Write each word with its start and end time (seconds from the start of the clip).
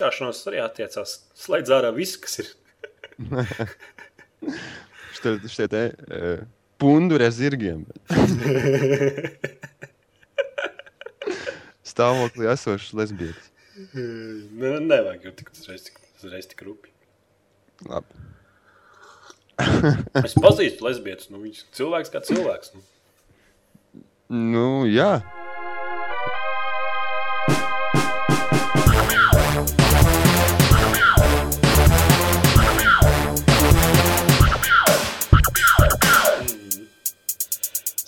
Tāšanos 0.00 0.42
arī 0.50 0.58
attiecās. 0.60 1.14
Slēdz 1.40 1.72
ārā 1.72 1.90
viss, 1.96 2.18
kas 2.20 2.40
ir. 2.42 2.50
Šitie 5.16 5.66
te 5.72 5.82
uh, 5.88 6.42
punduri 6.78 7.24
ar 7.26 7.32
zirgiem. 7.32 7.86
Stāvoklī 11.90 12.50
esošs 12.52 12.92
lesbietis. 12.98 13.46
ne, 13.96 14.76
nevajag 14.84 15.24
jau 15.30 15.32
tik 15.40 15.48
uzreiz 15.54 15.88
tik, 15.88 15.96
uzreiz 16.20 16.46
tik 16.50 16.60
rupi. 16.66 16.92
Labi. 17.88 18.12
Es 20.20 20.36
pazīstu 20.36 20.84
lesbietus, 20.84 21.30
nu 21.32 21.40
viņš 21.40 21.62
ir 21.62 21.68
cilvēks 21.78 22.12
kā 22.12 22.20
cilvēks. 22.28 22.74
Nu. 22.76 22.84
Nu, 24.28 24.68
jā. 24.90 25.22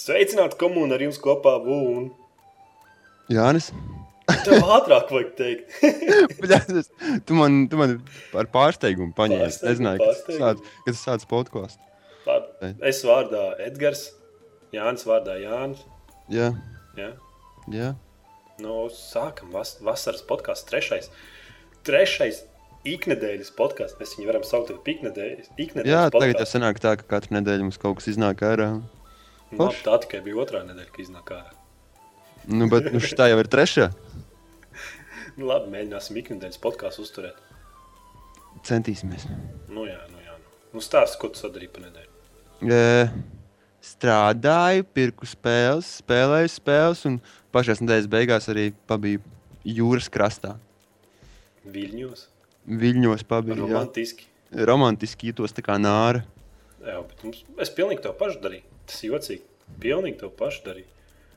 Sveicināti 0.09 0.57
komūni 0.61 0.95
ar 0.97 1.03
jums 1.05 1.19
kopā, 1.21 1.59
Vūn. 1.61 2.09
Jānis. 3.29 3.71
Tev 4.45 4.65
ātrāk 4.77 5.11
vajag 5.13 5.31
teikt. 5.37 5.77
Tu 7.29 7.37
man, 7.37 7.63
tu 7.69 7.77
man 7.81 7.95
ar 8.37 8.49
pārsteigumu 8.53 9.13
paņēmi. 9.17 9.47
Es 9.49 9.61
nezināju, 9.65 10.01
ka 10.01 10.11
tas 10.15 10.39
sāc, 10.41 10.61
ka 10.87 10.95
sāc 10.97 11.25
podkāstu. 11.31 11.81
Es 12.89 13.01
vārdā 13.09 13.45
Edgars, 13.65 14.07
Jānis 14.75 15.05
vārdā 15.09 15.39
Jānis. 15.41 15.81
Jā, 16.33 16.51
Ja? 16.99 17.13
jā. 17.73 17.89
Nu, 18.61 18.89
sākam 18.93 19.53
vas 19.55 19.77
vasaras 19.85 20.25
podkāstu 20.29 20.73
trešais. 20.73 21.09
Trešais 21.87 22.43
iknedēļas 22.89 23.53
podkāsts. 23.57 23.97
Mēs 24.01 24.17
viņu 24.19 24.29
varam 24.33 24.45
saukt 24.45 24.73
par 24.75 24.93
iknedēļas. 24.93 25.53
iknedēļas 25.57 25.93
jā 25.95 26.05
tagad 26.11 26.21
jau 26.21 26.37
podcastu. 26.37 26.53
sanāk 26.57 26.81
tā, 26.85 26.97
ka 27.01 27.09
katru 27.17 27.37
nedēļu 27.39 27.69
mums 27.69 27.81
kaut 27.81 28.01
kas 28.01 28.11
iznāk 28.13 28.45
ārā. 28.45 28.71
Nu, 28.77 28.98
Labi, 29.57 29.81
tā 29.85 29.97
tikai 30.05 30.21
bija 30.27 30.43
otrā 30.43 30.61
nedēļa, 30.67 30.91
kad 30.93 31.05
iznāk 31.05 31.33
ārā. 31.33 31.55
Nu, 32.49 32.69
bet 32.73 32.91
nu, 32.93 33.01
šī 33.01 33.31
jau 33.33 33.41
ir 33.43 33.51
trešā. 33.51 33.89
Nu, 35.39 35.47
labi, 35.47 35.69
mēģināsim 35.71 36.17
iknedēļas 36.19 36.59
podkāstu 36.59 37.05
uzturēt. 37.05 37.37
Centīsimies. 38.67 39.29
Nu, 39.71 39.85
jā, 39.87 40.01
nu, 40.11 40.19
jā. 40.25 40.33
Nu, 40.35 40.81
nu 40.81 40.83
stāsti, 40.83 41.21
ko 41.23 41.29
tu 41.31 41.39
sadarīji 41.39 41.71
pa 41.77 41.83
nedēļu. 41.85 42.73
E, 42.75 42.81
strādāju, 43.87 44.87
pirku 44.99 45.29
spēles, 45.31 45.93
spēlēju 46.01 46.51
spēles, 46.51 47.05
un 47.07 47.21
pašā 47.55 47.77
nedēļas 47.79 48.09
beigās 48.11 48.51
arī 48.51 48.73
pabiju 48.91 49.23
jūras 49.79 50.11
krastā. 50.11 50.57
Viļņos, 51.69 52.25
Viļņos 52.83 53.23
pabiju. 53.31 53.61
jā. 53.61 53.63
romantiski. 53.63 54.27
Romantiski 54.73 55.31
jūtos 55.31 55.55
tā 55.55 55.63
kā 55.63 55.79
nāra. 55.79 56.25
Jā, 56.83 56.99
bet 57.05 57.23
mums, 57.23 57.45
es 57.63 57.71
pilnīgi 57.79 58.03
to 58.09 58.17
pašu 58.19 58.43
darīju. 58.43 58.67
Tas 58.89 59.03
ir 59.05 59.13
jocīgi. 59.15 59.45
Pilnīgi 59.83 60.23
to 60.23 60.31
pašu 60.35 60.65
darīju. 60.67 60.89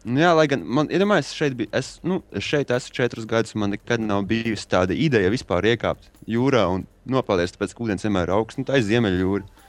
Nu, 0.01 0.17
jā, 0.17 0.31
lai 0.33 0.47
gan 0.49 0.63
man, 0.65 0.87
iedomājieties, 0.89 1.35
šeit 1.37 1.55
bija. 1.59 1.69
Es, 1.77 1.91
nu, 2.07 2.21
šeit 2.41 2.71
esmu 2.73 2.95
četrus 2.97 3.27
gadus, 3.29 3.53
man 3.59 3.75
nekad 3.75 4.01
nav 4.01 4.23
bijusi 4.29 4.65
tāda 4.71 4.97
ideja 4.97 5.29
vispār 5.29 5.67
iekāpt 5.75 6.07
jūrā 6.31 6.63
un 6.73 6.87
nopeldēt, 7.11 7.53
tāpēc, 7.53 7.75
ka 7.77 7.85
ūdens 7.85 8.07
vienmēr 8.07 8.31
ir 8.31 8.33
augsts. 8.39 8.57
Nu, 8.57 8.65
tā 8.65 8.79
ir 8.79 8.87
ziemeļjūra. 8.87 9.67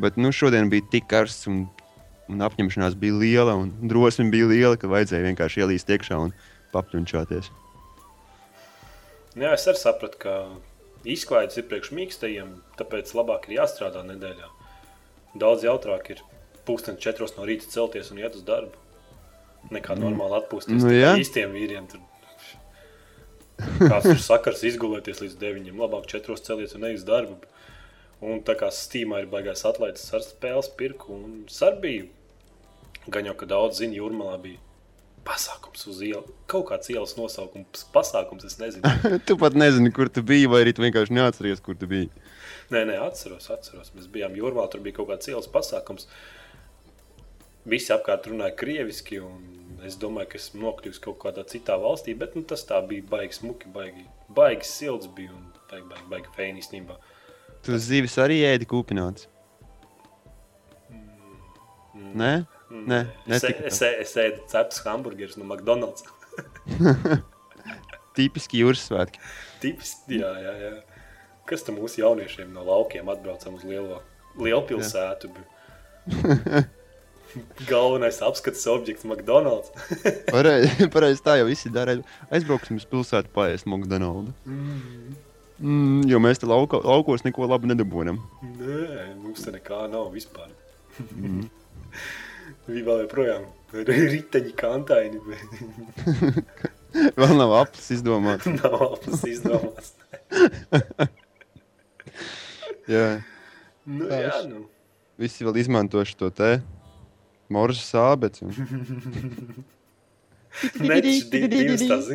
Bet 0.00 0.16
nu, 0.16 0.32
šodien 0.32 0.70
bija 0.72 0.86
tik 0.94 1.10
karsts, 1.10 1.50
un, 1.52 1.66
un 2.32 2.46
apņemšanās 2.48 2.96
bija 2.98 3.18
liela, 3.20 3.58
un 3.60 3.74
drosme 3.90 4.30
bija 4.32 4.48
liela, 4.50 4.80
ka 4.80 4.88
vajadzēja 4.90 5.28
vienkārši 5.28 5.64
ielīst 5.66 5.92
iekšā 5.92 6.22
un 6.22 6.32
papļunčāties. 6.72 7.52
Jā, 9.34 9.52
es 9.52 9.68
arī 9.68 9.80
sapratu, 9.82 10.20
ka 10.24 10.34
izklaides 11.04 11.60
ir 11.60 11.68
priekš 11.68 11.92
mīkstajiem, 11.92 12.56
tāpēc 12.80 13.12
labāk 13.18 13.50
ir 13.50 13.58
jāstrādā 13.60 14.00
nedēļā. 14.08 14.48
Daudz 15.42 15.66
jautrāk 15.66 16.14
ir 16.14 16.24
pūksteni 16.68 17.02
četros 17.02 17.36
no 17.36 17.46
rīta 17.48 17.68
celties 17.70 18.10
un 18.12 18.22
iet 18.22 18.36
uz 18.38 18.44
darbu. 18.46 18.80
Nekā 19.72 19.96
normāli 19.96 20.38
atpūsties. 20.40 20.82
Nu, 20.82 20.92
jā. 20.92 21.14
īstiem 21.20 21.54
vīriem 21.56 21.86
tur. 21.88 22.02
Kāds 23.78 24.10
ir 24.10 24.20
sakars 24.20 24.64
izgulēties 24.66 25.22
līdz 25.22 25.38
deviņiem, 25.40 25.78
labāk 25.80 26.08
četros 26.10 26.42
celties 26.44 26.74
un 26.76 26.84
uz 26.90 27.06
darbu. 27.06 27.38
Un 28.24 28.40
tā 28.44 28.56
kā 28.58 28.70
Steamā 28.72 29.22
ir 29.22 29.30
baigās 29.30 29.64
atlaides 29.68 30.04
ar 30.16 30.22
spēles 30.24 30.70
pirku 30.78 31.14
un 31.16 31.32
sarbiju. 31.52 32.08
Gan 33.12 33.28
jau, 33.28 33.34
ka 33.36 33.48
daudz 33.48 33.82
zina, 33.82 33.98
jūrmalā 33.98 34.38
bija 34.40 34.60
pasākums 35.24 35.84
uz 35.88 36.00
ielas. 36.04 36.28
Kaut 36.50 36.66
kāds 36.70 36.90
ielas 36.92 37.14
nosaukums, 37.18 37.84
pasākums, 37.94 38.46
es 38.48 38.56
nezinu. 38.60 38.92
tu 39.28 39.36
pat 39.40 39.56
nezini, 39.56 39.92
kur 39.94 40.10
tu 40.12 40.24
biji, 40.26 40.48
vai 40.52 40.62
arī 40.64 40.74
tu 40.76 40.84
vienkārši 40.84 41.16
neatceries, 41.16 41.62
kur 41.64 41.76
tu 41.80 41.88
biji. 41.90 42.10
Nē, 42.72 42.84
nē, 42.88 42.98
atceros, 43.04 43.50
atceros. 43.52 43.92
Mēs 43.96 44.08
bijām 44.12 44.36
jūrmā, 44.38 44.66
tur 44.72 44.84
bija 44.84 45.00
kaut 45.00 45.10
kāds 45.12 45.28
ielas 45.32 45.48
pasākums. 45.52 46.08
Visi 47.64 47.92
apkārt 47.94 48.26
runāja 48.28 48.52
krieviski, 48.60 49.18
un 49.24 49.80
es 49.88 49.96
domāju, 50.00 50.34
ka 50.34 50.40
esmu 50.40 50.66
nokļuvis 50.66 51.00
kaut 51.04 51.16
kādā 51.22 51.44
citā 51.48 51.78
valstī, 51.80 52.12
bet 52.18 52.36
nu, 52.36 52.42
tas 52.48 52.64
tā 52.68 52.80
bija 52.88 53.04
baigi 53.08 53.38
smuki, 53.38 53.70
baigi, 53.72 54.04
baigi 54.36 54.68
silts 54.68 55.08
bija 55.16 55.32
un 55.32 55.46
baigi, 55.70 55.86
baigi, 55.88 56.08
baigi 56.10 56.34
fēni 56.36 56.60
īstenībā. 56.64 56.98
Tu 57.64 57.78
zivis 57.80 58.18
arī 58.20 58.42
ēdi 58.44 58.68
kūpināts. 58.68 59.30
Nē, 61.94 62.32
nē, 62.70 63.00
Es, 63.32 63.44
es, 63.48 63.80
es 63.80 64.14
ēdu 64.20 64.44
ceptus 64.50 64.84
hamburgerus 64.84 65.38
no 65.40 65.48
McDonald's. 65.48 66.04
tipiski 68.16 68.60
jūras 68.60 68.84
svētki. 68.90 69.24
Tipiski, 69.62 70.20
jā, 70.20 70.30
jā, 70.44 70.54
jā. 70.66 70.72
Kas 71.48 71.64
tam 71.64 71.80
mūsu 71.80 72.02
jauniešiem 72.02 72.52
no 72.52 72.64
laukiem 72.68 73.08
atbraucam 73.12 73.56
uz 73.56 73.64
lielo, 73.68 74.02
lielpilsētu? 74.36 75.32
bija? 75.32 76.64
Galvenais 77.68 78.18
apskates 78.22 78.64
objekts 78.70 79.04
McDonald's. 79.08 79.70
Pareizi, 80.34 80.88
pareiz, 80.92 81.20
tā 81.24 81.38
jau 81.40 81.46
visi 81.48 81.70
dara. 81.74 81.96
Aizbrauksim 82.30 82.78
uz 82.80 82.86
pilsētu, 82.90 83.30
paēst 83.34 83.66
McDonald's. 83.70 84.32
Mm, 85.64 86.02
jo 86.10 86.18
mēs 86.22 86.40
te 86.42 86.48
lauka, 86.50 86.80
laukos 86.82 87.22
neko 87.26 87.46
labu 87.50 87.68
nedabūjam. 87.70 88.18
Nē, 88.58 89.10
mums 89.22 89.44
te 89.46 89.52
nekā 89.54 89.84
nav 89.92 90.10
vispār. 90.14 90.50
Viņa 92.64 92.84
vēl 92.86 93.02
joprojām 93.04 93.44
ir 93.76 93.90
riteņi 93.90 94.52
kantaini, 94.56 95.20
Vēl 97.18 97.32
nav 97.34 97.50
aplis 97.58 97.88
izdomāts. 97.90 98.46
nav 98.54 98.74
aplis 98.86 99.24
izdomāts. 99.26 99.88
Jā, 102.88 103.06
Nu, 103.84 104.06
jā, 104.08 104.30
nu. 104.48 104.62
visi 105.20 105.44
vēl 105.44 105.58
izmanto 105.60 106.00
šo 106.08 106.30
te 106.32 106.54
sābeci. 107.88 108.40
un- 108.46 108.54
Nečs 110.86 111.24
di- 111.32 111.48
divas 111.50 111.82
tās, 111.82 112.06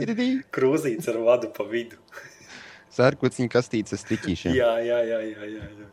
krūzītes 0.56 1.10
ar 1.12 1.18
vadu 1.26 1.48
pa 1.56 1.64
vidu. 1.68 1.98
Sērkociņa 2.96 3.50
kastītes 3.52 3.96
ar 3.96 4.02
stiķīšiem. 4.02 4.54
Jā, 4.58 4.72
jā, 4.84 5.00
jā, 5.12 5.20
jā, 5.28 5.44
jā. 5.58 5.66
jā. 5.84 5.88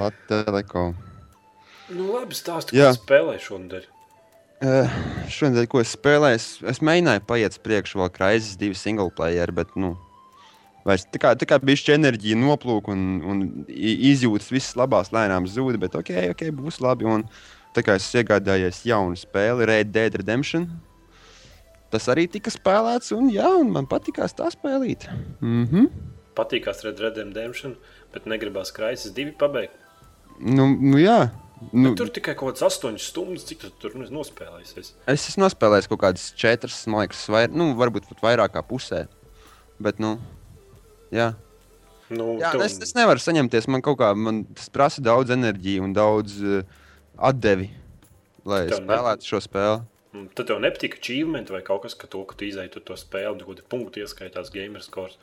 Latvijas 0.00 0.94
Nu, 1.90 2.12
labi, 2.14 2.36
stāstu, 2.38 2.76
kā 2.76 2.92
spēlē 2.94 3.34
šonadēļ. 3.42 3.84
Uh, 4.60 4.90
šodien, 5.32 5.64
ko 5.72 5.80
es 5.80 5.94
spēlēju, 5.96 6.36
es, 6.36 6.46
es 6.68 6.78
mēģināju 6.84 7.22
paiet 7.26 7.54
priekšu 7.64 8.02
vēl 8.02 8.10
Crysis 8.12 8.58
2 8.60 8.76
single 8.76 9.08
player, 9.16 9.48
bet, 9.56 9.72
nu, 9.80 9.94
vairs 10.84 11.06
tā 11.10 11.18
kā, 11.22 11.32
tā 11.40 11.48
kā 11.48 11.56
bišķi 11.64 11.94
enerģija 11.96 12.36
noplūk 12.38 12.90
un, 12.92 13.06
un 13.24 13.40
izjūtas 13.72 14.52
viss 14.52 14.76
labās 14.78 15.08
lēnām 15.16 15.48
zūd, 15.50 15.80
bet 15.80 15.96
ok, 15.98 16.12
ok, 16.34 16.44
būs 16.60 16.76
labi. 16.84 17.08
Un 17.08 17.24
tā 17.76 17.84
kā 17.86 17.96
es 17.98 18.08
iegādājos 18.16 18.84
jaunu 18.88 19.18
spēli, 19.18 19.66
Red 19.68 19.92
Dead 19.94 20.16
Redemption, 20.20 20.66
tas 21.90 22.08
arī 22.12 22.26
tika 22.30 22.52
spēlēts, 22.52 23.12
un 23.16 23.30
jā, 23.34 23.50
un 23.60 23.72
man 23.74 23.88
patīkās 23.90 24.36
tā 24.38 24.50
spēlīt. 24.54 25.08
Mhm. 25.40 25.90
Patīkās 26.38 26.84
Red 26.86 27.00
Red 27.02 27.18
Redemption, 27.20 27.76
bet 28.14 28.26
negribās 28.30 28.72
kraisis 28.74 29.14
divi 29.14 29.34
pabeigt. 29.36 29.76
Nu, 30.40 30.70
nu 30.72 31.00
jā. 31.00 31.28
Nu, 31.76 31.92
Tur 31.98 32.08
tikai 32.08 32.32
kaut 32.38 32.54
kāds 32.54 32.64
astoņas 32.70 33.10
stundas, 33.10 33.44
cik 33.44 33.60
tu 33.60 33.70
tur 33.82 33.96
nu, 34.00 34.06
nospēlējies. 34.08 34.94
Es 35.04 35.26
esmu 35.28 35.44
nospēlējis 35.44 35.90
kaut 35.90 36.00
kādas 36.06 36.30
četras, 36.32 36.78
man 36.88 37.04
liekas, 37.04 37.26
vai, 37.28 37.42
nu, 37.52 37.74
varbūt 37.76 38.08
pat 38.08 38.22
vairāk 38.24 38.54
kā 38.54 38.62
pusē. 38.64 39.02
Bet, 39.80 40.00
nu, 40.00 40.14
jā. 41.12 41.34
Nu, 42.08 42.38
jā 42.40 42.54
tev- 42.54 42.64
es, 42.64 42.78
es 42.88 42.96
nevaru 42.96 43.20
saņemties. 43.20 43.68
Man 43.68 43.84
kaut 43.84 44.00
kā 44.00 44.14
man 44.16 44.46
tas 44.56 44.72
prasa 44.72 45.04
daudz 45.04 45.34
enerģijas 45.36 45.84
un 45.84 45.92
daudz 45.94 46.40
uh, 46.40 46.80
atdevi, 47.20 47.68
lai 48.48 48.64
Tev 48.68 48.80
ne- 48.80 48.86
spēlētu 48.86 49.28
šo 49.30 49.40
spēli. 49.44 49.82
Mm, 50.10 50.26
Tad 50.34 50.48
tev 50.50 50.58
nepatīk 50.62 50.96
achievement 50.98 51.50
vai 51.54 51.60
kaut 51.62 51.84
kas, 51.84 51.94
ka 51.94 52.08
to, 52.10 52.24
ka 52.26 52.34
tu 52.34 52.48
izēji 52.48 52.72
to, 52.74 52.80
to 52.82 52.96
spēli, 52.98 53.36
un 53.36 53.38
kaut 53.44 53.52
kādi 53.54 53.68
punkti 53.70 54.02
ieskaitās 54.02 54.50
gamer 54.54 54.82
scores. 54.82 55.18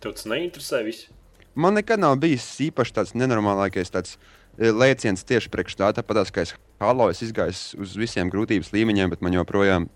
Tev 0.00 0.16
tas 0.16 0.28
neinteresē 0.30 0.82
viss. 0.86 1.10
Man 1.56 1.76
nekad 1.76 2.00
nav 2.00 2.16
bijis 2.20 2.44
īpaši 2.60 2.96
tāds 2.96 3.14
nenormālākais 3.16 3.92
tāds 3.92 4.16
eh, 4.58 4.72
lēciens 4.72 5.24
tieši 5.24 5.52
priekš 5.52 5.76
tā. 5.80 5.92
Tāpat 5.96 6.32
kā 6.32 6.44
es 6.44 6.54
Halo 6.80 7.08
es 7.08 7.22
izgāju 7.24 7.80
uz 7.80 7.94
visiem 7.96 8.28
grūtības 8.28 8.68
līmeņiem, 8.74 9.08
bet 9.12 9.22
man 9.24 9.32
joprojām 9.32 9.86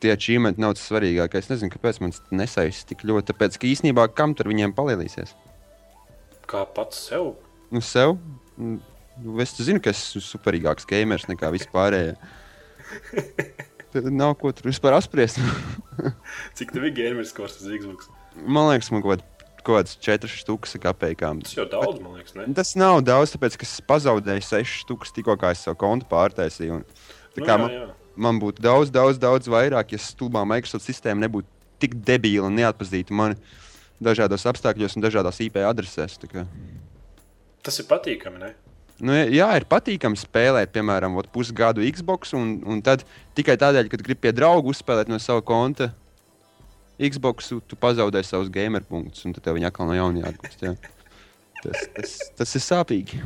tie 0.00 0.14
achievementi 0.14 0.62
nav 0.62 0.76
tas 0.78 0.86
svarīgākais. 0.88 1.44
Es 1.44 1.50
nezinu, 1.52 1.72
kāpēc 1.74 2.00
man 2.00 2.14
tas 2.14 2.22
nesaistās 2.32 2.88
tik 2.88 3.04
ļoti. 3.04 3.32
Tāpēc, 3.32 3.58
ka 3.60 3.68
īsnībā 3.68 4.06
kam 4.16 4.32
tur 4.38 4.48
viņiem 4.48 4.72
palielīsies? 4.76 5.34
Kā 6.48 6.64
pats 6.72 7.00
sev? 7.10 7.34
Nu, 7.74 7.82
sev. 7.84 8.16
Nu, 9.24 9.34
Es 9.42 9.54
zinu, 9.58 9.80
ka 9.82 9.90
esmu 9.94 10.22
superīgāks 10.24 10.86
gamers 10.88 11.26
nekā 11.30 11.50
vispārējie. 11.54 12.14
Tad 13.92 14.06
nav 14.12 14.36
ko 14.40 14.52
tur 14.52 14.68
vispār 14.68 14.94
apspriest. 14.98 15.40
Cik 16.58 16.74
tev 16.74 16.86
ir 16.88 16.94
gameris 16.96 17.32
kurs 17.36 17.56
uz 17.60 17.68
Xbox? 17.72 18.10
Man 18.38 18.68
liekas, 18.70 18.92
man 18.94 19.02
kaut 19.04 19.24
kaut 19.68 19.82
kāds 19.82 19.96
4 20.00 20.30
stūks 20.32 20.76
kapekām. 20.80 21.42
Tas 21.44 21.56
jau 21.56 21.66
daudz, 21.68 21.98
man 22.00 22.14
liekas, 22.16 22.34
ne? 22.38 22.46
Tas 22.56 22.72
nav 22.78 23.02
daudz, 23.04 23.34
tāpēc 23.34 23.58
ka 23.60 23.66
es 23.66 23.74
pazaudēju 23.84 24.44
6 24.46 24.82
stūkus 24.84 25.12
tikko, 25.16 25.34
kā 25.40 25.50
es 25.52 25.64
savu 25.66 25.76
kontu 25.82 26.08
pārtaisīju. 26.08 26.78
Un, 26.78 26.86
Nu, 27.38 27.46
jā, 27.46 27.56
man, 27.60 27.70
jā. 27.70 27.84
man 28.18 28.38
būtu 28.42 28.62
daudz, 28.64 28.90
daudz, 28.90 29.18
daudz 29.22 29.46
vairāk, 29.52 29.92
ja 29.94 30.00
stulbā 30.02 30.42
Microsoft 30.48 30.86
sistēma 30.88 31.22
nebūtu 31.26 31.46
tik 31.78 31.94
debīla 32.02 32.48
un 32.48 32.56
neatpazītu 32.58 33.14
mani 33.14 33.38
dažādos 34.02 34.46
apstākļos 34.50 34.96
un 34.98 35.04
dažādās 35.04 35.38
IP 35.44 35.60
adresēs. 35.62 36.18
Tas 37.62 37.78
ir 37.78 37.86
patīkami, 37.90 38.42
ne? 38.42 38.50
Nu, 39.00 39.14
jā, 39.14 39.46
ir 39.60 39.64
patīkami 39.70 40.18
spēlēt, 40.18 40.72
piemēram, 40.74 41.14
ot 41.20 41.28
pusgadu 41.30 41.84
Xbox, 41.86 42.32
un, 42.34 42.56
un 42.66 42.80
tad 42.82 43.04
tikai 43.38 43.54
tādēļ, 43.60 43.86
ka 43.92 44.00
gribi 44.00 44.16
pie 44.26 44.32
drauga 44.34 44.72
uzspēlēt 44.72 45.06
no 45.12 45.20
sava 45.22 45.42
konta 45.46 45.92
Xbox, 46.98 47.52
tu 47.70 47.76
pazaudē 47.78 48.24
savus 48.26 48.50
gamer 48.50 48.82
punktus, 48.82 49.22
un 49.28 49.36
tad 49.36 49.44
tev 49.46 49.54
viņi 49.54 49.68
atkal 49.70 49.86
no 49.86 49.94
jauna 49.94 50.24
jāatgūst. 50.24 50.64
Jā. 50.66 50.72
Tas, 51.62 51.84
tas, 51.94 52.16
tas 52.40 52.56
ir 52.58 52.64
sāpīgi. 52.64 53.20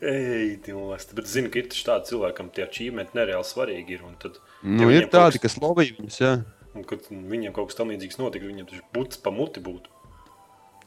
Ej, 0.00 0.60
Dievs, 0.64 1.08
bet 1.16 1.26
zinu, 1.28 1.50
ka 1.52 1.58
ir 1.60 1.66
tādi 1.72 2.12
cilvēkam 2.12 2.52
tie 2.54 2.62
achievementi 2.64 3.16
nereāli 3.18 3.46
svarīgi 3.48 3.96
ir. 3.96 4.04
Un 4.06 4.14
tad, 4.20 4.36
Nu, 4.62 4.84
ir 4.92 5.06
viņiem 5.06 5.08
kaut 5.08 5.16
tādi, 5.16 5.40
kas- 5.42 5.56
lobby 5.60 5.88
viņus. 5.96 6.20
Jā, 6.20 6.34
un, 6.76 6.84
kad 6.84 7.08
viņiem 7.10 7.52
kaut 7.56 7.72
kas 7.72 7.80
tamlīdzīgs 7.80 8.20
notika, 8.20 8.46
viņiem 8.46 8.68
taču 8.70 8.84
būtu 8.94 9.22
pa 9.24 9.32
muti 9.34 9.60
būtu. 9.64 9.88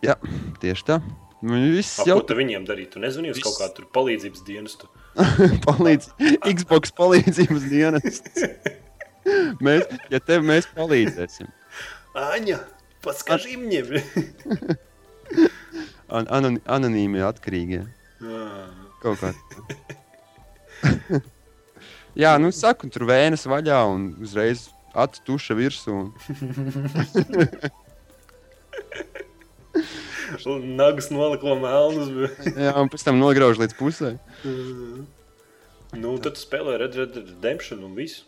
jā 0.06 0.16
tieši 0.62 0.86
tā. 0.88 1.02
Nu, 1.44 1.58
Viss 1.76 1.98
jau 2.08 2.20
tu 2.24 2.36
viņiem 2.38 2.64
darītu? 2.68 2.94
Tu 2.96 3.02
nezvani 3.04 3.34
uz 3.34 3.40
kaut 3.44 3.52
Viss. 3.58 3.62
kādu 3.62 3.74
tur 3.82 3.88
palīdzības 3.98 4.44
dienestu. 4.48 4.88
palīdz. 5.68 6.06
Xbox 6.48 6.94
palīdzības 6.96 7.66
dienas. 7.72 8.22
Mēs, 9.64 9.86
ja 10.12 10.20
tev 10.20 10.44
mēs 10.44 10.66
palīdzēsim, 10.76 11.48
Aņa, 12.20 12.58
paskaži 13.06 13.54
viņiem! 13.56 14.02
An 16.12 16.28
anon 16.38 16.58
anonīmi 16.68 17.24
atkarīgie. 17.24 17.86
Kaut 19.04 19.24
kā. 19.24 19.32
tā. 19.32 21.22
Jā, 22.20 22.36
nu, 22.44 22.52
saku, 22.54 22.92
tur 22.94 23.08
vējas 23.10 23.48
vaļā 23.50 23.80
un 23.96 24.10
uzreiz 24.28 24.68
attuša 24.94 25.56
virsū. 25.58 25.96
un- 26.04 26.12
Nagas 30.64 31.10
noliko 31.14 31.56
melnus. 31.60 32.10
Jā, 32.50 32.74
un 32.82 32.90
pēc 32.92 33.06
tam 33.06 33.20
nograuž 33.22 33.62
līdz 33.62 33.76
pusē. 33.78 34.14
Nu, 35.94 36.16
tad 36.22 36.40
spēlē 36.42 36.80
Red 36.82 36.96
Dead 36.98 37.18
Redemption 37.22 37.84
un 37.86 37.94
visu. 37.98 38.26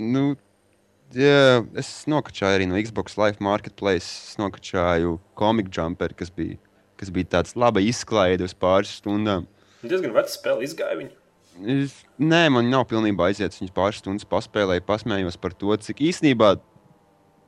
Nu, 0.00 0.34
jā, 1.14 1.62
es 1.78 1.90
nokačāju 2.10 2.58
arī 2.58 2.68
no 2.70 2.78
Xbox 2.80 3.18
Live 3.20 3.44
Marketplace. 3.44 4.08
Es 4.30 4.38
nokačāju 4.40 5.18
komiku 5.38 5.74
jumperu, 5.76 6.16
kas 6.18 6.32
bija, 6.34 6.56
kas 7.00 7.12
bija 7.14 7.36
tāds 7.36 7.58
laba 7.58 7.84
izklaide 7.84 8.46
uz 8.48 8.56
pāris 8.56 8.96
stundām. 9.00 9.46
Diezgan 9.84 10.14
vecs 10.16 10.38
spēle 10.38 10.64
izgāja 10.64 10.96
viņu. 11.02 11.12
Es, 11.70 12.00
nē, 12.18 12.48
man 12.50 12.70
nav 12.72 12.88
pilnībā 12.90 13.28
aiziet. 13.28 13.54
Viņas 13.60 13.74
pāris 13.76 14.00
stundas 14.02 14.26
paspēlēju, 14.26 14.82
pasmējos 14.88 15.36
par 15.38 15.54
to, 15.54 15.76
cik 15.76 16.00
īstenībā 16.08 16.56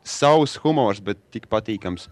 savs 0.06 0.54
humors, 0.62 1.00
bet 1.02 1.18
tik 1.34 1.48
patīkams. 1.50 2.06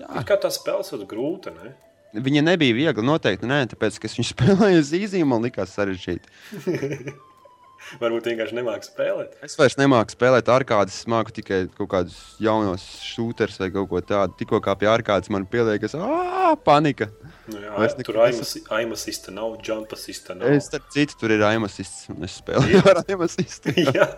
Jā, 0.00 0.24
kā 0.26 0.38
tā 0.42 0.50
spēle 0.50 0.82
ir 0.98 1.04
grūta, 1.10 1.52
ne? 1.54 1.74
viņa 2.14 2.42
nebija 2.46 2.74
viegla. 2.76 3.04
Noteikti 3.06 3.48
nē, 3.50 3.64
tāpēc, 3.72 4.00
ka 4.00 4.10
es 4.10 4.18
viņu 4.18 4.30
spēlēju 4.34 4.82
uz 4.82 4.90
īzīm, 4.96 5.30
man 5.30 5.44
likās 5.44 5.74
sarežģīti. 5.76 6.28
Varbūt 8.00 8.30
vienkārši 8.30 8.56
nemāki 8.56 8.88
spēlēt. 8.88 9.34
Es 9.44 9.58
vairs 9.60 9.74
nemāku 9.76 10.14
spēlēt 10.14 10.48
ar 10.48 10.64
kādas, 10.64 11.02
es 11.02 11.08
māku 11.10 11.34
tikai 11.36 11.58
kaut 11.76 11.90
kādus 11.92 12.16
jaunus 12.40 12.84
šūterus 13.04 13.60
vai 13.60 13.68
kaut 13.74 13.90
ko 13.90 14.00
tādu. 14.00 14.32
Tikko 14.38 14.62
kā 14.64 14.72
pie 14.80 14.88
ārkārtas 14.88 15.28
man 15.34 15.44
pieliekas, 15.50 15.92
ah, 15.98 16.54
panika. 16.64 17.10
Nu, 17.44 17.60
jā, 17.60 17.74
Vairs 17.76 17.98
tur 18.00 18.22
aimasista 18.24 19.34
nav, 19.36 19.58
jumpasista 19.68 20.32
nav. 20.38 20.48
Es 20.56 20.70
starp 20.70 20.88
citu, 20.96 21.18
tur 21.20 21.36
ir 21.36 21.44
aimasists, 21.44 22.08
un 22.14 22.24
es 22.24 22.38
spēlēju 22.40 22.80
ar 22.88 23.02
aimasistu. 23.04 23.76
Jā. 23.98 24.08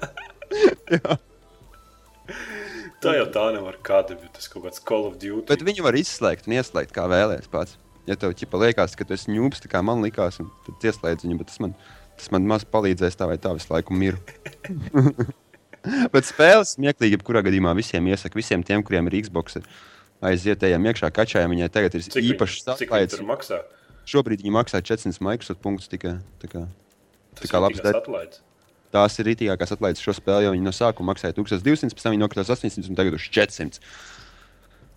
Jā. 0.95 1.19
Tā 3.07 3.15
jau 3.21 3.27
tā 3.35 3.45
nevar 3.55 3.79
kāda, 3.87 4.17
bet 4.19 4.35
tas 4.37 4.49
kaut 4.51 4.67
kāds 4.67 4.83
Call 4.83 5.09
of 5.09 5.17
Duty. 5.23 5.47
Bet 5.51 5.63
viņu 5.67 5.85
var 5.87 5.99
izslēgt 5.99 6.49
un 6.49 6.57
ieslēgt, 6.59 6.95
kā 6.97 7.07
vēlēties 7.11 7.51
pats. 7.53 7.79
Ja 8.07 8.15
tev 8.19 8.35
ķipa 8.39 8.61
liekas, 8.63 8.95
ka 8.99 9.07
tu 9.07 9.17
esi 9.17 9.33
ņūps, 9.35 9.65
tā 9.65 9.71
kā 9.71 9.83
man 9.83 10.03
likās, 10.05 10.39
un 10.43 10.51
tad 10.67 10.85
ieslēdz 10.91 11.27
viņu, 11.27 11.39
bet 11.41 11.51
tas 11.51 11.59
man, 11.63 11.75
tas 12.19 12.31
man 12.35 12.47
maz 12.51 12.67
palīdzēs 12.71 13.19
tā 13.19 13.27
vai 13.31 13.39
tā 13.43 13.51
visu 13.57 13.73
laiku 13.73 13.97
miru. 13.99 14.21
bet 16.15 16.29
spēles 16.29 16.77
smieklīgi, 16.77 17.17
jebkurā 17.17 17.43
gadījumā 17.47 17.75
visiem 17.79 18.07
iesaku, 18.13 18.39
visiem 18.43 18.63
tiem, 18.67 18.85
kuriem 18.87 19.11
ir 19.11 19.21
Xbox, 19.27 19.59
aizietējiem 20.27 20.91
iekšā 20.93 21.11
kačājiem, 21.15 21.57
viņai 21.57 21.71
tagad 21.75 21.99
ir 21.99 22.07
Cik 22.07 22.31
īpašs 22.35 23.23
maksā? 23.27 23.63
Šobrīd 24.07 24.45
viņi 24.47 24.55
maksā 24.55 24.79
400 24.87 25.19
Microsoft 25.27 25.63
punktus 25.65 25.91
tikai. 25.91 26.21
Tā 26.39 26.51
kā, 26.51 26.67
Tā 27.37 27.51
kā 27.51 27.61
labs 27.61 27.83
atlaids. 27.83 28.41
Tās 28.93 29.19
ir 29.19 29.27
rītīgākās 29.31 29.73
atlaides 29.77 30.03
šo 30.05 30.15
spēli, 30.17 30.45
jo 30.47 30.53
viņi 30.55 30.63
no 30.67 30.73
sākuma 30.75 31.13
maksāja 31.15 31.35
1200, 31.37 31.95
pēc 31.97 32.03
tam 32.07 32.13
viņi 32.15 32.23
nokritās 32.25 32.51
800 32.55 32.89
un 32.91 32.99
tagad 32.99 33.15
uz 33.19 33.27
400. 33.29 33.81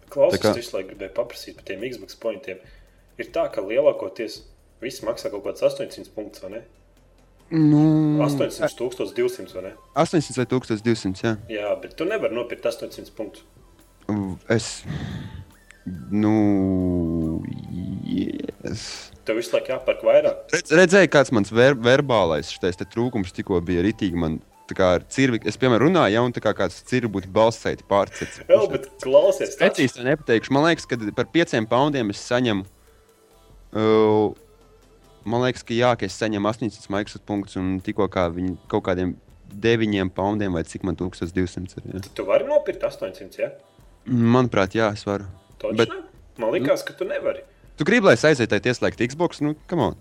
Klausies, 0.10 0.40
Tā 0.40 0.44
kā- 0.50 0.56
visu 0.58 0.76
laiku 0.78 0.90
gribēju 0.96 1.14
paprasīt 1.14 1.56
par 1.56 1.64
tiem 1.66 1.82
Xbox 1.92 2.16
pointiem. 2.18 2.58
Ir 3.20 3.26
tā, 3.36 3.52
ka 3.54 3.62
lielākoties 3.62 4.42
viss 4.82 5.02
maksā 5.02 5.30
kaut 5.30 5.44
kāds 5.46 5.62
800 5.62 6.10
punktus, 6.16 6.42
vai 6.42 6.50
ne? 6.52 6.62
Nu, 7.52 8.20
800, 8.24 8.70
1200, 8.78 9.54
vai 9.54 9.64
ne? 9.64 9.74
800 9.96 10.38
vai 10.38 10.46
1200. 10.46 11.24
Jā. 11.24 11.38
Jā, 11.50 11.82
bet 11.82 11.96
tu 11.98 12.06
nevari 12.06 12.34
nopirkt 12.36 12.66
800 12.66 13.12
punktus. 13.16 13.44
Es. 14.50 14.84
Nu. 16.12 16.34
Yes. 18.10 19.12
Tev 19.28 19.40
visu 19.40 19.54
laiku 19.56 19.74
jāpērk 19.74 20.04
vairāk. 20.06 20.46
Redz, 20.54 20.74
redzēju, 20.80 21.12
kāds 21.14 21.32
mans 21.36 21.52
ver 21.54 21.78
verbālais 21.78 22.50
šitais 22.54 22.80
te 22.80 22.88
trūkums 22.90 23.34
tikko 23.36 23.60
bija 23.66 23.84
ritīgi. 23.86 24.18
Man, 24.20 24.40
tā 24.70 24.78
kā 24.78 24.90
ar 24.98 25.06
cirvi, 25.12 25.42
es, 25.50 25.58
piemēram, 25.60 25.88
runāju, 25.88 26.16
ja 26.16 26.26
un 26.26 26.36
tā 26.36 26.44
kā 26.44 26.54
kāds 26.58 26.82
cirvi 26.90 27.12
būtu 27.16 27.32
balsēti 27.34 27.86
pārcits. 27.90 28.42
Jā, 28.50 28.60
bet 28.74 28.90
klausies, 29.04 29.56
tas 29.56 29.62
Precīzi 29.62 30.00
to 30.00 30.06
nepateikšu. 30.08 30.54
Man 30.56 30.68
liekas, 30.68 30.90
ka 30.90 31.00
par 31.18 31.30
pieciem 31.34 31.70
poundiem 31.70 32.14
es 32.14 32.22
saņemu. 32.26 32.68
Uh, 33.70 34.36
man 35.30 35.46
liekas, 35.46 35.66
ka 35.66 35.78
jā, 35.78 35.94
ka 36.00 36.10
es 36.10 36.18
saņemu 36.18 36.50
800 36.52 36.94
Microsoft 36.94 37.26
punktus 37.30 37.60
un 37.62 37.78
tikko 37.86 38.10
kā 38.12 38.28
viņi 38.34 38.58
kaut 38.72 38.88
kādiem 38.90 39.18
9 39.50 40.10
poundiem 40.14 40.54
vai 40.54 40.64
cik 40.64 40.86
man 40.86 40.98
1200 40.98 41.82
ir. 41.82 42.00
Jā. 42.00 42.02
tu 42.14 42.26
vari 42.26 42.46
nopirkt 42.50 42.86
800, 42.86 43.40
ja? 43.42 43.52
Manuprāt, 44.06 44.78
jā, 44.78 44.90
es 44.94 45.06
varu. 45.06 45.28
Taču 45.60 45.78
Bet-? 45.80 45.96
Man 46.40 46.54
liekas, 46.56 46.86
ka 46.88 46.96
tu 46.96 47.08
nevari. 47.08 47.44
Tu 47.80 47.88
gribi, 47.88 48.08
lai 48.10 48.16
es 48.18 48.24
aizietu 48.28 48.60
ieslēgt 48.60 49.02
Xbox? 49.12 49.42
Nu, 49.44 49.56
come 49.72 49.90
on. 49.92 49.98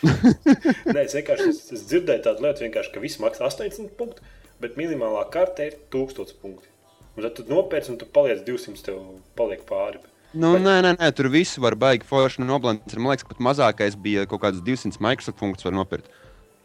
Nē, 0.00 1.02
es 1.04 1.14
vienkārši 1.18 1.48
es, 1.50 1.64
es 1.76 1.82
dzirdēju 1.90 2.22
tādu 2.24 2.46
lietu, 2.46 2.68
ka 2.72 3.02
viss 3.02 3.20
maksā 3.22 3.46
800 3.50 3.90
punktus, 3.98 4.24
bet 4.62 4.78
minimālā 4.80 5.26
karte 5.32 5.66
ir 5.70 5.76
1000 5.92 6.36
punkti. 6.40 6.70
Un 7.16 7.26
tad 7.26 7.34
tu 7.36 7.44
nopērci 7.50 7.92
un 7.92 7.98
tu 8.00 8.06
paliec 8.06 8.44
200, 8.46 8.80
tev 8.86 9.00
paliek 9.36 9.62
pāri. 9.68 10.00
Nu, 10.32 10.52
Bet- 10.54 10.62
nē, 10.62 10.76
nē, 10.86 10.92
nē, 11.00 11.10
tur 11.18 11.28
viss 11.28 11.58
var 11.58 11.74
baigi 11.74 12.06
forši 12.06 12.44
noblendēt. 12.46 12.94
Man 12.96 13.10
liekas, 13.12 13.26
ka 13.26 13.34
pat 13.34 13.42
mazākais 13.42 13.96
bija 13.98 14.26
kaut 14.30 14.44
kāds 14.44 14.62
200 14.62 15.02
Microsoft 15.02 15.38
punktus 15.42 15.66
var 15.66 15.74
nopirkt. 15.74 16.06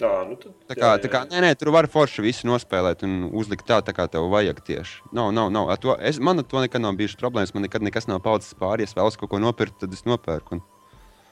Jā, 0.02 0.12
nu 0.28 0.36
tad. 0.36 0.52
Tā 0.68 0.76
kā, 0.76 0.92
tā 1.00 1.10
kā 1.12 1.22
nē, 1.30 1.40
nē, 1.46 1.50
tur 1.56 1.72
var 1.72 1.88
forši 1.88 2.24
visu 2.26 2.50
nospēlēt 2.50 3.06
un 3.08 3.30
uzlikt 3.32 3.64
tā, 3.70 3.80
tā 3.86 3.94
kā 3.96 4.10
tev 4.12 4.28
vajag 4.34 4.60
tieši. 4.68 5.06
Nav, 5.16 5.32
nav, 5.36 5.52
nav. 5.56 5.72
Ar 5.72 5.80
To, 5.80 5.96
es, 5.96 6.20
man 6.20 6.44
ar 6.44 6.48
to 6.52 6.64
nekad 6.64 6.84
nav 6.84 6.98
bijušas 7.00 7.22
problēmas. 7.22 7.54
Man 7.56 7.64
nekad 7.64 7.86
nekas 7.86 8.10
nav 8.12 8.20
palicis 8.26 8.58
pāri. 8.60 8.84
Ja 8.84 8.92
es 8.92 8.98
vēlos 8.98 9.16
kaut 9.22 9.32
ko 9.32 9.40
nopirkt, 9.40 9.80
tad 9.80 9.96
es 9.96 10.04
nopērku. 10.04 10.60
Un... 10.60 10.66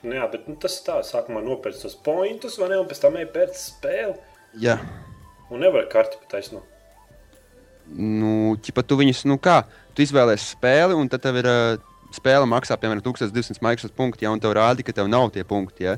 Nu, 0.03 0.15
jā, 0.15 0.27
bet 0.31 0.47
nu, 0.47 0.55
tas 0.59 0.77
tā, 0.85 1.01
sākumā 1.03 1.43
nopērci 1.43 1.83
tos 1.83 1.97
pointus, 2.05 2.55
vai 2.59 2.71
ne? 2.71 2.79
Un 2.79 2.87
pēc 2.87 3.03
tam 3.03 3.19
ej 3.19 3.27
pēc 3.35 3.59
spēli. 3.59 4.15
Jā, 4.63 4.77
Un 5.53 5.61
nevar 5.61 5.85
karti 5.91 6.17
pat 6.21 6.31
taisnot. 6.37 6.63
nu, 7.93 8.55
ķipa, 8.63 8.83
tu 8.87 8.95
viņus, 8.97 9.25
nu 9.27 9.35
kā, 9.41 9.63
tu 9.93 10.05
izvēlēsies 10.05 10.55
spēli, 10.55 10.95
un 10.97 11.09
tad 11.11 11.21
tev 11.25 11.35
ir 11.41 11.49
uh, 11.49 11.81
spēle 12.15 12.47
maksā, 12.49 12.77
piemēram, 12.79 13.03
1200 13.03 13.59
Microsoft 13.61 13.95
punkti, 13.97 14.25
ja, 14.25 14.31
un 14.33 14.41
tev 14.41 14.55
rāda, 14.55 14.85
ka 14.85 14.95
tev 14.95 15.09
nav 15.11 15.29
tie 15.35 15.43
punkti. 15.45 15.85
Ja. 15.85 15.97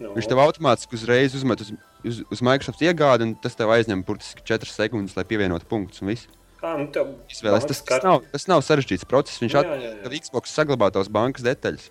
Nu, 0.00 0.14
Viņš 0.16 0.30
tev 0.32 0.40
automātiski 0.42 0.96
uzreiz 0.96 1.36
uzmet 1.36 1.62
uz, 1.62 1.70
uz, 2.06 2.22
uz 2.32 2.42
Microsoft 2.46 2.82
iegādi, 2.86 3.26
un 3.28 3.34
tas 3.42 3.56
tev 3.58 3.72
aizņem 3.74 4.02
burtiski 4.06 4.44
4 4.46 4.70
sekundes, 4.70 5.16
lai 5.18 5.24
pievienotu 5.28 5.66
punktus. 5.70 6.02
un 6.02 6.08
viss. 6.14 6.28
Ā, 6.64 6.72
nu 6.80 6.86
tev 6.94 7.10
Izvēlēs. 7.30 7.66
Tas, 7.68 7.82
tas, 7.86 8.02
nav, 8.06 8.22
tas 8.32 8.46
nav 8.50 8.62
sarežģīts 8.64 9.04
process. 9.08 9.42
Viņš 9.42 9.52
Jā, 9.54 9.60
at- 9.60 9.72
jā, 9.74 9.76
jā. 9.84 9.90
Tev 10.06 10.14
Xbox 10.24 10.54
saglabā 10.56 10.88
tavas 10.94 11.10
bankas 11.12 11.44
detaļas. 11.46 11.90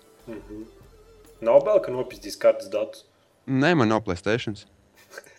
Nav 1.46 1.62
vēl, 1.68 1.78
ka 1.84 1.92
nopistīs 1.94 2.36
kartes 2.40 2.68
datus. 2.72 3.04
Nē, 3.46 3.76
man 3.78 3.88
nav 3.92 4.02
Playstation. 4.04 4.56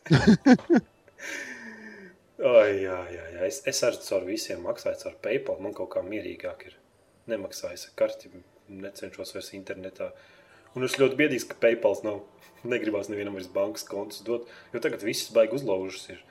Ai, 2.38 2.84
jā, 2.86 2.98
jā, 3.12 3.24
jā. 3.34 3.40
Es, 3.50 3.64
es 3.68 3.80
arī 3.84 3.98
caur 4.06 4.26
visiem 4.28 4.62
maksāju 4.66 5.00
caur 5.04 5.16
PayPal. 5.26 5.58
Man 5.64 5.74
kaut 5.78 5.90
kā 5.96 6.04
mierīgāk 6.06 6.68
ir. 6.70 6.76
Nemaksāju 7.28 7.82
ar 7.90 7.96
karti, 8.00 8.30
necenšos 8.70 9.34
vairs 9.36 9.50
internetā. 9.58 10.12
Un 10.78 10.86
es 10.86 10.96
ļoti 11.02 11.18
biedīgs, 11.20 11.48
ka 11.50 11.58
PayPal 11.60 11.98
nav. 12.06 12.22
Negribās 12.68 13.10
nevienam 13.12 13.38
vairs 13.38 13.50
bankas 13.54 13.86
kontus 13.88 14.24
dot, 14.28 14.48
jo 14.74 14.82
tagad 14.84 15.06
viss 15.06 15.32
baigi 15.36 15.58
uzlaužas. 15.60 16.10
Ir. 16.14 16.24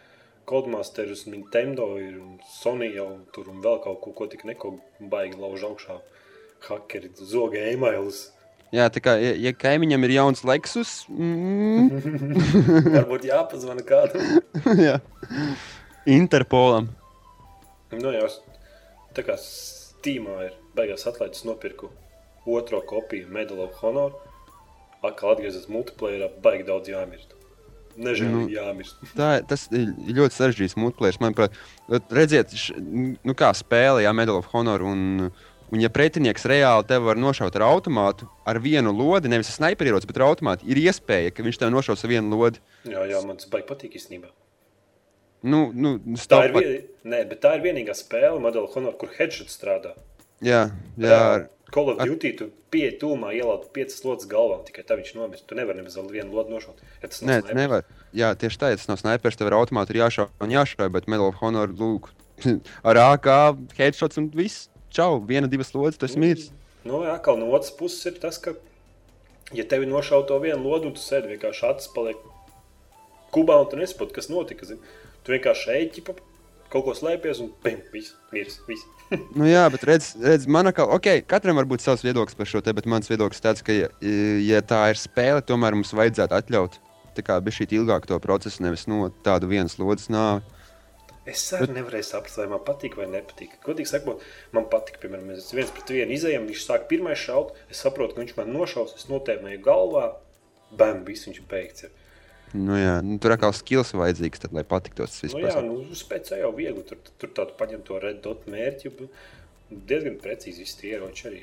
Codemasters, 0.46 1.24
Nintendo 1.26 1.96
ir 1.98 2.20
un 2.22 2.36
Sony 2.46 2.92
jau 2.94 3.08
tur 3.34 3.48
un 3.50 3.58
vēl 3.64 3.80
kaut 3.82 3.98
ko, 4.04 4.12
ko 4.14 4.28
tik 4.30 4.44
neko 4.46 4.76
baigi 5.10 5.40
lauž 5.40 5.66
augšā. 5.66 5.98
Hakeri 6.68 7.10
zoga 7.18 7.64
e-mailus. 7.72 8.28
Jā, 8.74 8.86
tā 8.90 9.02
kā, 9.02 9.16
ja, 9.22 9.32
ja 9.38 9.52
kaimiņam 9.54 10.06
ir 10.06 10.14
jauns 10.16 10.42
Lexus, 10.46 10.92
mm, 11.10 11.90
Varbūt 12.96 13.26
jāpazvana 13.28 13.84
kādam. 13.86 14.40
jā. 14.88 14.98
Interpolam. 16.06 16.90
Nu, 17.94 18.10
jā, 18.14 18.26
tā 19.14 19.26
kā 19.26 19.38
Steamā 19.40 20.48
ir 20.48 20.58
beigās 20.78 21.06
atlaides 21.10 21.46
nopirku 21.46 21.90
otro 22.46 22.80
kopiju 22.86 23.28
Medal 23.28 23.60
of 23.60 23.74
Honor. 23.82 24.12
Atkal 25.08 25.34
atgriezties 25.36 25.68
multiplayerā, 25.72 26.28
baigi 26.44 26.66
daudz 26.68 26.90
jāmirst. 26.92 27.32
Nežēlīgi 27.96 28.32
Nu. 28.36 28.46
jāmirst. 28.52 28.98
Tā, 29.18 29.28
tas 29.48 29.66
ir 29.72 29.92
ļoti 30.18 30.36
sarežģīts 30.36 30.76
multiplayer. 30.76 31.16
Manuprāt, 31.22 31.54
redziet, 32.12 32.52
š, 32.52 32.74
nu 33.24 33.36
kā 33.38 33.48
spēlē, 33.56 34.02
jā, 34.04 34.12
Medal 34.16 34.36
of 34.42 34.50
Honor. 34.52 34.84
Un, 34.84 35.30
un 35.72 35.80
ja 35.82 35.88
pretinieks 35.90 36.44
reāli 36.46 36.84
tevi 36.90 37.08
var 37.08 37.16
nošaut 37.18 37.56
ar 37.56 37.64
automātu, 37.70 38.28
ar 38.46 38.60
vienu 38.62 38.92
lodi, 38.92 39.30
nevis 39.32 39.48
ar 39.54 39.56
sniperieroci, 39.62 40.06
bet 40.10 40.20
ar 40.20 40.26
automātu, 40.28 40.68
ir 40.68 40.82
iespēja, 40.84 41.32
ka 41.32 41.46
viņš 41.46 41.62
tev 41.62 41.72
nošaus 41.72 42.04
ar 42.04 42.12
vienu 42.12 42.36
lodi. 42.36 42.60
Jā, 42.84 43.06
jā, 43.08 43.22
man 43.26 43.40
tas 43.40 43.48
baigi 43.50 43.66
patīk 43.72 43.96
īstenībā. 43.96 44.28
Nu, 45.46 45.70
nu, 45.72 45.96
Tā 46.28 46.44
ir, 46.48 46.54
vien... 46.56 46.78
Nē, 47.06 47.22
bet 47.30 47.40
tā 47.44 47.52
ir 47.56 47.64
vienīgā 47.64 47.94
spēle, 47.96 48.38
Medal 48.42 48.64
of 48.66 48.74
Honor, 48.76 48.94
kur 48.98 49.08
headshot 49.16 49.48
strādā. 49.52 49.92
Jā, 50.44 50.66
jā, 51.00 51.16
ar- 51.16 51.44
Call 51.76 51.92
of 51.92 51.98
Duty 52.00 52.30
tu 52.38 52.46
pieeji 52.72 52.94
tūmā, 53.02 53.34
ielauzt 53.36 53.68
piecas 53.76 53.98
lodes 54.06 54.24
galvā, 54.30 54.62
tikai 54.64 54.84
tā 54.88 54.96
viņš 54.96 55.10
nomirst. 55.18 55.44
Tu 55.48 55.58
nevari 55.58 55.82
nemaz 55.82 55.98
vienu 56.08 56.32
lodu 56.32 56.54
nošaut. 56.54 56.78
Ja 57.02 57.10
tas 57.10 57.20
Nē, 57.20 57.42
snipers. 57.42 57.58
nevar. 57.58 57.82
Jā, 58.16 58.30
tieši 58.40 58.60
tā, 58.62 58.70
ja 58.72 58.78
tas 58.80 58.88
nav 58.88 58.96
snipers, 59.02 59.36
tev 59.36 59.50
ar 59.50 59.58
automātu 59.58 59.92
ir 59.92 60.00
jāšauj 60.00 60.30
un 60.46 60.54
jāšauj, 60.54 60.88
bet 60.94 61.10
Medal 61.12 61.28
of 61.28 61.42
Honor, 61.42 61.74
lūk, 61.76 62.08
ar 62.88 63.02
AK, 63.02 63.28
headshots 63.76 64.22
un 64.22 64.30
viss. 64.32 64.70
Čau, 64.96 65.18
viena, 65.28 65.50
divas 65.52 65.74
lodes, 65.76 66.00
tas 66.00 66.16
mirs. 66.16 66.48
Nu, 66.86 67.02
jā, 67.04 67.18
kā 67.20 67.34
no 67.36 67.50
otras 67.52 67.74
puses 67.76 68.08
ir 68.08 68.16
tas, 68.22 68.38
ka, 68.40 68.54
ja 69.52 69.66
tevi 69.68 69.88
nošauj 69.90 70.24
to 70.30 70.38
vienu 70.40 70.62
lodu, 70.64 70.88
un 70.88 70.96
tu 70.96 71.02
sēdi 71.04 71.34
vienkārši 71.34 71.66
acis 71.68 71.92
paliek 71.92 72.22
kubā, 73.36 73.58
un 73.60 73.68
tu 73.68 73.76
nesaproti, 73.76 74.16
kas 74.16 74.30
notika. 74.32 74.64
Zin. 74.64 74.80
Tu 75.26 75.34
vienkārši 75.34 75.74
ejiķi, 75.76 76.06
kaut 76.72 76.86
ko 76.86 76.94
slēpies, 76.96 77.40
un 77.44 77.52
pim, 77.64 77.80
viss, 77.92 78.16
viss. 78.32 78.84
Nu, 79.38 79.46
jā, 79.46 79.62
bet 79.70 79.84
redz, 79.86 80.08
redz 80.18 80.48
man 80.50 80.66
kā, 80.74 80.82
ok, 80.96 81.22
katram 81.30 81.60
var 81.60 81.68
būt 81.70 81.84
savs 81.84 82.02
viedoklis 82.02 82.34
par 82.34 82.48
šo 82.50 82.58
te, 82.64 82.72
bet 82.74 82.88
mans 82.90 83.06
viedoklis 83.06 83.42
tāds, 83.44 83.62
ka, 83.62 83.74
ja, 83.74 83.86
ja 84.42 84.62
tā 84.66 84.80
ir 84.90 84.98
spēle, 84.98 85.44
tomēr 85.46 85.76
mums 85.78 85.94
vajadzētu 85.94 86.34
atļaut. 86.34 86.80
Tā 87.16 87.22
kā 87.24 87.38
bija 87.40 87.60
šī 87.60 87.68
ilgāka 87.78 88.10
to 88.10 88.18
procesu, 88.20 88.64
nevis 88.64 88.88
no 88.90 89.06
tādu 89.24 89.48
vienas 89.52 89.78
lodes 89.78 90.10
nāvi. 90.12 90.42
Es 91.26 91.42
arī 91.56 91.72
nevarēju 91.74 92.06
saprast, 92.06 92.38
vai 92.38 92.46
man 92.52 92.60
patīk 92.66 92.94
vai 92.98 93.08
nepatīk. 93.10 93.56
Godīgi 93.64 93.90
sakot, 93.90 94.22
man 94.54 94.68
patīk, 94.70 95.00
piemēram, 95.02 95.32
mēs 95.32 95.48
viens 95.56 95.72
pret 95.74 95.90
vienu 95.90 96.14
izējām, 96.14 96.46
viņš 96.46 96.66
sāk 96.68 96.84
pirmais 96.90 97.18
šaut, 97.18 97.56
es 97.70 97.80
saprotu, 97.82 98.14
ka 98.14 98.22
viņš 98.22 98.36
man 98.36 98.52
nošaus, 98.54 98.94
es 98.94 99.08
notēmēju 99.10 99.62
galvā, 99.64 100.04
bam, 100.78 101.02
viss 101.08 101.26
viņš 101.26 101.40
beigts. 101.50 101.88
Ir. 101.88 102.05
Nu, 102.54 102.76
jā, 102.78 103.00
nu, 103.04 103.18
tur 103.20 103.34
atkal 103.34 103.52
skills 103.56 103.90
vajadzīgs, 103.96 104.40
tad, 104.44 104.52
lai 104.56 104.62
patiktos 104.64 105.16
Nu, 105.18 105.28
vispār. 105.28 105.48
jā, 105.50 105.62
nu, 105.66 105.80
spēcē 105.98 106.38
jau 106.40 106.52
viegli, 106.56 106.84
tur, 106.86 106.98
tur 107.20 107.32
tādu 107.36 107.56
paņem 107.58 107.82
to 107.84 107.98
red 108.00 108.20
dot 108.24 108.46
mērķi, 108.50 108.92
diezgan 109.90 110.16
precīzi 110.22 110.62
visi 110.62 110.78
tie 110.80 110.94
ieroči 110.94 111.26
arī. 111.30 111.42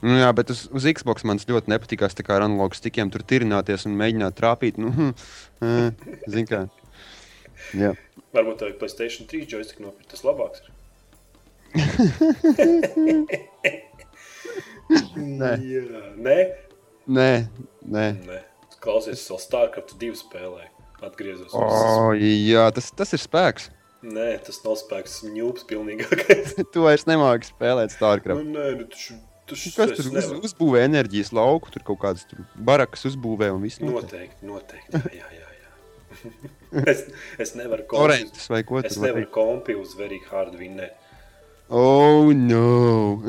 Nu, 0.00 0.14
jā, 0.14 0.30
bet 0.32 0.50
uz, 0.54 0.64
uz 0.72 0.86
Xbox 0.86 1.24
man 1.26 1.38
ļoti 1.42 1.70
nepatīkās. 1.72 2.14
Tā 2.14 2.22
kā 2.26 2.36
ar 2.38 2.44
analogu 2.46 2.74
stikiem 2.78 3.10
tur 3.10 3.22
tirināties 3.26 3.84
un 3.90 3.96
mēģināt 3.98 4.36
trāpīt. 4.38 4.78
Nu, 4.78 4.92
hm, 4.94 5.12
Zini, 6.30 6.46
kā. 6.46 6.64
Jā. 7.74 7.92
Varbūt 8.32 8.60
tā 8.62 8.68
ir 8.70 8.76
Playstation 8.78 9.26
3 9.28 9.48
joystick 9.50 9.82
nopirkt, 9.82 10.10
tas 10.14 10.22
labāks 10.26 10.62
ir. 10.62 10.70
Nē. 15.18 15.50
Jā, 15.60 15.82
nē, 16.16 16.36
Nē, 17.08 17.30
nē. 17.84 18.06
nē. 18.24 18.38
Klausies, 18.82 19.24
vēl 19.30 19.40
StarCraft 19.42 19.96
2 19.98 20.20
spēlē. 20.20 20.68
Atgriezos. 21.02 21.54
O, 21.54 22.12
jā, 22.18 22.64
tas, 22.74 22.90
tas 22.94 23.14
ir 23.14 23.22
spēks. 23.22 23.68
Nē, 24.02 24.28
tas 24.46 24.60
nav 24.62 24.76
spēks, 24.78 25.16
tas 25.20 25.32
ņūps 25.34 25.66
pilnīgākais. 25.70 26.54
Tu 26.74 26.84
vairs 26.84 27.06
nemāki 27.08 27.50
spēlēt 27.50 27.90
nu, 27.90 27.96
StarCraft. 27.96 28.46
nē, 28.46 28.68
nu, 28.78 28.86
tu, 28.90 28.98
tu, 29.50 29.56
tu, 29.56 29.72
Kas 29.74 29.94
tur 29.98 30.10
uz, 30.12 30.30
uzbūvē 30.50 30.84
enerģijas 30.86 31.32
lauku, 31.34 31.72
tur 31.74 31.86
kaut 31.86 32.00
kādas 32.04 32.26
tur 32.30 32.44
barakas 32.54 33.06
uzbūvē 33.10 33.50
un 33.54 33.64
viss. 33.66 33.82
Noteikti, 33.82 34.46
noteikti. 34.46 35.02
Jā, 35.18 35.26
jā, 35.34 35.42
jā. 35.42 36.32
es, 36.92 37.04
es 37.42 37.54
nevaru 37.58 37.86
Orantis 37.98 38.48
vai 38.50 38.62
ko 38.66 38.82
es 38.82 38.94
tur 38.94 39.06
nevaru 39.06 39.30
kompi 39.34 39.74
uz 39.78 39.94
very 39.98 40.20
hard 40.30 40.54
vinnēt. 40.58 40.94
Oh, 41.68 42.30
no! 42.32 43.22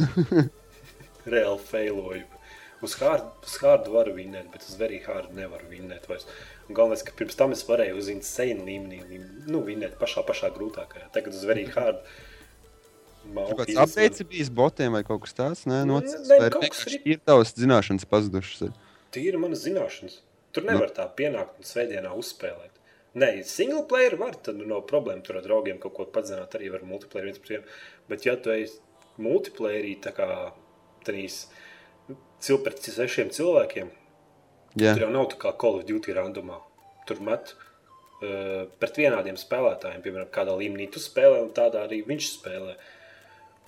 Reāli 1.33 1.65
failoju. 1.69 2.38
Uz 2.81 2.93
hard, 3.01 3.25
uz 3.43 3.57
hard 3.59 3.87
varu 3.91 4.13
vinnēt, 4.15 4.47
bet 4.53 4.63
uz 4.63 4.77
very 4.79 5.01
hard 5.03 5.33
nevaru 5.35 5.67
vinnēt 5.67 6.05
vairs. 6.07 6.25
Un 6.69 6.75
galvenais, 6.77 7.01
ka 7.03 7.11
pirms 7.19 7.35
tam 7.35 7.51
es 7.51 7.65
varēju 7.67 7.97
uz 7.99 8.07
insane 8.13 8.63
līmenī 8.63 9.01
nu, 9.51 9.59
vinnēt 9.67 9.97
pašā, 9.99 10.23
pašā 10.27 10.51
grūtākajā. 10.55 11.09
Tagad 11.11 11.35
uz 11.35 11.43
very 11.49 11.65
hard. 11.75 11.99
Tur 13.29 13.59
kāds 13.59 13.75
apgādājums 13.83 14.23
bijis 14.31 14.49
botiem 14.55 14.95
vai 14.95 15.03
kaut 15.05 15.25
kas 15.25 15.35
tāds? 15.37 15.65
Nē, 15.69 15.81
Nu, 15.85 15.99
nocis, 15.99 16.23
nē, 16.29 16.37
vai 16.39 16.49
kaut 16.55 16.69
kas 16.71 16.85
ir- 16.87 17.01
ir 17.05 17.19
tavas 17.27 17.51
zināšanas 17.53 18.07
pazudušas. 18.09 18.71
Tīri 19.11 19.37
manas 19.37 19.65
zināšanas. 19.65 20.19
Tur 20.55 20.63
Nu. 20.63 20.71
nevar 20.71 20.89
tā 20.95 21.05
pienākt 21.13 21.59
un 21.59 21.67
svētdienā 21.67 22.09
uzspēlēt. 22.15 22.79
Nē, 23.15 23.43
single 23.45 23.83
player 23.89 24.15
var, 24.15 24.35
tad 24.35 24.55
nu, 24.55 24.65
nav 24.65 24.85
problēma. 24.87 25.21
Tur 25.23 25.37
ar 25.37 25.43
draugiem 25.43 25.79
kaut 25.81 25.93
ko 25.95 26.05
padzināt, 26.05 26.55
arī 26.55 26.71
var 26.71 26.79
multiplayer 26.81 27.25
viens 27.27 27.37
pret 27.39 27.49
vienu. 27.49 27.63
Bet, 28.07 28.25
ja 28.25 28.35
tu 28.37 28.49
esi 28.51 28.79
multiplayerī, 29.19 29.99
tā 30.01 30.13
kā 30.15 30.51
tenīs 31.05 31.47
cil 32.43 32.59
pret 32.63 32.79
sešiem 32.83 33.31
cilvēkiem, 33.35 33.89
Jā, 34.77 34.93
tur 34.93 35.07
jau 35.07 35.09
nav 35.13 35.27
tā 35.31 35.39
kā 35.41 35.53
Call 35.59 35.79
of 35.79 35.87
Duty 35.87 36.13
randomā. 36.13 36.59
Tur 37.09 37.21
met 37.25 37.53
uh, 37.55 38.67
pret 38.81 38.99
vienādiem 39.01 39.37
spēlētājiem, 39.39 40.03
piemēram, 40.05 40.29
kādā 40.33 40.55
līmenī 40.59 40.89
tu 40.93 41.01
spēlē, 41.01 41.41
un 41.45 41.53
tādā 41.55 41.85
arī 41.87 42.03
viņš 42.07 42.31
spēlē. 42.35 42.75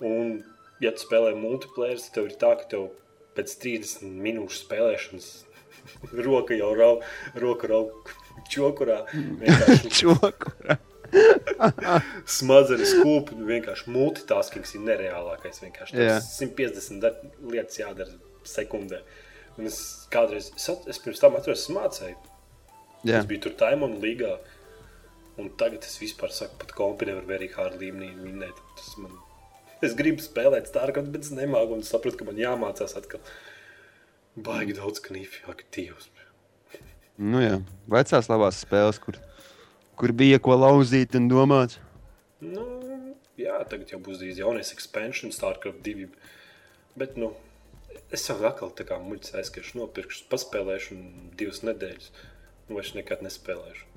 Un, 0.06 0.36
ja 0.82 0.92
tu 0.94 1.04
spēlē 1.04 1.34
multiplayer, 1.38 1.98
tad 2.02 2.14
tev 2.16 2.30
ir 2.30 2.38
tā, 2.38 2.54
ka 2.60 2.70
tev 2.70 2.88
pēc 3.36 3.56
30 3.64 4.06
minūšu 4.22 4.62
spēlēšanas 4.62 5.28
roka 6.28 6.56
jau 6.58 6.72
rauj, 6.78 7.02
roka 7.42 7.70
rauj 7.72 7.90
čokurā. 8.52 9.02
Čokurā. 9.98 10.78
smadzenes 12.30 12.94
kūp, 13.02 13.34
un 13.34 13.42
vienkārši 13.50 13.90
multitaskings 13.92 14.78
ir 14.78 14.86
nereālākais. 14.86 15.60
Vienkārši 15.66 15.98
tas 15.98 16.30
150 16.38 17.02
dar, 17.02 17.18
lietas 17.52 17.82
jādara 17.82 18.14
sekundē. 18.48 19.02
Un 19.58 19.68
es 19.68 19.78
kādreiz, 20.12 20.50
es, 20.56 20.68
at, 20.72 20.86
es 20.88 21.00
pirms 21.02 21.20
tam 21.20 21.36
atceros, 21.36 21.68
mācīju. 21.72 22.16
Jā, 23.02 23.18
Es 23.18 23.26
biju 23.28 23.48
tur 23.48 23.56
Taimāna 23.58 23.98
līgā. 24.02 24.36
Un 25.40 25.48
tagad 25.58 25.84
es 25.88 25.96
vispār 26.00 26.32
saku, 26.34 26.58
pat 26.60 26.74
kompi 26.76 27.08
nevar 27.08 27.24
very 27.26 27.48
hard 27.52 27.80
līmenī 27.80 28.12
minēt. 28.18 28.58
Tas 28.78 28.94
man... 29.00 29.14
Es 29.82 29.96
gribu 29.98 30.22
spēlēt 30.22 30.68
Starcraft, 30.70 31.10
bet 31.10 31.24
es 31.26 31.32
nemāku 31.34 31.74
un 31.74 31.82
sapratu, 31.86 32.20
ka 32.20 32.28
man 32.28 32.38
jāmācās 32.38 32.94
atkal. 32.98 33.22
Baigi 34.36 34.76
daudz 34.78 35.02
knīfi, 35.04 35.42
ak, 35.50 35.64
Dievs. 35.74 36.08
nu 37.18 37.42
jā. 37.42 37.56
Vecās 37.90 38.28
labās 38.30 38.60
spēles, 38.62 39.00
kur, 39.02 39.18
kur 39.98 40.14
bija 40.16 40.38
ko 40.40 40.54
lauzīt 40.56 41.16
un 41.18 41.26
domāt. 41.32 41.80
Nu, 42.40 42.62
jā, 43.40 43.58
tagad 43.68 43.90
jau 43.92 44.00
būs 44.04 44.22
drīz 44.22 44.38
jaunais 44.40 44.72
expansion, 44.76 45.34
Starcraft 45.34 45.82
2. 45.84 46.08
Bet, 46.96 47.18
nu, 47.20 47.32
es 48.12 48.26
jau 48.28 48.36
atkal 48.48 48.72
tā 48.76 48.86
kā 48.88 48.98
muļķis 49.02 49.34
aizskriešu, 49.40 49.78
nopirkšu, 49.80 50.26
paspēlēšu 50.32 50.94
un 50.96 51.32
divas 51.38 51.62
nedēļas. 51.66 52.12
Nu, 52.68 52.76
vairs 52.78 52.92
nekad 52.96 53.24
nespēlēšu. 53.24 53.88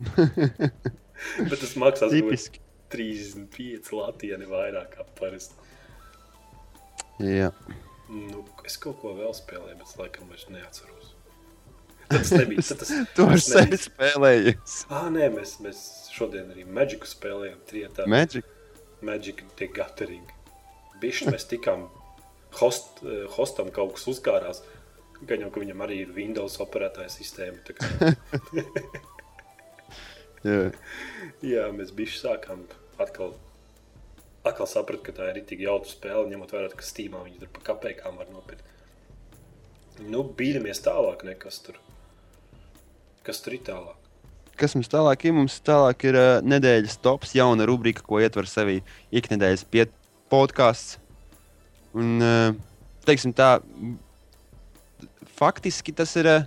Bet 1.50 1.58
tas 1.60 1.76
maksās 1.80 2.14
Tipiski. 2.14 2.62
35 2.90 3.92
Latvijā, 3.94 4.38
ne 4.40 4.48
vairāk 4.50 4.96
kā 4.96 5.04
parasti. 5.20 5.54
Jā. 7.22 7.52
Nu, 8.10 8.42
es 8.66 8.74
kaut 8.80 8.98
ko 9.02 9.12
vēl 9.14 9.30
spēlēju, 9.36 9.76
bet 9.78 9.86
es 9.86 9.98
laikam 10.00 10.30
vairs 10.32 10.48
neatceros. 10.50 11.12
Tad 12.08 12.24
tas 12.24 12.32
nebija. 12.34 12.64
Tad 12.66 12.80
tas, 12.82 12.90
Tu 13.14 13.26
ar 13.30 13.42
sevi 13.44 13.78
spēlējies. 13.78 14.80
Ah, 14.90 15.06
nē, 15.14 15.28
mēs, 15.36 15.58
mēs 15.62 15.84
šodien 16.16 16.50
arī 16.50 16.66
Magiku 16.66 17.06
spēlējām. 17.06 17.60
Trietā. 17.70 18.08
Magic. 18.10 18.48
Magic 19.06 19.44
the 19.60 19.70
Gathering. 19.70 20.34
Bišķi 21.00 21.30
mēs 21.30 21.46
tikām 21.52 21.86
host, 22.58 23.02
eh, 23.04 23.26
hostam 23.36 23.70
kaut 23.70 23.94
kas 23.94 24.06
uzkārās. 24.10 24.62
Gan 25.28 25.40
jau, 25.44 25.50
ka 25.52 25.60
viņam 25.60 25.82
arī 25.84 26.00
ir 26.06 26.12
Windows 26.16 26.56
operētāja 26.64 27.10
sistēma. 27.12 27.58
kā- 27.66 28.16
Jā. 30.44 30.70
Jā, 31.44 31.66
mēs 31.76 31.90
bijām 31.92 32.16
sākām 32.16 32.62
atkal, 33.00 33.34
atkal 34.48 34.66
saprast, 34.70 35.02
ka 35.04 35.12
tā 35.12 35.28
ir 35.34 35.42
tik 35.44 35.60
jautra 35.66 35.90
spēle, 35.92 36.30
ņemot 36.32 36.54
vērā, 36.56 36.70
ka 36.72 36.86
Steamā 36.86 37.20
viņi 37.26 37.42
tur 37.42 37.50
pa 37.52 37.60
kapekām 37.72 38.16
var 38.16 38.30
nopirkt. 38.32 38.64
Nu, 40.00 40.22
bīdamies 40.24 40.80
tālāk, 40.80 41.26
nekas 41.28 41.58
tur. 41.66 41.76
Kas 43.26 43.42
tur 43.44 43.58
ir 43.58 43.64
tālāk? 43.66 43.96
Kas 44.56 44.72
mums 44.76 44.88
tālāk 44.92 45.26
ir? 45.28 45.34
Mums 45.36 45.58
tālāk 45.64 46.06
ir 46.08 46.16
uh, 46.16 46.40
nedēļas 46.44 46.96
tops, 47.04 47.34
jauna 47.36 47.66
rubrika, 47.68 48.00
ko 48.04 48.20
ietver 48.24 48.48
sevī 48.48 48.78
iknedēļas 49.12 49.66
podkāsts. 50.32 50.96
Un, 51.96 52.18
uh, 52.22 52.54
teiksim 53.06 53.32
tā, 53.34 53.58
faktiski 55.38 55.94
tas 55.96 56.12
ir, 56.20 56.28
uh, 56.30 56.44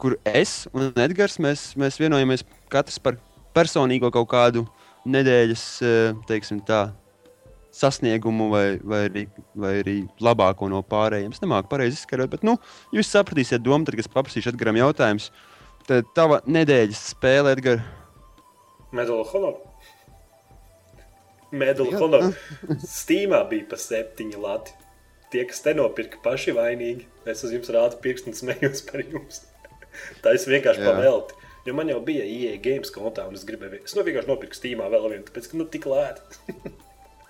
kur 0.00 0.18
es 0.28 0.66
un 0.74 0.90
Edgars, 1.00 1.38
mēs, 1.40 1.70
mēs 1.78 2.00
vienojamies 2.02 2.44
katrs 2.72 2.98
par 3.00 3.16
personīgo 3.56 4.10
kaut 4.12 4.28
kādu 4.32 4.66
nedēļas, 5.08 5.64
uh, 5.86 6.26
teiksim 6.28 6.60
tā, 6.68 6.90
sasniegumu 7.72 8.50
vai, 8.52 8.66
vai, 8.84 9.00
arī, 9.08 9.24
vai 9.56 9.72
arī 9.80 9.96
labāko 10.20 10.68
no 10.68 10.82
pārējiem. 10.84 11.32
Es 11.32 11.40
nemāku 11.40 11.72
pareizi 11.72 11.96
izskaidrot, 11.96 12.34
bet 12.34 12.44
nu, 12.46 12.58
jūs 12.92 13.10
sapratīsiet 13.14 13.64
domu, 13.64 13.86
tad, 13.88 13.96
kad 13.96 14.04
es 14.04 14.12
paprasīšu 14.12 14.52
Edgaram 14.52 14.76
jautājumus. 14.76 15.30
Tad 15.88 16.12
tava 16.14 16.42
nedēļas 16.44 17.04
spēle, 17.14 17.56
Edgars. 17.56 17.86
Medal 18.92 19.24
of 19.24 19.32
Honor. 19.32 19.71
Medal 21.52 21.88
of 21.90 21.94
Jā. 21.94 22.00
Honor. 22.00 22.26
Steamā 22.88 23.42
bija 23.50 23.68
pa 23.70 23.78
septiņi 23.80 24.40
lati. 24.40 24.72
Tie, 25.32 25.44
kas 25.48 25.62
te 25.64 25.72
nopirka, 25.76 26.18
paši 26.24 26.52
vainīgi. 26.56 27.06
Es 27.28 27.44
uz 27.46 27.52
jums 27.54 27.70
rādu 27.72 28.00
pirkstu 28.04 28.32
un 28.32 28.36
smējos 28.36 28.82
par 28.88 29.04
jums. 29.04 29.42
Tā 30.24 30.32
es 30.36 30.44
vienkārši 30.48 30.82
Jā. 30.82 30.90
pavelti. 30.90 31.38
Jo 31.68 31.76
man 31.78 31.92
jau 31.92 32.00
bija 32.02 32.24
IE 32.26 32.56
games 32.58 32.90
kontā, 32.90 33.28
un 33.28 33.36
es 33.38 33.44
gribēju, 33.46 33.84
es 33.86 33.92
nu 33.94 34.02
vienkārši 34.02 34.28
nopirku 34.32 34.56
Steamā 34.58 34.88
vēl 34.90 35.04
vienu, 35.12 35.26
tāpēc, 35.28 35.46
ka 35.52 35.60
nu 35.60 35.68
tik 35.70 35.86
lēti. 35.92 36.40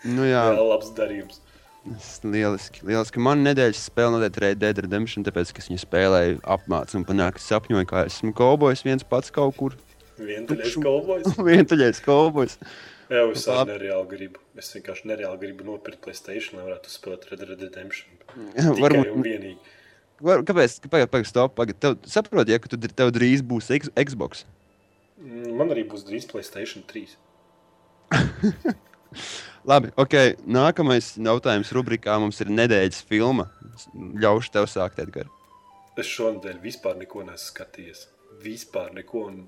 Nu, 0.03 0.25
jā, 0.27 0.41
Vēl 0.51 0.67
labs 0.67 0.89
darījums. 0.99 1.37
tas 1.85 2.07
lieliski. 2.27 2.81
lieliski. 2.89 3.21
Man 3.23 3.45
nedēļas 3.47 3.85
spēle 3.87 4.17
noteikti 4.17 4.41
Red 4.43 4.59
Dead 4.59 4.81
Redemption, 4.83 5.23
tāpēc, 5.23 5.53
ka 5.55 5.63
es 5.63 5.69
viņu 5.71 5.79
spēlēju 5.85 6.41
apmācīju 6.57 6.99
un 6.99 7.05
panāku 7.07 7.39
sapņoju, 7.39 7.87
kā 7.87 8.03
esmu 8.09 8.33
kaubojis 8.35 8.83
viens 8.83 9.07
pats 9.07 9.31
kaut 9.31 9.55
kur. 9.61 9.77
Vientuļais 10.19 10.73
Tukšu. 10.73 10.83
kolbojs. 10.83 11.39
Vientuļais 11.53 12.03
kaubojis. 12.03 12.59
Jā, 13.13 13.23
es 13.29 13.45
arī 13.51 13.75
nereāli 13.75 14.09
gribu. 14.09 14.41
Es 14.57 14.71
vienkārši 14.73 15.09
nereāli 15.11 15.41
gribu 15.43 15.67
nopirkt 15.69 16.01
Playstation, 16.05 16.57
lai 16.59 16.69
varētu 16.71 16.93
spēlēt 16.93 17.27
Red 17.29 17.43
Dead 17.43 17.51
Redemption. 17.67 18.21
Varbūt, 18.79 19.11
vienīgi. 19.27 19.59
var, 20.23 20.45
kāpēc? 20.49 20.79
Pagaid, 20.87 21.11
pagaid, 21.13 21.29
stop. 21.29 21.57
Pagaid. 21.59 21.77
Tev, 21.83 21.99
saproti, 22.09 22.55
ja 22.55 22.61
ka 22.63 22.73
tu, 22.73 22.79
tev 22.81 23.13
drīz 23.13 23.45
būs 23.45 23.69
X, 23.77 23.93
Xbox. 23.99 24.47
Mm, 25.21 25.51
Man 25.61 25.75
arī 25.75 25.85
būs 25.91 26.07
drīz 26.09 26.25
Playstation 26.31 26.87
3. 26.89 27.13
Labi, 29.71 29.93
ok. 30.01 30.17
Nākamais 30.49 31.13
jautājums 31.21 31.73
rubrikā 31.77 32.17
mums 32.23 32.41
ir 32.43 32.51
nedēļas 32.51 33.03
filma. 33.11 33.51
Ļaušu 33.95 34.55
tev 34.57 34.71
sākt, 34.73 35.03
Edgars. 35.05 35.31
Es 36.01 36.09
šonadēļ 36.09 36.63
vispār 36.63 36.97
neko 36.97 37.27
neesmu 37.27 37.51
skatījies. 37.51 38.07
Vispār 38.41 38.95
neko, 38.97 39.27
un 39.29 39.43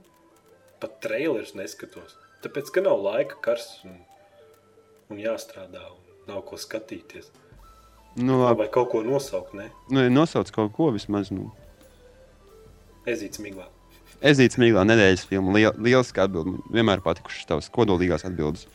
pat 0.83 1.01
trailerus 1.01 1.55
neskatos. 1.57 2.19
Tāpēc, 2.45 2.71
ka 2.75 2.85
nav 2.85 3.01
laika 3.05 3.39
karsts 3.45 3.85
un, 3.89 3.97
un 5.13 5.21
jāstrādā, 5.23 5.83
un 5.95 6.31
nav 6.31 6.45
ko 6.49 6.61
skatīties. 6.61 7.31
Nu, 8.21 8.39
labi. 8.45 8.63
Vai 8.63 8.71
kaut 8.73 8.93
ko 8.93 9.03
nosaukt, 9.03 9.57
ne? 9.59 9.71
Nu, 9.91 10.05
nosauc 10.13 10.51
kaut 10.55 10.75
ko 10.77 10.93
vismaz. 10.95 11.33
Nu. 11.35 11.51
Ezīt 13.11 13.41
smiglā. 13.41 13.67
Ezīts 14.25 14.57
Mīglā 14.61 14.85
nedēļas 14.89 15.27
filma. 15.29 15.53
Liel, 15.57 15.75
lieliski 15.85 16.23
atbild. 16.23 16.49
Man 16.49 16.73
vienmēr 16.73 17.03
patikušas 17.05 17.49
tavas 17.51 17.69
kodolīgās 17.73 18.25
atbildes. 18.25 18.69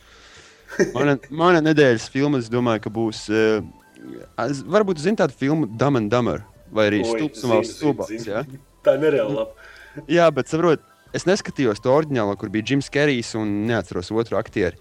Mana, 0.94 1.16
mana 1.34 1.58
nedēļas 1.64 2.06
filma, 2.14 2.38
es 2.38 2.50
domāju, 2.52 2.84
ka 2.84 2.92
būs. 2.94 3.24
Uh, 3.32 4.60
varbūt 4.70 5.00
zini 5.02 5.18
tādu 5.18 5.34
filmu 5.34 5.66
Dumb 5.66 5.98
and 5.98 6.12
Dumber 6.12 6.44
vai 6.70 6.86
arī 6.92 7.00
Stulbs 7.02 7.42
un 7.42 7.64
zinu. 7.66 8.28
Ja? 8.28 8.44
Tā 8.86 8.94
ir 8.94 9.02
nereāli 9.02 9.34
laba. 9.34 9.66
Jā, 10.06 10.28
bet 10.30 10.52
saprot, 10.52 10.84
es 11.16 11.26
neskatījos 11.28 11.80
to 11.82 11.92
oriģinālo, 11.94 12.36
kur 12.38 12.50
bija 12.52 12.72
Jims 12.72 12.90
Kerijs 12.92 13.34
un 13.38 13.66
neatceros 13.68 14.10
otru 14.14 14.38
aktieru. 14.40 14.76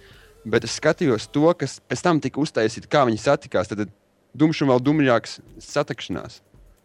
Bet 0.49 0.63
es 0.63 0.75
skatījos 0.79 1.27
to, 1.33 1.49
kas 1.59 1.79
pēc 1.89 2.01
tam 2.05 2.19
tika 2.23 2.39
uztaisīts, 2.41 2.87
kā 2.89 3.03
viņi 3.09 3.19
satikās. 3.21 3.67
Tad 3.71 3.89
dumšs 4.37 4.61
un 4.63 4.71
vēl 4.71 4.83
dumjāks 4.85 5.39
satikšanās. 5.61 6.39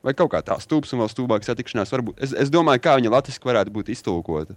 Vai 0.05 0.13
kaut 0.13 0.33
kā 0.35 0.41
tā, 0.45 0.59
stulbs 0.61 0.91
un 0.93 1.01
vēl 1.05 1.09
stulbāks 1.13 1.49
satikšanās. 1.49 1.93
Varbūt. 1.95 2.19
Es, 2.27 2.35
es 2.37 2.51
domāju, 2.53 2.83
kā 2.85 2.97
viņa 2.99 3.13
latviešu 3.15 3.47
varētu 3.49 3.73
būt 3.73 3.93
iztulkota. 3.95 4.57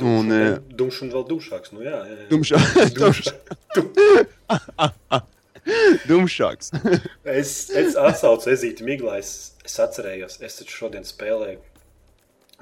Un, 0.00 0.30
eh, 0.32 0.56
Dumšs 0.78 1.02
un 1.04 1.10
vēl 1.12 1.24
dumšāks. 1.28 1.72
Nu, 1.74 1.82
jā, 1.84 1.98
jā, 2.06 2.16
jā. 2.16 2.26
Dumšā- 2.30 2.62
Dumšā- 2.96 3.38
Dumšāks. 6.08 6.70
Es, 7.24 7.52
es 7.70 7.96
atsaucu 7.98 8.50
Ezīti 8.50 8.86
Miglā. 8.86 9.18
Es, 9.20 9.52
es 9.66 9.76
atcerējos, 9.82 10.38
es 10.46 10.58
taču 10.62 10.78
šodien 10.84 11.04
spēlēju 11.06 11.58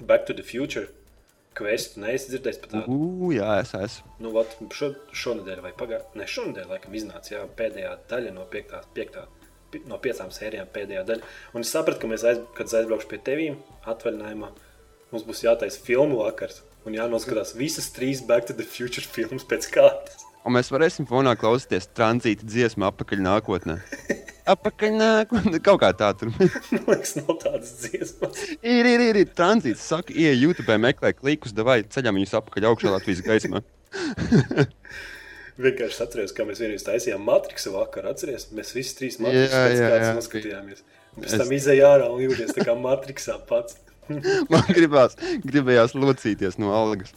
Back 0.00 0.26
to 0.26 0.34
the 0.34 0.42
Future. 0.46 0.88
Questu 1.58 1.98
neesmu 1.98 2.30
dzirdējis 2.37 2.58
par 2.62 2.70
tādu. 2.70 2.94
Ugh, 2.94 3.32
jā, 3.34 3.48
es 3.64 3.72
esmu. 3.74 4.12
Nu, 4.22 4.30
vat, 4.37 4.52
šo, 4.76 4.92
šonadēļ 5.22 5.62
vai 5.64 5.72
pagājušajā, 5.74 6.14
ne 6.20 6.26
šonadēļ, 6.34 6.68
laikam, 6.70 6.94
iznāca 6.94 7.32
jā, 7.34 7.40
pēdējā 7.58 7.94
daļa 8.12 8.34
no 8.37 8.44
piektā, 8.52 8.78
piektā, 8.94 9.24
pi- 9.72 9.82
no 9.90 9.98
piecām 10.04 10.30
sērijām 10.34 10.70
pēdējā 10.76 11.02
daļa. 11.08 11.32
Un 11.58 11.66
es 11.66 11.72
sapratu, 11.74 12.04
ka 12.04 12.12
mēs, 12.12 12.22
aiz, 12.30 12.38
kad 12.54 12.70
aizbraukšu 12.78 13.11
pie 13.11 13.18
tevīm 13.26 13.58
atvaļinājumā, 13.90 14.52
mums 15.11 15.26
būs 15.26 15.42
jātaisa 15.48 15.82
filmu 15.82 16.20
vakars 16.22 16.62
un 16.87 16.94
jānoskatās 16.94 17.56
visas 17.58 17.90
trīs 17.96 18.22
Back 18.28 18.46
to 18.46 18.54
the 18.54 18.62
Future 18.68 19.02
filmas 19.04 19.42
pēc 19.48 19.66
kārtas. 19.74 20.22
Un 20.46 20.54
mēs 20.54 20.70
varēsim 20.70 21.08
fonā 21.11 21.34
klausīties 21.37 21.90
tranzīta 21.98 22.46
dziesmu 22.46 22.87
apakaļ 22.92 23.24
nākotnē. 23.26 23.80
Apakaļ 24.54 24.94
nākotnē. 24.96 25.58
Kaut 25.64 25.80
kā 25.82 25.90
tā 25.98 26.08
tur. 26.18 26.30
Man 26.38 26.87
liekas, 26.88 27.14
nav 27.18 27.34
tādas 27.42 27.72
dziesmas. 27.82 28.38
ir, 28.62 28.88
ir, 28.88 29.02
ir, 29.11 29.18
ir 29.24 29.32
tranzīts. 29.37 29.82
Saka, 29.90 30.14
ieej 30.16 30.38
YouTube, 30.46 30.76
meklē 30.80 31.12
klikus, 31.18 31.52
vai 31.66 31.80
ceļam 31.84 32.16
viņus 32.20 32.37
apakaļ 32.40 32.68
augšā 32.70 32.94
Latvijas 32.94 33.24
gaismā. 33.26 33.61
Vienkārši 35.58 36.02
atceros, 36.04 36.32
kā 36.37 36.44
mēs 36.46 36.61
vienreiz 36.62 36.84
taisījām 36.87 37.24
matriksu 37.26 37.72
vakarā. 37.74 38.12
Atceries, 38.14 38.46
mēs 38.54 38.70
visi 38.76 38.94
trīs 39.00 39.16
Jā, 39.18 39.24
matriksu 39.26 39.58
pēc 39.58 40.04
jā. 40.06 40.11
noskatījāmies. 40.20 40.84
Pēc 41.18 41.32
Es- 41.32 41.40
tam 41.42 41.54
izēja 41.56 41.88
ārā 41.96 42.06
un 42.14 42.20
jūties 42.22 42.52
tā 42.54 42.66
kā 42.68 42.76
matriksā 42.78 43.40
pats. 43.48 43.80
Man 44.52 44.68
gribās, 44.70 45.18
gribējās 45.44 45.96
locīties 45.98 46.61
no 46.62 46.70
algas. 46.72 47.11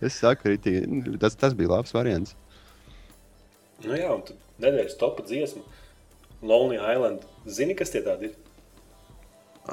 es 0.00 0.16
saku, 0.16 0.56
tas, 1.20 1.36
tas 1.38 1.54
bija 1.58 1.74
labs 1.76 1.92
variants. 1.94 2.32
Nu 3.84 3.94
jā, 3.96 4.08
un 4.16 4.24
tad 4.26 4.40
nedēļas 4.62 4.98
topa 5.00 5.24
dziesma. 5.26 5.64
Lonely 6.42 6.78
Island. 6.80 7.26
Zini, 7.48 7.76
kas 7.76 7.92
tie 7.92 8.02
tādi 8.04 8.30
ir? 8.30 8.36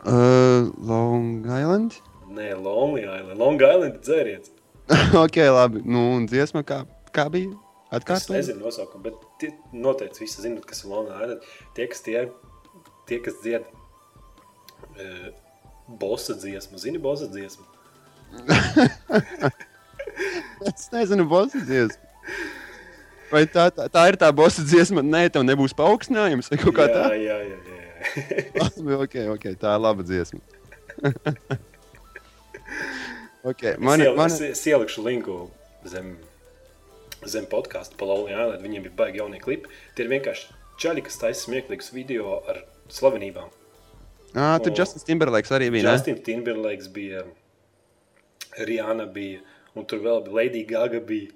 Uh, 0.03 0.67
Long 0.83 1.45
Island? 1.45 1.95
Nē, 2.27 2.51
Lonely 2.59 3.05
Island. 3.05 3.37
Long 3.39 3.61
Island 3.61 3.95
ir 3.95 4.03
dzēriens. 4.03 4.51
ok, 5.25 5.39
labi. 5.51 5.81
Nu, 5.87 6.03
un 6.17 6.27
dziesma 6.29 6.63
kā, 6.67 6.81
kā 7.15 7.27
bija? 7.33 7.55
Es 7.87 8.01
Atkārtot? 8.01 8.35
nezinu 8.35 8.65
nosaukumu, 8.65 9.05
bet 9.05 9.21
tie 9.39 9.53
noteikti 9.71 10.25
visi 10.25 10.43
zinat, 10.43 10.65
kas 10.67 10.83
ir 10.83 10.91
Lonely 10.91 11.15
Island. 11.15 11.47
Tie, 11.77 11.87
kas, 11.87 12.03
tie, 12.03 12.25
tie, 13.07 13.21
kas 13.23 13.39
dzied 13.45 13.63
uh, 13.63 15.29
bosa 15.87 16.35
dziesmu. 16.35 16.79
Zini 16.83 16.99
bosa 16.99 17.31
dziesmu? 17.31 17.63
Es 20.67 20.89
nezinu, 20.91 21.25
bosa 21.29 21.59
dziesma. 21.61 22.03
Vai 23.31 23.43
tā, 23.51 23.67
tā, 23.75 23.87
tā 23.91 24.05
ir 24.11 24.17
tā 24.19 24.29
bosa 24.35 24.63
dziesma? 24.63 25.03
Nē, 25.03 25.27
tev 25.33 25.43
nebūs 25.43 25.75
paaugstinājums 25.77 26.47
vai 26.51 26.59
kaut 26.61 26.75
kā 26.77 26.87
jā, 26.87 26.93
tā. 26.95 27.07
jā, 27.19 27.37
jā, 27.43 27.57
jā. 27.67 27.77
Labi, 28.61 28.95
okay, 29.03 29.25
okay, 29.33 29.57
tā 29.59 29.73
ir 29.75 29.83
laba 29.83 30.05
dziesma. 30.05 30.39
okay, 33.51 33.75
man, 33.77 33.99
es, 33.99 34.05
iel, 34.05 34.15
man, 34.17 34.37
es, 34.51 34.63
ielikšu 34.69 35.03
linku 35.05 35.37
zem, 35.87 36.15
zem 37.27 37.47
podkāstu 37.51 37.99
par 37.99 38.11
Lonely 38.13 38.35
Island. 38.35 38.63
Viņiem 38.63 38.87
ir 38.87 38.95
baigi 38.97 39.21
jaunie 39.21 39.41
klipi. 39.43 39.71
Tie 39.97 40.05
ir 40.05 40.13
vienkārši 40.13 40.55
čaļi, 40.81 41.05
kas 41.07 41.19
taisa 41.21 41.43
smieklīgus 41.47 41.91
video 41.95 42.39
ar 42.47 42.63
slavenībām. 42.93 43.51
ah, 44.37 44.57
tur 44.63 44.75
Justins 44.75 45.07
Timberlakes 45.07 45.51
arī 45.55 45.71
bija. 45.73 45.97
Justins 45.97 46.23
Timberlakes 46.25 46.89
bija, 46.93 47.25
Rihanna 48.57 49.07
bija, 49.11 49.43
un 49.75 49.85
tur 49.89 50.01
vēl 50.05 50.23
bija 50.27 50.39
Lady 50.39 50.63
Gaga. 50.69 51.01
Bija. 51.03 51.33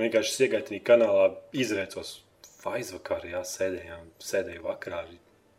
Vienkārši 0.00 0.46
iegaitinī 0.46 0.80
kanālā 0.86 1.26
izveicos 1.56 2.16
aizvakarā, 2.70 3.34
jā, 3.34 3.42
sēdējām, 3.46 4.08
sēdēju 4.24 4.64
vakarā 4.64 5.02
ar, 5.04 5.12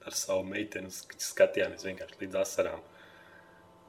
ar 0.05 0.17
savu 0.17 0.43
meiteni, 0.47 0.91
skatījāmies 1.21 1.85
vienkārši 1.87 2.19
līdz 2.23 2.37
asarām. 2.41 2.83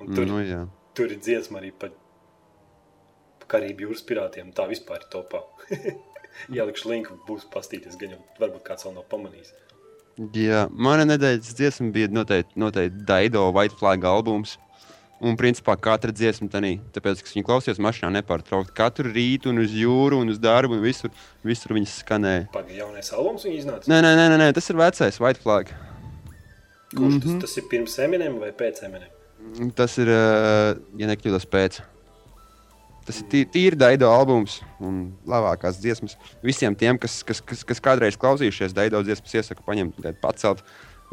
Un 0.01 0.15
tur, 0.17 0.27
Nu, 0.29 0.41
jā. 0.45 0.62
tur 0.97 1.12
ir 1.12 1.21
dziesma 1.23 1.61
arī 1.61 1.73
par 1.73 1.93
Karību 3.53 3.85
jūras 3.85 4.05
pirātiem. 4.09 4.53
Tā 4.57 4.65
vispār 4.71 5.03
ir 5.03 5.11
topā. 5.12 5.43
Ielikšu 6.57 6.88
linku, 6.88 7.19
būs 7.29 7.45
pastīties, 7.53 7.99
gan 8.01 8.15
jau 8.15 8.21
varbūt 8.41 8.65
kāds 8.65 8.87
vēl 8.87 8.95
nav 8.97 9.05
pamanījis. 9.12 9.53
Jā, 10.37 10.67
mana 10.73 11.05
nedēļas 11.09 11.55
dziesma 11.57 11.88
bija 11.93 12.09
noteikti, 12.12 12.57
noteikti 12.61 13.05
Daido 13.09 13.47
White 13.53 13.77
Flag 13.81 14.05
albums. 14.09 14.59
Un, 15.23 15.37
principā, 15.39 15.77
katra 15.79 16.11
dziesma 16.11 16.49
tādā, 16.51 16.73
tāpēc, 16.97 17.21
ka 17.23 17.31
viņi 17.31 17.45
klausījās 17.47 17.79
mašīnā 17.79 18.09
nepārtraukti. 18.17 18.73
Katru 18.75 19.13
rītu, 19.15 19.53
un 19.53 19.63
uz 19.63 19.71
jūru, 19.71 20.19
un 20.19 20.33
uz 20.33 20.41
darbu, 20.43 20.75
un 20.75 20.83
visur, 20.83 21.13
visur 21.47 21.77
viņas 21.77 21.93
skanēja. 22.03 22.49
Pagaidām, 22.51 22.81
jaunais 22.81 23.13
albums 23.15 23.45
viņa 23.47 23.61
iznāca. 23.61 23.87
Nē, 23.93 24.01
nē, 24.03 24.11
nē, 24.19 24.39
nē, 24.41 24.49
tas 24.57 24.67
ir 24.73 24.81
vecais 24.81 25.21
White 25.23 25.45
Flag. 25.45 25.71
Kurš 26.93 27.21
tas, 27.23 27.37
tas 27.45 27.55
ir 27.61 27.69
pirms 27.71 27.95
Eminem 28.03 28.35
vai 28.43 28.51
pēc 28.51 28.83
Eminem? 28.89 29.71
Tas 29.79 29.95
ir, 30.03 30.11
uh, 30.11 30.73
ja 30.99 31.09
nekļūdos, 31.13 31.47
pēc. 31.55 31.79
Tas 33.07 33.21
ir 33.23 33.29
tī- 33.31 33.47
tīri 33.55 33.79
Daido 33.79 34.11
albums 34.11 34.61
un 34.83 35.13
labākās 35.27 35.79
dziesmas. 35.83 36.17
Visiem 36.43 36.75
tiem, 36.79 36.99
kas, 36.99 37.21
kas, 37.27 37.41
kas, 37.43 37.63
kas 37.67 37.81
kādreiz 37.83 38.19
klausījušies 38.19 38.75
Daido 38.75 39.01
dziesmas, 39.07 39.35
iesaku 39.39 39.63
paņemt, 39.67 40.03
pacelt 40.23 40.63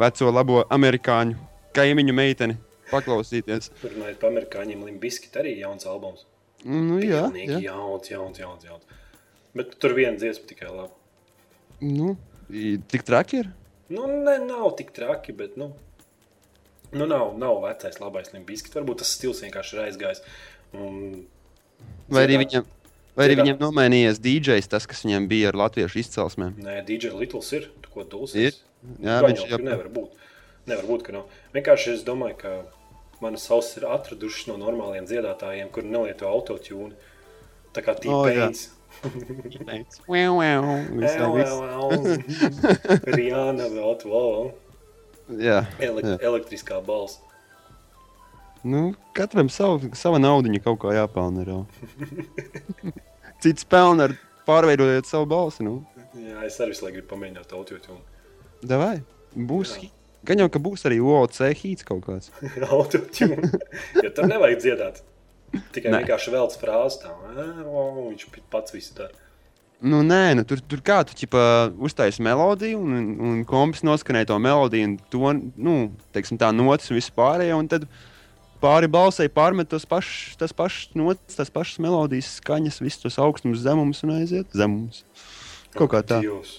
veco 0.02 0.34
labo 0.34 0.63
amerikāņu 0.69 1.38
kaimiņu 1.78 2.13
meiteni, 2.17 2.58
paklausīties. 2.91 3.71
Runājot 3.84 4.21
par 4.21 4.32
amerikāņiem, 4.32 4.86
Limbiskit 4.89 5.38
arī 5.41 5.56
jauns 5.60 5.88
albums. 5.89 6.25
Nu, 6.65 6.99
jā, 6.99 7.25
jā. 7.39 7.60
jauns, 7.69 8.10
jauns, 8.12 8.41
jauns, 8.41 8.65
jauns. 8.67 8.97
Bet 9.56 9.78
tur 9.82 9.95
viena 9.97 10.19
dziesma 10.19 10.49
tikai 10.49 10.69
laba. 10.69 10.91
Nu, 11.80 12.15
tik 12.91 13.06
traki 13.08 13.43
ir. 13.43 13.52
Nu, 13.89 14.06
ne, 14.12 14.36
nav 14.43 14.73
tik 14.78 14.91
traki, 14.93 15.34
bet, 15.34 15.56
nu, 15.58 15.71
nu 16.91 17.08
nav, 17.10 17.32
nav 17.39 17.62
vecais 17.63 18.02
labais 18.02 18.34
Limbiskit. 18.36 18.75
Varbūt 18.75 19.02
tas 19.04 19.13
stils 19.15 19.41
vienkārši 19.45 19.78
ir 19.78 19.86
aizgājis. 19.88 20.25
Un 20.78 21.23
Vai 22.10 22.25
arī 22.25 22.39
viņam, 22.41 22.65
vai 23.17 23.28
arī 23.28 23.38
viņam 23.39 23.60
nomainījies 23.62 24.19
DJs, 24.23 24.69
tas, 24.71 24.88
kas 24.89 25.04
viņam 25.06 25.28
bija 25.30 25.52
ar 25.52 25.60
latviešu 25.62 26.02
izcelsmēm? 26.02 26.56
Nē, 26.65 26.80
DJ 26.88 27.13
Littles 27.17 27.52
ir. 27.58 27.69
Tu 27.84 27.93
ko 27.93 28.06
dūsi? 28.10 28.49
Ir. 28.49 28.58
Jā, 29.04 29.19
Gan 29.21 29.30
viņš 29.30 29.43
jau, 29.45 29.60
nevar 29.63 29.89
būt. 29.93 30.28
Nevar 30.69 30.88
būt, 30.89 31.06
ka 31.06 31.15
nav. 31.15 31.38
Vienkārši 31.56 31.95
es 31.97 32.06
domāju, 32.08 32.38
ka 32.41 32.54
manas 33.21 33.45
ausis 33.51 33.77
ir 33.79 33.88
atradušas 33.89 34.47
no 34.49 34.58
normāliem 34.62 35.08
dziedātājiem, 35.10 35.71
kur 35.73 35.88
nelieto 35.88 36.27
autotune. 36.29 36.95
Tā 37.75 37.84
kā 37.86 37.95
O, 38.10 38.23
jā. 38.27 38.49
T-Pains. 38.49 39.99
Wow, 40.10 40.39
wow. 40.39 40.65
Visā 40.97 41.27
viss. 41.36 41.53
Rihanna 43.05 43.69
vēl 43.71 43.97
tu 44.01 44.12
vēl. 44.12 44.49
Jā, 45.39 45.60
Ele 45.77 46.01
jā. 46.01 46.15
elektriskā 46.25 46.79
balss. 46.86 47.19
Nu, 48.65 48.89
katram 49.15 49.47
savu, 49.53 49.91
sava 49.95 50.19
naudiņa 50.19 50.63
kaut 50.65 50.82
kā 50.82 50.95
jāpelna. 50.97 51.45
ir. 51.45 51.53
Cits 53.43 53.63
pelna 53.69 54.10
ar 54.10 54.17
pārveidojot 54.49 55.08
savu 55.08 55.29
balsi. 55.29 55.63
Nu. 55.63 55.77
Jā, 56.17 56.41
es 56.47 56.58
arī 56.60 56.75
gribu 56.97 57.08
pamēģināt 57.13 57.53
autotune. 57.55 58.01
Davai, 58.65 58.97
būs. 59.38 59.77
Jā. 59.77 59.93
Gan 60.27 60.41
jau, 60.43 60.49
ka 60.51 60.60
būs 60.60 60.84
arī 60.89 60.99
OC 60.99 61.39
hīts 61.62 61.86
kaut 61.88 62.03
kāds. 62.08 62.34
autotune. 62.73 63.39
Jo 64.03 64.12
tur 64.15 64.27
nevajag 64.29 64.60
dziedāt. 64.65 65.01
Tikai 65.73 65.89
Nē. 65.93 66.03
vienkārši 66.03 66.34
velc 66.36 66.53
frāzi. 66.62 67.08
"Ā, 67.10 67.47
o, 67.65 68.10
Viņš 68.12 68.27
pats 68.53 68.75
visu 68.75 68.93
dara. 68.97 69.15
Nu, 69.79 70.01
nē, 70.03 70.36
nu, 70.36 70.43
tur, 70.43 70.60
tur 70.60 70.82
kā 70.84 70.97
tu 71.08 71.15
ķipa, 71.15 71.71
uztaisīji 71.79 72.25
melodiju, 72.27 72.82
un, 72.84 73.12
un 73.23 73.38
kompis 73.47 73.79
noskanēja 73.88 74.27
to 74.27 74.39
melodiju, 74.43 74.89
un 74.89 74.95
to 75.10 75.32
nu, 75.55 75.75
teiksim, 76.12 76.36
tā 76.41 76.49
notis 76.51 76.91
un 76.91 76.99
viss 76.99 77.13
pārējais. 77.15 77.55
Un 77.55 77.69
tad 77.71 77.86
pāri 78.60 78.89
balsai 78.91 79.29
pārmet 79.32 79.71
tos 79.71 79.88
pašus, 79.88 80.36
tas 80.41 80.51
pašs 80.51 80.89
notis, 80.99 81.38
tas 81.39 81.49
pašas 81.55 81.79
melodijas, 81.79 82.34
skaņas, 82.41 82.82
visus 82.84 83.05
tos 83.05 83.19
augstumus, 83.23 83.63
zemumus 83.63 84.03
un 84.03 84.17
aiziet 84.17 84.51
zemumus. 84.51 85.05
Kaut 85.77 85.93
kā 85.95 86.03
tā. 86.03 86.19
Dievs. 86.27 86.58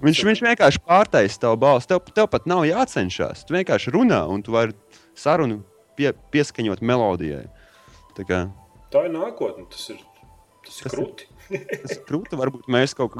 Viņš, 0.00 0.20
viņš 0.24 0.40
vienkārši 0.46 0.80
pārtaisa 0.86 1.40
tavu 1.42 1.58
balsi. 1.60 1.88
Tev, 1.90 2.00
tev 2.16 2.28
pat 2.32 2.46
nav 2.48 2.62
jācenšas. 2.64 3.42
Tu 3.44 3.52
vienkārši 3.58 3.92
runā, 3.92 4.22
un 4.32 4.40
tu 4.46 4.54
vari 4.54 4.72
sarunu 5.18 5.58
pie, 5.98 6.12
pieskaņot 6.32 6.80
melodijai. 6.80 7.46
Tā 8.16 8.24
kā 8.28 8.38
Tā 8.90 9.04
ir 9.06 9.12
nākotne. 9.14 9.66
Tas 9.70 9.84
ir, 9.92 9.98
tas 10.66 10.78
ir 10.80 10.86
Tas 10.88 10.88
ir- 10.88 10.96
krūti. 10.96 11.26
tas 11.84 11.92
ir 11.98 12.00
krūti. 12.08 12.38
Varbūt 12.40 12.70
mēs 12.72 12.96
kaut, 12.96 13.14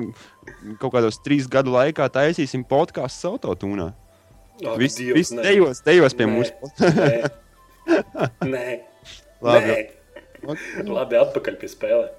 kaut 0.81 0.95
kādos 0.97 1.21
trīs 1.23 1.47
gadu 1.53 1.75
laikā 1.77 2.09
taisīsim 2.15 2.65
podkāstu 2.67 3.35
autotūnā. 3.35 3.91
Ak, 4.61 4.75
Viss 4.81 4.99
vis 5.01 5.31
dejos, 5.33 5.79
dejos 5.87 6.17
pie 6.17 6.27
Nē. 6.27 6.33
mūsu. 6.35 6.73
Nē, 6.81 7.31
nē. 8.55 8.67
Labi. 9.41 9.77
Nē. 9.77 10.57
Labi, 10.89 11.17
atpakaļ 11.21 11.57
pie 11.61 11.69
spēlēm. 11.73 12.11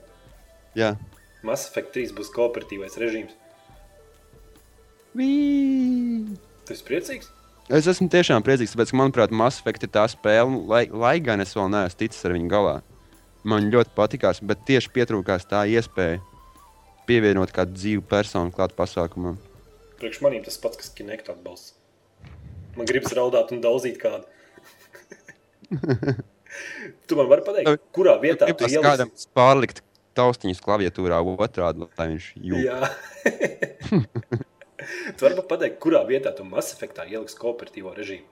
Jā. 0.78 0.93
Mass 1.45 1.67
Effect 1.69 1.91
3 1.97 2.13
būs 2.17 2.30
kooperatīvais 2.34 2.97
režīms. 3.02 3.36
Tu 5.17 6.76
esi 6.76 6.86
priecīgs? 6.88 7.32
Es 7.71 7.88
esmu 7.88 8.08
tiešām 8.12 8.43
priecīgs, 8.43 8.74
tāpēc, 8.76 8.91
ka, 8.91 8.97
manuprāt, 9.00 9.34
Mass 9.36 9.62
Effect 9.62 9.86
ir 9.86 9.91
tā 9.91 10.06
spēle, 10.12 10.63
lai, 10.67 10.86
lai 10.88 11.17
gan 11.24 11.43
es 11.43 11.54
vēl 11.56 11.69
neesmu 11.71 12.00
ticis 12.00 12.26
ar 12.28 12.36
viņu 12.36 12.50
galā. 12.52 12.74
Man 13.47 13.69
ļoti 13.74 13.93
patīkās, 13.97 14.41
bet 14.45 14.63
tieši 14.67 14.91
pietrūkās 14.95 15.47
tā 15.50 15.63
iespēja 15.71 16.19
pievienot 17.10 17.52
kādu 17.56 17.76
dzīvu 17.76 18.04
personu 18.08 18.54
klāt 18.56 18.76
pasākumam. 18.78 19.39
Priekš 20.02 20.21
maniem 20.26 20.43
tas 20.45 20.60
pats, 20.62 20.80
kas 20.82 20.91
Kinect 20.95 21.32
atbalsts. 21.34 21.76
Man 22.78 22.88
gribas 22.88 23.15
raudāt 23.17 23.52
un 23.52 23.63
daudzīt 23.63 23.97
kādu. 24.02 24.24
tu 27.08 27.17
man 27.19 27.32
vari 27.32 27.47
pateikt, 27.47 27.84
kurā 27.95 28.15
vietā 28.21 28.47
tu 28.47 28.56
Gribas 28.56 28.78
kādam 28.84 29.12
ieliksi? 29.12 29.32
pārlikt 29.36 29.84
taustiņus 30.19 30.63
klaviatūrā 30.63 31.19
otrādi, 31.24 31.88
lai 32.00 32.08
viņš 32.13 32.32
jūtas. 32.52 32.95
Jā. 33.91 34.41
tu 35.17 35.26
vari 35.26 35.48
pateikt, 35.50 35.80
kurā 35.84 36.04
vietā 36.08 36.34
tu 36.36 36.46
Mass 36.48 36.76
Effectā 36.76 37.08
ieliksi 37.10 37.39
kooperatīvo 37.39 37.94
režīmu. 37.98 38.28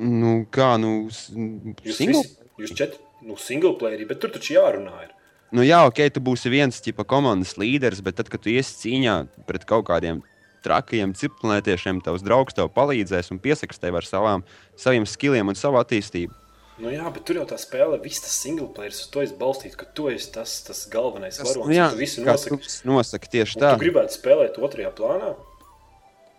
Nu, 0.00 0.34
kā, 0.48 0.74
nu, 0.80 1.10
Jūs 1.10 1.98
single? 1.98 2.22
visi, 2.24 2.36
jūs 2.62 2.72
četri, 2.76 3.02
nu, 3.26 3.36
single 3.36 3.74
playeri, 3.80 4.06
bet 4.08 4.22
tur 4.22 4.32
taču 4.32 4.54
jārunā 4.56 4.94
ir. 5.04 5.10
Nu, 5.52 5.64
jā, 5.66 5.82
ok, 5.88 5.98
tu 6.14 6.22
būsi 6.24 6.48
viens 6.52 6.78
tipa 6.80 7.04
komandas 7.04 7.56
līderis, 7.60 8.00
bet 8.06 8.16
tad, 8.20 8.30
kad 8.32 8.40
tu 8.44 8.52
iesi 8.52 8.76
cīņā 8.84 9.16
pret 9.48 9.66
kaut 9.68 9.88
kādiem 9.90 10.22
trakajiem 10.64 11.12
ciprunētiešiem, 11.16 12.00
tavs 12.04 12.24
draugs 12.24 12.56
tev 12.56 12.70
palīdzēs 12.76 13.32
un 13.34 13.40
piesakās 13.42 13.80
tev 13.82 13.98
ar 13.98 14.06
savām, 14.06 14.44
saviem 14.78 15.08
skilliem 15.08 15.50
un 15.50 15.58
savu 15.58 15.80
attīstību. 15.80 16.32
Nu 16.80 16.88
jā, 16.92 17.04
bet 17.12 17.24
tur 17.28 17.36
jau 17.36 17.44
tā 17.50 17.58
spēle, 17.60 17.98
viss 18.00 18.22
tas 18.24 18.32
single 18.40 18.68
players, 18.72 19.02
uz 19.04 19.08
to 19.12 19.20
ir 19.26 19.32
balstīts, 19.40 19.76
ka 19.76 19.84
tu 19.94 20.08
esi 20.08 20.30
tas, 20.32 20.54
tas 20.64 20.86
galvenais 20.88 21.36
Tas, 21.36 21.50
varonis. 21.50 21.68
nu, 21.68 21.74
jā, 21.76 21.90
tu 21.92 21.98
visu 22.00 22.22
nosaki. 22.24 22.70
nosaki 22.88 23.28
tieši 23.34 23.56
Un 23.58 23.62
tā. 23.66 23.72
Tu 23.76 23.84
gribētu 23.84 24.16
spēlēt 24.16 24.56
otrajā 24.58 24.90
plānā? 24.96 25.34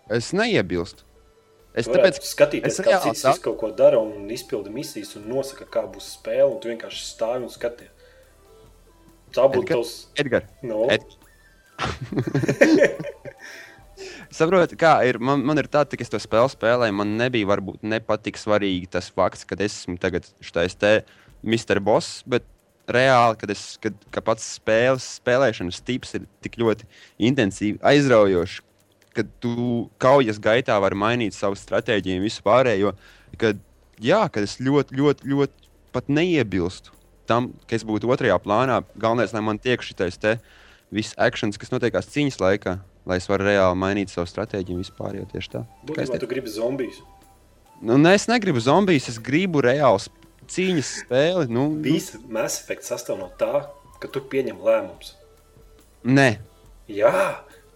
Es 0.09 0.31
neiebilstu. 0.33 1.03
Es 1.77 1.85
Tu 1.85 1.93
tāpēc, 1.93 2.17
varētu 2.17 2.27
skatīties, 2.27 2.73
es 2.73 2.79
kā 2.81 2.89
reāli 2.89 3.13
cits 3.13 3.21
tā- 3.23 3.35
kaut 3.45 3.57
ko 3.61 3.69
dara 3.71 3.99
un 4.01 4.27
izpilda 4.33 4.69
misijas 4.73 5.13
un 5.15 5.29
nosaka, 5.29 5.65
kā 5.71 5.85
būs 5.93 6.09
spēle, 6.17 6.49
un 6.55 6.59
tu 6.59 6.67
vienkārši 6.73 7.05
stāvi 7.13 7.43
un 7.45 7.49
skaties. 7.53 7.87
Tā 9.31 9.45
būtu 9.47 9.61
Edgar? 9.63 9.77
tavs. 9.77 9.93
Edgar, 10.19 10.43
No. 10.63 10.89
Ed... 10.89 11.01
Saprotu, 14.31 14.77
kā 14.79 14.93
ir. 15.07 15.19
Man, 15.23 15.43
man 15.47 15.59
ir 15.61 15.69
tā, 15.71 15.83
ka 15.89 16.03
es 16.03 16.11
to 16.11 16.19
spēli 16.21 16.53
spēlēju. 16.53 16.95
Man 17.01 17.17
nebija 17.19 17.49
varbūt 17.49 17.83
nepatik 17.83 18.39
svarīgi 18.39 18.89
tas 18.95 19.11
fakts, 19.13 19.45
ka 19.47 19.57
es 19.59 19.81
esmu 19.81 19.97
tagad 20.01 20.27
šis 20.43 20.77
te 20.79 20.93
Mr. 21.41 21.81
Boss, 21.83 22.21
bet 22.29 22.45
reāli, 22.91 23.37
kad, 23.41 23.53
es, 23.53 23.63
kad 23.81 23.95
ka 24.13 24.23
pats 24.25 24.45
spēles 24.57 25.05
spēlēšanas 25.19 25.81
tips 25.85 26.15
ir 26.17 26.27
tik 26.43 26.57
ļoti 26.61 26.87
intensīvi, 27.29 27.79
aizraujošs, 27.87 28.61
ka 29.15 29.25
tu 29.43 29.89
kaujas 30.01 30.39
gaitā 30.41 30.77
vari 30.81 30.97
mainīt 30.97 31.35
savu 31.35 31.57
stratēģiju 31.59 32.19
un 32.19 32.25
visu 32.25 32.43
pārējo. 32.45 32.93
Kad, 33.41 33.59
jā, 34.01 34.23
kad 34.31 34.47
es 34.47 34.57
ļoti, 34.63 34.97
ļoti, 34.97 35.31
ļoti 35.33 35.71
pat 35.95 36.11
neiebilstu 36.11 36.95
tam, 37.29 37.51
ka 37.67 37.77
es 37.77 37.85
būtu 37.87 38.09
otrajā 38.11 38.37
plānā. 38.43 38.81
Galvenais, 38.99 39.33
lai 39.35 39.43
man 39.45 39.59
tiek 39.61 39.83
šis 39.83 40.19
te 40.19 40.37
viss 40.91 41.15
akcents, 41.19 41.59
kas 41.59 41.71
notiekās 41.71 42.09
cīņas 42.11 42.39
laikā, 42.41 42.77
lai 43.05 43.17
es 43.21 43.27
varu 43.29 43.47
reāli 43.47 43.77
mainīt 43.81 44.11
savu 44.13 44.27
stratēģiju 44.29 44.77
un 44.77 44.83
vispār 44.83 45.15
jau 45.19 45.25
tieši 45.31 45.51
tā. 45.55 45.63
Būtībā 45.89 46.19
tu 46.21 46.29
gribi 46.29 46.51
zombijus. 46.53 47.01
Nu, 47.81 47.97
ne, 47.97 48.13
es 48.13 48.27
negribu 48.29 48.61
zombijas, 48.61 49.07
es 49.09 49.17
gribu 49.19 49.63
reāli 49.65 50.03
sp- 50.03 50.27
cīņas 50.51 50.91
spēli. 51.05 51.47
Nu, 51.49 51.67
nu, 51.71 51.81
Visi 51.81 52.19
Mass 52.29 52.59
Effect 52.61 52.85
sastāv 52.85 53.17
no 53.23 53.31
tā, 53.39 53.63
ka 54.01 54.07
tu 54.11 54.21
pieņem 54.21 54.59
lēmumus. 54.61 55.15
nē, 56.05 56.29
Jā, 56.91 57.13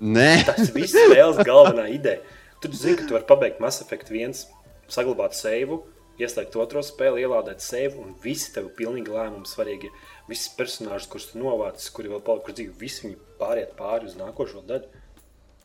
nē. 0.01 0.29
tas 0.45 0.69
viss 0.75 0.93
spēles 0.93 1.37
galvenā 1.47 1.87
ideja. 1.93 2.19
Tu 2.61 2.69
zini, 2.73 2.97
ka 2.99 3.05
tu 3.07 3.13
vari 3.15 3.25
pabeigt 3.29 3.59
Mass 3.63 3.81
Effect 3.81 4.09
1, 4.11 4.45
saglabāt 4.91 5.33
seivu, 5.37 5.83
ieslēgt 6.19 6.55
otro 6.59 6.81
spēli, 6.85 7.23
ielādēt 7.25 7.61
seivu, 7.63 8.01
un 8.05 8.13
visi 8.23 8.51
tev 8.55 8.69
ir 8.69 8.75
pilnīgi 8.77 9.11
lēmumi 9.13 9.47
svarīgi. 9.49 9.89
Visi 10.29 10.51
personāļi, 10.57 11.07
kurus 11.11 11.31
tu 11.31 11.39
novācis, 11.41 11.89
kuri 11.93 12.09
vēl 12.13 12.21
palikuši 12.25 12.55
dzīvi, 12.59 12.75
visi 12.79 13.07
viņi 13.07 13.17
pāriet 13.39 13.73
pāri 13.77 14.09
uz 14.09 14.15
nākošo 14.19 14.63
daļu. 14.69 15.01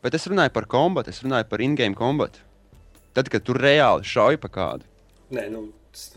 Bet 0.03 0.15
es 0.17 0.27
runāju 0.31 0.53
par 0.55 0.65
kombatu, 0.71 1.11
es 1.13 1.21
runāju 1.25 1.49
par 1.51 1.61
in-game 1.61 1.95
kombatu. 1.99 2.41
Tad, 3.15 3.29
kad 3.29 3.43
tu 3.45 3.53
reāli 3.57 4.07
šauj 4.07 4.39
pa 4.41 4.49
kādu. 4.49 4.87
Nē, 5.35 5.49
nu, 5.53 5.73
es- 5.93 6.15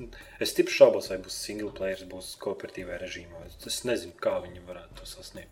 stipri 0.51 0.71
šaubos, 0.73 1.09
vai 1.09 1.17
būs 1.17 1.35
single 1.47 1.71
player, 1.71 1.97
būs 2.09 2.35
kooperatīvā 2.39 2.99
režīmā. 3.01 3.45
Es- 3.47 3.67
Es 3.67 3.83
nezinu, 3.83 4.13
kā 4.21 4.37
viņi 4.43 4.61
varētu 4.67 4.95
to 5.01 5.05
sasniegt. 5.05 5.49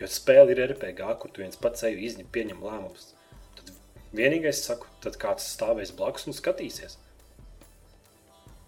Jo 0.00 0.06
spēle 0.06 0.50
ir 0.50 0.62
RPG, 0.72 1.18
kur 1.20 1.30
tu 1.30 1.42
viens 1.42 1.56
pats 1.56 1.80
sevi 1.80 2.06
izņem, 2.08 2.26
pieņem 2.32 2.62
lēmumus. 2.62 3.12
Tad 3.56 3.70
vienīgais, 4.14 4.62
saku, 4.64 4.86
tad 5.00 5.16
kāds 5.18 5.44
stāvēs 5.56 5.92
blakus 5.94 6.26
un 6.26 6.32
skatīsies. 6.32 6.96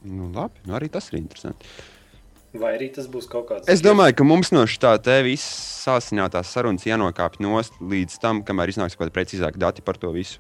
Nu, 0.05 0.29
labi, 0.35 0.61
nu 0.67 0.75
arī 0.77 0.91
tas 0.93 1.09
ir 1.13 1.19
interesanti. 1.19 1.65
Vai 2.55 2.77
arī 2.77 2.87
tas 2.95 3.09
būs 3.11 3.27
kaut 3.31 3.49
kāds. 3.49 3.67
Es 3.71 3.83
domāju, 3.83 4.15
ka 4.21 4.27
mums 4.27 4.53
no 4.55 4.63
šā 4.71 4.95
te 5.03 5.17
visas 5.27 5.75
sāsinātās 5.85 6.53
sarunas 6.55 6.87
jānokāpj 6.87 7.43
nost 7.43 7.81
līdz 7.83 8.21
tam, 8.23 8.43
kamēr 8.47 8.71
iznāks 8.71 8.95
kaut 8.95 9.09
kādi 9.09 9.15
precīzāki 9.17 9.59
dati 9.61 9.83
par 9.85 9.99
to 9.99 10.13
visu. 10.15 10.39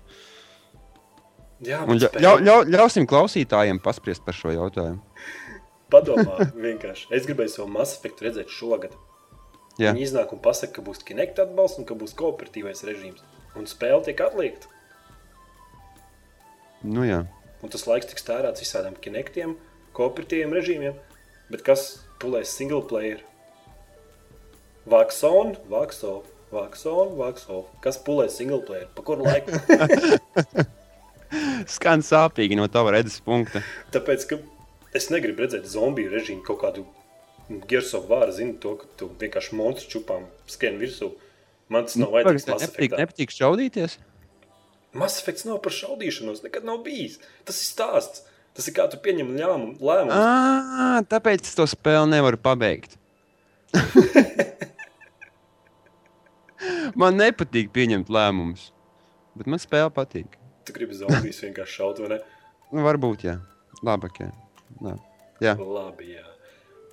Jā, 1.64 1.81
Un 1.88 1.98
ļau, 1.98 2.11
ļau, 2.20 2.35
ļau, 2.44 2.59
ļausim 2.70 3.09
klausītājiem 3.11 3.81
paspriest 3.83 4.24
par 4.27 4.37
šo 4.37 4.53
jautājumu. 4.55 5.00
Padomā, 5.92 6.46
vienkārši. 6.66 7.09
Es 7.14 7.27
gribēju 7.29 7.53
savu 7.57 7.68
Mass 7.72 7.98
Effect 7.98 8.22
redzēt 8.24 8.53
šogad. 8.53 8.94
Jā. 9.81 9.90
Viņi 9.90 10.07
iznāk 10.07 10.35
un 10.35 10.42
pasaka, 10.42 10.77
ka 10.77 10.85
būs 10.87 11.03
Kinect 11.07 11.40
atbalsts 11.42 11.81
un 11.83 11.88
ka 11.88 11.96
būs 11.98 12.14
kooperatīvais 12.18 12.85
režīms. 12.87 13.24
Un 13.59 13.66
spēle 13.70 14.03
tiek 14.07 14.22
atliekta. 14.22 14.70
Nu, 16.85 17.03
jā. 17.07 17.24
Un 17.64 17.72
tas 17.72 17.87
laiks 17.88 18.11
tiks 18.11 18.27
tērēts 18.27 18.62
visādiem 18.62 18.94
Kinectiem, 19.03 19.57
kooperatīviem 19.96 20.55
režīmiem. 20.55 20.98
Bet 21.52 21.64
kas 21.66 21.87
pulēs 22.22 22.54
single 22.57 22.83
player? 22.88 23.20
Vaxon, 24.88 25.54
Vaxoff, 25.70 26.28
Vaxon, 26.52 27.14
Vaxoff. 27.18 27.68
Kas 27.85 27.98
pulēs 28.04 28.38
single 28.38 28.62
player? 28.64 28.88
Pa 28.96 29.04
kuru 29.07 29.26
laiku? 29.26 29.54
Skan 31.74 32.04
sāpīgi 32.04 32.57
no 32.59 32.66
tava 32.70 32.92
redzes 32.94 33.20
punkta. 33.24 33.62
Tāpēc, 33.94 34.26
ka 34.30 34.38
es 34.96 35.11
negribu 35.11 35.44
redzēt 35.44 35.66
zombiju 35.70 36.12
režīmu 36.12 36.44
kaut 36.46 36.61
kādu 36.62 36.85
of 37.48 38.09
War, 38.09 38.30
zinu 38.33 38.57
to, 38.61 38.76
ka 38.80 38.87
tu 38.96 39.11
vienkārši 39.20 39.57
monstru 39.57 39.98
čupām 39.98 40.28
skrien 40.48 40.78
virsū. 40.80 41.12
Man 41.68 41.88
tas 41.88 41.96
nav 41.96 42.12
vajadzīgs 42.14 42.46
Mass 42.48 42.68
Nepatīk, 42.68 42.96
nepatīk 43.00 43.35
šaudīties. 43.35 43.98
Mass 44.94 45.20
Effects 45.20 45.44
nav 45.48 45.59
par 45.64 45.74
šaudīšanos, 45.74 46.44
nekad 46.44 46.64
nav 46.64 46.85
bijis. 46.87 47.18
Tas 47.44 47.59
ir 47.61 47.66
stāsts. 47.66 48.24
Tas 48.54 48.68
ir 48.70 48.74
kā 48.76 48.84
tu 48.90 48.98
pieņem 49.02 49.32
lēmumu. 49.34 50.12
À, 50.14 51.02
tāpēc 51.10 51.42
es 51.42 51.56
to 51.58 51.66
spēli 51.66 52.12
nevaru 52.12 52.38
pabeigt. 52.38 52.94
man 57.00 57.18
nepatīk 57.18 57.72
pieņemt 57.74 58.12
lēmumus, 58.14 58.68
bet 59.34 59.50
man 59.50 59.62
spēle 59.62 59.90
patīk. 59.94 60.38
Tu 60.64 60.74
gribi 60.76 60.96
zombijas 60.96 61.42
vienkārši 61.44 61.80
šaut, 61.80 61.98
vai 62.04 62.14
ne? 62.14 62.20
Nu, 62.70 62.84
varbūt, 62.86 63.26
jā. 63.26 63.36
Labāk, 63.84 64.22
jā. 64.22 64.30
Labi. 64.80 65.02
Jā. 65.42 65.56
Labi, 65.58 66.14
jā. 66.14 66.24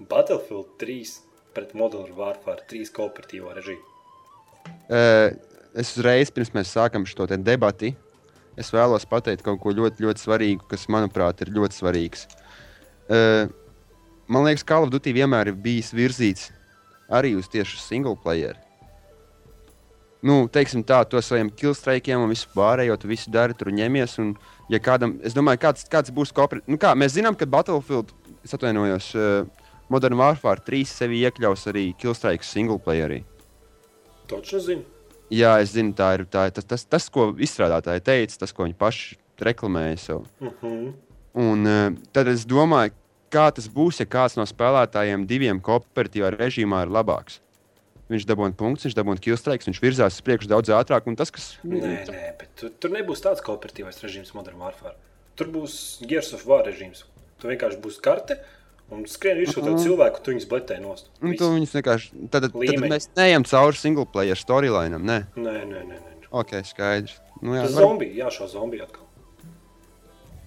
Battlefield 0.09 0.73
3 0.81 1.13
pret 1.55 1.75
Modern 1.77 2.11
Warfare 2.17 2.65
3 2.69 2.89
kooperatīvo 2.95 3.53
režīmu. 3.55 3.85
Uh, 4.91 5.29
es 5.77 5.93
uzreiz, 5.93 6.31
pirms 6.33 6.51
mēs 6.55 6.73
sākam 6.73 7.05
šo 7.07 7.27
debati, 7.37 7.93
es 8.59 8.71
vēlos 8.73 9.07
pateikt 9.09 9.45
kaut 9.45 9.61
ko 9.61 9.73
ļoti, 9.75 10.03
ļoti 10.05 10.23
svarīgu, 10.23 10.65
kas, 10.71 10.87
manuprāt, 10.91 11.43
ir 11.43 11.53
ļoti 11.55 11.77
svarīgs. 11.77 12.25
Uh, 13.11 13.47
man 14.31 14.47
liekas, 14.47 14.65
Call 14.67 14.87
of 14.87 14.91
Duty 14.93 15.13
vienmēr 15.15 15.51
ir 15.51 15.59
bijis 15.59 15.91
virzīts 15.95 16.49
arī 17.11 17.35
uz 17.35 17.49
tieši 17.51 17.79
single 17.83 18.15
player. 18.19 18.59
Nu, 20.21 20.45
teiksim 20.53 20.83
tā, 20.85 20.99
to 21.09 21.17
saviem 21.25 21.49
killstraikiem 21.57 22.21
un 22.21 22.29
visu 22.29 22.49
pārējo, 22.53 22.93
tu 23.01 23.09
visu 23.09 23.31
dari, 23.33 23.55
tur 23.57 23.71
ņemies. 23.73 24.19
Un, 24.21 24.35
ja 24.69 24.77
kādam, 24.83 25.15
es 25.25 25.33
domāju, 25.33 25.63
kāds, 25.63 25.87
kāds 25.89 26.13
būs 26.13 26.29
kooperatīvs. 26.37 26.69
Nu, 26.69 26.77
kā, 26.81 26.93
mēs 26.93 27.15
zinām, 27.17 27.33
ka 27.37 27.49
Battlefield, 27.49 28.13
es 28.45 28.53
atvainojos, 28.53 29.09
uh, 29.17 29.65
Modern 29.91 30.21
Warfare 30.21 30.61
3 30.63 30.85
sevi 30.87 31.23
iekļaus 31.25 31.65
arī 31.73 31.89
killstraiks 31.99 32.53
single 32.53 32.77
playerī. 32.79 33.23
Točno 34.29 34.61
zinu. 34.63 34.85
Jā, 35.31 35.53
es 35.63 35.71
zinu, 35.71 35.93
tā 35.95 36.09
ir 36.17 36.25
tā, 36.27 36.49
tas, 36.51 36.65
tas, 36.67 36.83
tas, 36.83 37.05
ko 37.13 37.29
izstrādātāji 37.39 38.03
teica, 38.03 38.41
tas, 38.43 38.51
ko 38.51 38.65
viņi 38.67 38.75
paši 38.79 39.15
reklamēja 39.41 39.97
sev. 39.97 40.25
Uh 40.41 40.51
-huh. 40.61 40.89
Un 41.33 41.67
uh, 41.67 41.93
tad 42.11 42.27
es 42.27 42.43
domāju, 42.45 42.91
kā 43.31 43.47
tas 43.55 43.69
būs, 43.71 44.01
ja 44.01 44.05
kāds 44.05 44.35
no 44.35 44.43
spēlētājiem 44.43 45.25
diviem 45.27 45.61
kooperatīvā 45.61 46.35
režīmā 46.35 46.83
ir 46.83 46.91
labāks. 46.91 47.39
Viņš 48.11 48.25
dabūna 48.27 48.55
punktus, 48.59 48.85
viņš 48.85 48.95
dabūna 48.97 49.23
killstrikes, 49.23 49.67
viņš 49.67 49.81
virzās 49.81 50.17
uz 50.19 50.21
priekšu 50.21 50.49
daudz 50.51 50.69
ātrāk. 50.69 51.07
Tas, 51.15 51.31
kas 51.31 51.57
Nē, 51.63 52.03
nē, 52.11 52.35
bet 52.39 52.49
tur, 52.59 52.69
tur 52.79 52.91
nebūs 52.91 53.23
tāds 53.23 53.41
kooperatīvais 53.41 54.03
režīms 54.03 54.33
Modern 54.33 54.59
Warfare. 54.59 54.95
Tur 55.35 55.47
būs 55.47 56.01
Gears 56.03 56.33
of 56.33 56.43
War 56.45 56.65
režīms. 56.67 57.05
Tur 57.39 57.53
vienkārši 57.53 57.79
būs 57.79 58.01
karte 58.03 58.41
un 58.91 59.03
skrien 59.09 59.39
virsū 59.41 59.63
to 59.63 59.73
cilvēku, 59.79 60.21
tu 60.23 60.33
viņus 60.33 60.47
bletē 60.51 60.77
nost. 60.83 61.09
Un 61.21 61.31
Viss. 61.33 61.39
to 61.41 61.49
viņus 61.55 61.75
vienkārši. 61.79 62.11
Tad, 62.33 62.47
tad, 62.49 62.55
tad 62.59 62.85
mēs 62.91 63.09
neejam 63.17 63.45
cauri 63.47 63.79
single 63.79 64.05
player 64.11 64.39
storyline. 64.39 64.99
Nē, 64.99 65.19
Nē, 65.35 65.57
nē, 65.65 65.83
nē. 65.89 65.99
nē. 65.99 66.29
ok, 66.31 66.57
skaidrs. 66.67 67.17
Nu, 67.41 67.55
jā, 67.57 67.65
var... 67.65 67.73
zombija, 67.87 68.13
jā, 68.25 68.31
šo 68.35 68.47
zombiju 68.51 68.85
atkal. 68.85 69.07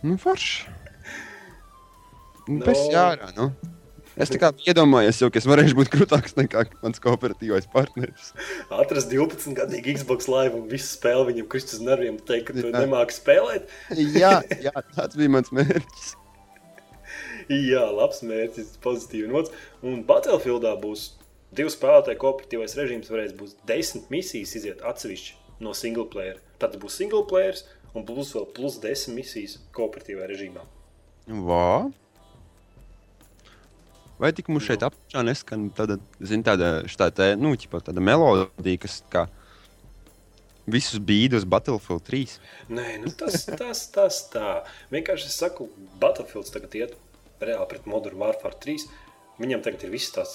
nu, 0.04 0.16
forši. 0.20 0.68
Nu, 0.68 2.58
No. 2.60 2.64
Pēc 2.66 2.80
jārā, 2.92 3.30
nu. 3.38 3.46
Es 4.20 4.30
tā 4.30 4.38
kā 4.38 4.50
iedomājos, 4.68 5.16
jau, 5.18 5.30
ka 5.32 5.40
es 5.40 5.46
varēšu 5.48 5.74
būt 5.74 5.88
krūtāks 5.90 6.36
nekā 6.38 6.66
mans 6.84 7.00
kooperatīvais 7.02 7.64
partneris. 7.72 8.28
Atrast 8.82 9.08
12 9.10 9.56
gadīgu 9.58 9.96
Xbox 9.96 10.28
live 10.30 10.54
un 10.60 10.68
visu 10.70 10.92
spēli 10.92 11.32
viņam 11.32 11.48
krist 11.50 11.72
uz 11.74 11.80
nerviem, 11.82 12.20
teikt, 12.22 12.50
ka 12.50 12.54
tu 12.54 12.68
Jā. 12.68 12.84
nemāki 12.84 13.16
spēlēt. 13.16 13.72
jā, 14.22 14.36
jā, 14.62 14.74
tāds 14.94 15.18
bija 15.18 15.32
mans 15.34 15.50
mērķis. 15.56 16.12
Jā, 17.70 17.84
labs 17.92 18.22
mērķis, 18.26 18.76
pozitīvi 18.84 19.30
nots. 19.30 19.52
Un 19.84 20.02
Battlefieldā 20.08 20.74
būs 20.80 21.12
divu 21.54 21.72
spēlētāju 21.72 22.20
kooperatīvais 22.20 22.76
režīms, 22.78 23.10
varēs 23.12 23.34
būt 23.38 23.58
desmit 23.68 24.10
misijas 24.12 24.54
iziet 24.58 24.84
atsevišķi 24.86 25.62
no 25.64 25.74
single 25.76 26.06
player. 26.10 26.40
Tad 26.62 26.78
būs 26.82 26.98
single 27.00 27.24
player 27.30 27.58
un 27.94 28.06
plus 28.06 28.32
vēl 28.34 28.48
plus 28.56 28.80
desmit 28.82 29.22
misijas 29.22 29.58
kooperatīvā 29.76 30.26
režīmā. 30.30 30.64
Vā. 31.46 31.68
Vai 34.18 34.30
tik 34.34 34.50
mums 34.50 34.66
šeit 34.66 34.84
apakšā 34.86 35.24
neskan 35.26 35.68
tāda, 35.74 35.98
zin, 36.22 36.44
tāda, 36.46 36.84
šitā 36.90 37.08
te, 37.14 37.32
nu, 37.38 37.54
ķipa, 37.58 37.82
tāda 37.88 38.02
melodija, 38.04 38.80
kas 38.84 39.00
kā 39.10 39.24
visus 40.70 41.00
bīda 41.02 41.40
uz 41.40 41.46
Battlefield 41.50 42.04
3? 42.06 42.36
Nē, 42.72 42.86
nu 43.02 43.10
tas, 43.18 43.42
tas, 43.58 43.82
tas 43.92 44.20
tā. 44.32 44.52
Vienkārši 44.94 45.28
es 45.28 45.40
saku, 45.42 45.66
Battlefields 46.00 46.54
tagad 46.54 46.78
iet 46.78 46.94
reāli 47.42 47.68
pret 47.70 47.86
Modern 47.90 48.20
Warfare 48.20 48.58
3. 48.62 48.86
Viņam 49.40 49.64
tagad 49.64 49.82
ir 49.86 49.90
visas 49.94 50.12
tās 50.14 50.34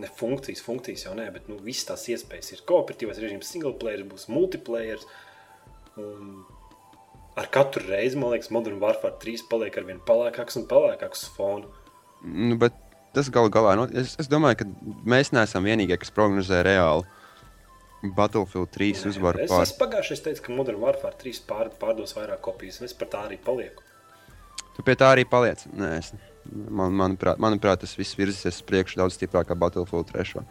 ne 0.00 0.08
funkcijas, 0.08 0.62
funkcijas 0.64 1.04
jau 1.06 1.12
nē, 1.14 1.28
bet 1.34 1.48
nu, 1.52 1.58
visas 1.62 1.90
tās 1.90 2.06
iespējas 2.14 2.54
ir 2.54 2.64
kooperatīvais 2.68 3.20
režīms, 3.22 3.50
single 3.54 3.74
player, 3.78 4.02
būs 4.08 4.26
multiplayer. 4.32 5.02
Un 6.00 6.42
ar 7.36 7.48
katru 7.52 7.84
reizi, 7.88 8.18
man 8.20 8.32
liekas, 8.34 8.50
Modern 8.54 8.80
Warfare 8.82 9.18
3 9.22 9.44
paliek 9.50 9.76
ar 9.78 9.86
vien 9.88 10.00
palēkāks 10.08 10.58
un 10.60 10.66
palēkāks 10.70 11.26
fonu. 11.36 11.70
Nu, 12.22 12.56
bet 12.60 12.76
tas 13.16 13.28
gal 13.32 13.50
galā, 13.52 13.74
nu, 13.76 13.86
es, 13.98 14.16
es 14.20 14.30
domāju, 14.32 14.62
ka 14.62 14.68
mēs 15.08 15.32
neesam 15.36 15.66
vienīgie, 15.68 15.98
kas 16.00 16.12
prognozē 16.14 16.62
reāli 16.64 17.04
Battlefield 18.16 18.72
3 18.74 19.04
uzvaru 19.12 19.44
Es 19.44 19.50
pār. 19.52 19.62
esmu 19.62 19.78
pagājušajā 19.84 20.24
teicu, 20.24 20.42
ka 20.48 20.56
Modern 20.56 20.80
Warfare 20.82 21.14
3 21.20 21.42
pār, 21.46 21.70
pārdos 21.78 22.16
vairāk 22.16 22.40
kopijas, 22.42 22.80
un 22.80 22.88
es 22.88 22.96
par 22.98 23.12
tā 23.12 23.20
arī 23.28 23.38
palieku. 23.38 23.84
Tu 24.74 24.82
pie 24.82 24.96
tā 24.98 25.12
arī 25.14 25.22
paliec. 25.28 25.62
Nē, 25.76 25.90
es, 26.00 26.10
man, 26.50 26.94
manuprāt, 26.98 27.40
manuprāt, 27.42 27.82
tas 27.82 27.96
viss 27.98 28.16
virzīsies 28.18 28.60
uz 28.60 28.66
priekšu 28.68 29.00
daudz 29.00 29.18
stiprāk 29.18 29.50
kā 29.50 29.56
Battlefield 29.58 30.10
3. 30.12 30.44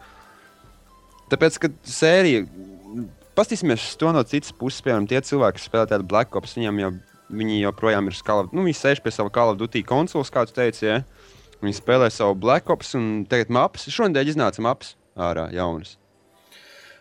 Tāpēc, 1.32 1.58
kad 1.62 1.76
sērija, 1.88 2.44
paskatīsimies 3.38 3.92
to 4.00 4.12
no 4.12 4.24
citas 4.28 4.52
puses, 4.56 4.82
piemēram, 4.84 5.08
tie 5.08 5.22
cilvēki, 5.24 5.58
kas 5.58 5.68
spēlē 5.70 5.88
tādu 5.94 6.08
Black 6.08 6.36
Ops, 6.36 6.56
viņiem 6.58 6.82
jau, 6.82 6.92
viņi 7.32 7.62
joprojām 7.62 8.10
ir 8.10 8.18
skala, 8.18 8.48
nu, 8.52 8.66
viņi 8.66 8.78
sēž 8.78 9.02
pie 9.04 9.14
sava 9.14 9.32
Call 9.32 9.54
of 9.54 9.60
Duty 9.60 9.84
konsoles, 9.88 10.32
kā 10.32 10.44
tu 10.48 10.56
teici, 10.58 10.84
ja? 10.90 11.00
viņi 11.62 11.78
spēlē 11.78 12.10
savu 12.12 12.36
Black 12.42 12.70
Ops 12.74 12.96
un 12.98 13.24
tagad 13.30 13.52
maps. 13.54 13.86
Šonadēļ 13.92 14.34
iznāca 14.34 14.64
maps 14.64 14.96
ārā 15.16 15.48
jaunas. 15.54 15.96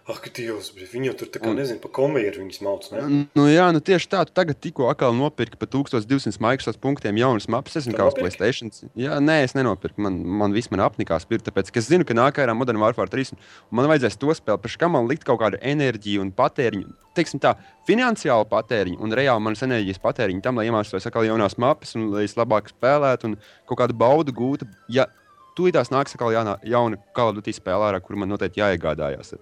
Ak, 0.09 0.23
Dievs, 0.33 0.71
bet 0.73 0.89
viņi 0.89 1.11
jau 1.11 1.13
tur 1.19 1.29
tā 1.29 1.39
kā 1.43 1.51
nezinu, 1.53 1.77
pa 1.83 1.89
konvejeru 1.93 2.41
viņus 2.41 2.61
mauc, 2.65 2.87
ne? 2.89 3.01
Nu, 3.37 3.43
jā, 3.45 3.67
nu 3.69 3.77
tieši 3.85 4.07
tā. 4.09 4.23
Tu 4.25 4.33
tagad 4.33 4.57
tikko 4.57 4.87
atkal 4.89 5.13
nopirki 5.13 5.59
par 5.61 5.69
1200 5.69 6.41
Microsoft 6.41 6.81
punktiem 6.81 7.19
jaunas 7.21 7.45
mapas. 7.51 7.77
Es 7.77 7.85
zinu, 7.85 7.93
Tu 7.93 8.01
kā 8.01 8.07
uz? 8.09 8.17
Playstation. 8.17 8.73
Jā, 8.97 9.19
nē, 9.21 9.35
es 9.45 9.53
nenopirku. 9.53 10.01
Man, 10.01 10.17
man 10.41 10.57
viss 10.57 10.73
man 10.73 10.81
apnikās 10.87 11.27
pirkt, 11.29 11.45
tāpēc, 11.45 11.69
ka 11.69 11.83
es 11.83 11.91
zinu, 11.91 12.07
ka 12.07 12.17
nākamajā 12.17 12.57
Modern 12.57 12.81
Warfare 12.81 13.13
3 13.13 13.35
un 13.35 13.39
man 13.77 13.91
vajadzēs 13.93 14.17
to 14.17 14.33
spēlēt, 14.33 14.65
pēc 14.65 14.79
kam 14.81 14.97
man 14.97 15.05
likt 15.11 15.27
kaut 15.27 15.39
kādu 15.43 15.61
enerģiju 15.61 16.25
un 16.25 16.33
patēriņu. 16.33 16.89
Teiksim 17.13 17.43
tā, 17.43 17.53
finansiālu 17.85 18.49
patēriņu 18.49 18.97
un 19.05 19.13
reāli 19.13 19.45
manas 19.45 19.61
enerģijas 19.67 20.01
patēriņu 20.01 20.41
tam, 20.41 20.57
lai 20.57 20.65
iemācītos 20.71 21.05
atkal 21.11 21.29
jaunās 21.29 21.59
mapas 21.61 21.93
un 21.99 22.09
lai 22.15 22.25
es 22.25 22.37
labāk 22.39 22.73
spēlētu 22.73 23.29
un 23.29 23.39
kaut 23.69 23.83
kādu 23.83 24.01
baudu 24.01 24.33
gūtu. 24.33 24.65
Ja 24.89 25.11
tūlītās 25.57 25.91
nāks 25.93 26.15
atkal 26.15 26.33
jauna, 26.33 26.57
jauna 26.65 26.99
Call 27.15 27.31
of 27.31 27.37
Duty 27.37 27.53
spēlē, 27.55 27.91
ar 27.91 28.01
kuru 28.03 28.23
man 28.23 28.31
noteikti 28.33 28.63
jāiegādājās. 28.63 29.35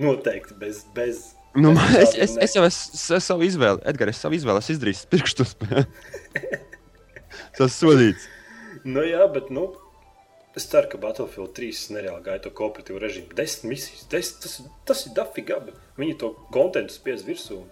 Noteikti 0.00 0.56
bez. 0.58 0.84
bez 0.94 1.24
Nu, 1.54 1.70
bez 1.74 1.98
es, 2.02 2.14
es, 2.18 2.36
es 2.42 2.56
jau 2.56 2.64
esmu 2.66 3.16
es 3.16 3.26
savu 3.28 3.46
izvēli, 3.46 3.82
Edgars, 3.86 4.16
es 4.16 4.24
savu 4.24 4.34
izvēli 4.34 4.62
esmu 4.62 4.74
izdarījis 4.74 5.04
pirkstu 5.12 5.44
to 5.44 5.50
spēli. 5.52 5.84
Tas 7.54 7.76
sodīts. 7.78 8.26
Nu, 8.82 9.04
jā, 9.06 9.22
bet 9.30 9.52
nu, 9.54 9.68
es 10.58 10.66
ceru, 10.70 10.90
ka 10.90 10.98
Battlefield 11.02 11.54
3 11.56 11.94
nereāli 11.94 12.26
gaida 12.26 12.48
to 12.48 12.52
kooperatīvu 12.58 12.98
režīmu. 13.04 13.36
Desmit 13.38 13.70
misijas, 13.70 14.02
desmit, 14.10 14.42
tas, 14.42 14.58
tas 14.90 15.06
ir 15.06 15.14
dafīgi. 15.16 15.60
Viņi 16.00 16.18
to 16.20 16.34
kontekstu 16.54 16.98
spies 16.98 17.22
virsū. 17.28 17.62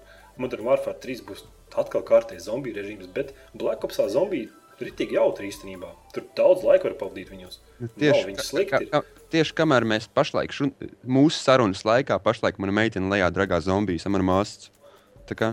Modern 0.40 0.64
Warfare 0.70 0.96
3 1.02 1.26
būs 1.26 1.42
atkal 1.76 2.06
kārtējs 2.06 2.46
zombiju 2.46 2.78
režīms, 2.78 3.10
bet 3.12 3.34
Black 3.58 3.82
Opsā 3.88 4.06
zombiju 4.12 4.52
Ritīgi 4.82 5.14
jautri 5.14 5.50
īstenībā. 5.52 5.90
Tur 6.14 6.24
daudz 6.38 6.64
laika 6.66 6.88
var 6.88 6.96
pavadīt 6.98 7.30
viņos. 7.30 7.60
Nav 7.82 8.22
viņi 8.26 8.46
slikti. 8.46 8.86
ir. 8.86 8.90
ka, 8.90 9.02
ka, 9.02 9.21
tieši 9.32 9.54
kamēr 9.58 9.86
mēs 9.88 10.06
pašlaik, 10.14 10.52
šun, 10.54 10.70
mūsu 11.08 11.40
sarunas 11.40 11.82
laikā, 11.88 12.18
pašlaik 12.22 12.58
mana 12.62 12.72
meitene 12.82 13.08
lejā 13.12 13.28
dragā 13.34 13.58
zombijas, 13.64 14.04
man 14.08 14.20
ir 14.22 14.28
māsas. 14.30 14.70
Tā 15.28 15.38
kā 15.38 15.52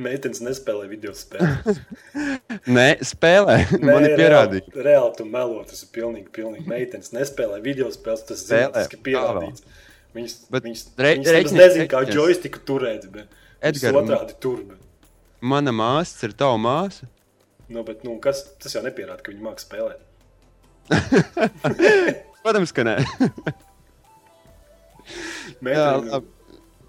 Meitenes 0.00 0.38
nespēlē 0.40 0.86
video 0.88 1.10
spēles. 1.12 1.76
Nē, 2.76 2.86
spēlē. 3.04 3.56
Man 3.84 4.06
ir 4.06 4.14
pierādīts. 4.16 4.70
Reāli, 4.72 4.84
reāli 4.86 5.10
tu 5.18 5.26
melo, 5.28 5.58
tas 5.68 5.82
ir 5.84 5.90
pilnīgi, 5.92 6.30
pilnīgi. 6.32 6.64
Meitenes 6.70 7.12
nespēlē 7.12 7.58
video 7.60 7.90
spēles, 7.92 8.22
tas 8.30 8.40
Spēlē. 8.46 8.70
zinātniski 8.70 9.00
pierādīts. 9.04 9.66
Viņas, 10.16 10.36
Bet 10.54 10.64
viņas, 10.64 10.84
re- 10.96 11.10
viņas 11.18 11.26
nemaz 11.26 11.36
reiķinieks- 11.36 11.60
nezina, 11.60 11.88
kā 11.92 12.00
joystiku 12.16 12.62
turēt, 12.70 13.04
bet 13.12 13.36
Edgar, 13.60 13.98
otrādi 14.00 14.38
tur. 14.40 14.62
Bet, 14.70 14.80
Mana 15.52 15.70
māsa 15.76 16.24
ir 16.30 16.32
tava 16.32 16.56
māsa. 16.64 17.04
nu, 17.68 17.84
bet, 17.84 18.00
nu, 18.08 18.16
kas, 18.24 18.40
tas 18.58 18.72
jau 18.74 18.80
nepierāda, 18.86 19.20
ka 19.22 19.34
viņi 19.34 19.44
māca 19.44 19.66
spēlēt. 19.68 20.00
Protams, 22.44 22.72
ka 22.72 22.84
nē. 22.86 22.96
Meitenēm, 25.64 26.26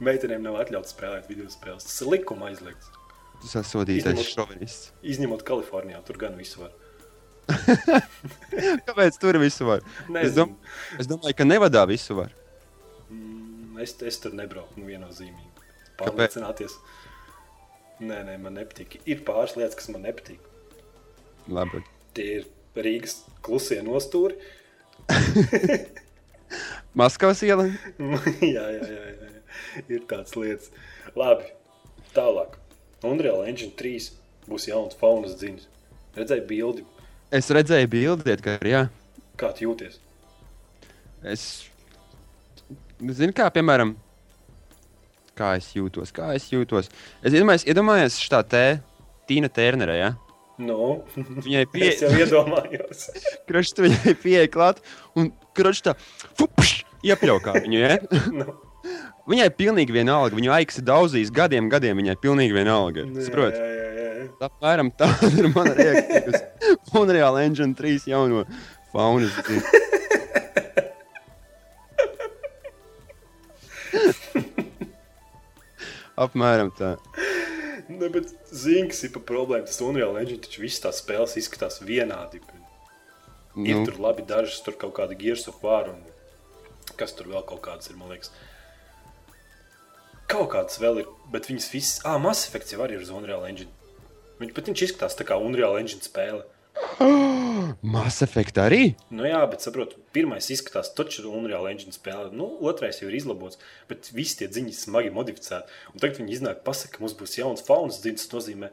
meitenēm 0.06 0.44
nav 0.46 0.60
atļauts 0.62 0.94
spēlēt 0.96 1.28
video 1.32 1.48
spēles. 1.52 1.86
Tas 1.88 1.98
ir 2.04 2.12
likuma 2.14 2.50
aizliegts. 2.52 2.92
Tas 3.42 3.56
ir 3.58 3.66
sodītais 3.68 4.14
Izņemot- 4.14 4.30
šovinists. 4.36 4.92
Izņemot 5.16 5.44
Kalifornijā, 5.48 6.00
tur 6.06 6.20
gan 6.22 6.36
visu 6.38 6.62
var. 6.64 6.72
Kāpēc 8.88 9.18
tur 9.20 9.40
visu 9.42 9.66
var? 9.68 9.82
Es, 9.82 10.12
Nezinu. 10.14 10.36
dom, 10.38 10.54
es 11.02 11.10
domāju, 11.10 11.36
ka 11.42 11.48
nevadā 11.48 11.84
visu 11.90 12.16
var. 12.22 12.32
Mm, 13.10 13.48
Es, 13.82 13.96
es 14.06 14.20
tur 14.22 14.36
nebraucu 14.38 14.78
nu, 14.78 14.86
viennozīmīgi. 14.86 15.50
Pārliecināties. 15.98 16.76
Nē, 18.02 18.20
nē, 18.28 18.36
man 18.42 18.54
nepatīk. 18.60 19.00
Ir 19.10 19.24
pāris 19.26 19.56
lietas, 19.58 19.76
kas 19.80 19.90
man 19.94 20.04
nepatīk. 20.06 20.38
Labi. 21.50 21.82
Tie 22.18 22.28
ir 22.40 22.46
Rīgas 22.78 23.24
klusie 23.46 23.80
nostūri. 23.86 24.38
Maskavas 27.00 27.42
iela. 27.48 27.68
jā, 28.56 28.66
jā, 28.76 28.88
jā, 28.88 29.04
jā, 29.08 29.28
jā. 29.28 29.44
Ir 29.88 30.08
tādas 30.10 30.36
lietas. 30.36 30.72
Labi, 31.16 31.52
tālāk. 32.16 32.58
Unreal 33.08 33.46
Engine 33.48 33.74
3 33.80 34.12
būs 34.52 34.68
jauns 34.70 34.98
faunas 35.00 35.38
dziņas. 35.40 35.70
Redzēju 36.18 36.44
bildi, 36.50 36.84
Es 37.32 37.48
redzēju 37.48 37.88
bildi, 37.88 38.34
ka 38.44 38.58
jā. 38.68 38.82
kā 39.40 39.54
tu 39.56 39.64
jūties. 39.64 40.02
Es 41.24 41.44
zinu, 43.00 43.32
kā 43.32 43.46
piemēram, 43.56 43.94
kā 45.40 45.54
es 45.56 45.70
jūtos. 45.72 46.12
Kā 46.12 46.34
es 46.36 46.50
jūtos. 46.52 46.90
Es 47.24 47.32
iedomājos, 47.32 47.64
iedomājos 47.72 48.18
šitā 48.20 48.42
te 48.44 48.64
Tīna 49.30 49.48
Tērnerē. 49.48 49.96
Ja? 49.96 50.10
Nu, 50.62 51.02
Viņai 51.16 51.66
pie... 51.74 51.86
es 51.90 52.02
jau 52.04 52.12
iedomājos. 52.14 53.08
Krušs 53.50 53.78
viņai 53.80 54.16
pieeja 54.22 54.50
klāt 54.52 54.82
un 55.18 55.32
krušs 55.58 55.86
tā 55.88 55.96
fupš, 56.40 56.82
iepļaukā 57.08 57.58
viņu. 57.64 57.80
Ja? 57.82 57.98
nu, 58.40 58.54
Viņai 59.30 59.52
pilnīgi 59.54 59.94
vienalga. 59.94 60.36
Viņu 60.36 60.52
aiks 60.56 60.80
ir 60.82 60.88
daudzīs 60.88 61.30
gadiem, 61.34 61.70
gadiem 61.72 62.00
viņai 62.02 62.16
pilnīgi 62.22 62.56
vienalga. 62.56 63.06
Saprot? 63.22 63.58
Apmēram 64.42 64.90
tāda 64.98 65.30
ir 65.38 65.48
mana 65.54 65.76
reakcija 65.78 66.24
uz 66.32 66.96
Unreal 66.98 67.38
Engine 67.44 67.78
3 67.78 68.10
jauno 68.10 68.42
faunas. 68.90 69.38
Apmēram 76.22 76.74
tā. 76.78 76.96
Ne, 77.92 78.08
bet 78.14 78.32
zini, 78.54 78.88
kas 78.92 79.04
ir 79.08 79.12
pa 79.16 79.22
problēmu. 79.32 79.68
Tas 79.68 79.82
Unreal 79.84 80.18
Engine 80.22 80.42
taču 80.44 80.64
visas 80.64 80.84
tās 80.84 81.02
spēles 81.04 81.38
izskatās 81.42 81.82
vienādi. 81.84 82.42
Ir 83.60 83.76
Nu, 83.76 83.84
tur 83.84 83.98
labi, 84.00 84.24
dažas 84.24 84.62
tur 84.64 84.78
kaut 84.80 84.94
kāda 84.96 85.18
Gears 85.18 85.50
of 85.52 85.60
War 85.64 85.90
un 85.92 86.00
kas 87.00 87.12
tur 87.18 87.28
vēl 87.28 87.44
kaut 87.48 87.60
kādas 87.66 87.90
ir, 87.92 87.98
man 88.00 88.14
liekas. 88.14 88.32
Kaut 90.32 90.54
kādas 90.54 90.80
vēl 90.80 91.02
ir, 91.02 91.10
bet 91.34 91.50
viņas 91.50 91.68
visas, 91.74 92.00
ah, 92.08 92.16
Mass 92.22 92.48
Effect 92.48 92.72
jau 92.72 92.80
arī 92.86 92.96
ir 92.96 93.04
uz 93.04 93.12
Unreal 93.12 93.44
Engine. 93.50 93.72
Viņš 94.40 94.56
pat 94.56 94.72
viņš 94.72 94.86
izskatās 94.88 95.18
tā 95.20 95.28
kā 95.28 95.36
Unreal 95.36 95.76
Engine 95.82 96.04
spēle. 96.06 96.46
Mass 97.94 98.22
Effect 98.26 98.58
arī? 98.62 98.96
Nu 99.14 99.26
jā, 99.28 99.42
bet 99.50 99.64
saprotu, 99.66 100.00
pirmais 100.16 100.50
izskatās 100.54 100.92
taču 100.98 101.26
Unreal 101.32 101.68
Engine 101.72 101.94
spēle, 101.96 102.30
nu, 102.36 102.48
otrais 102.68 103.02
jau 103.02 103.10
ir 103.10 103.18
izlabots, 103.20 103.60
bet 103.90 104.10
visi 104.16 104.42
tie 104.42 104.50
dziņas 104.52 104.86
smagi 104.88 105.14
modificēti. 105.16 105.72
Un 105.94 106.04
tagad 106.04 106.22
viņi 106.22 106.38
iznāk 106.38 106.64
pasaka, 106.68 106.98
ka 106.98 107.06
mums 107.06 107.18
būs 107.20 107.38
jauns 107.40 107.66
faunas 107.68 108.02
dziņas, 108.04 108.28
tas 108.28 108.38
nozīmē, 108.40 108.72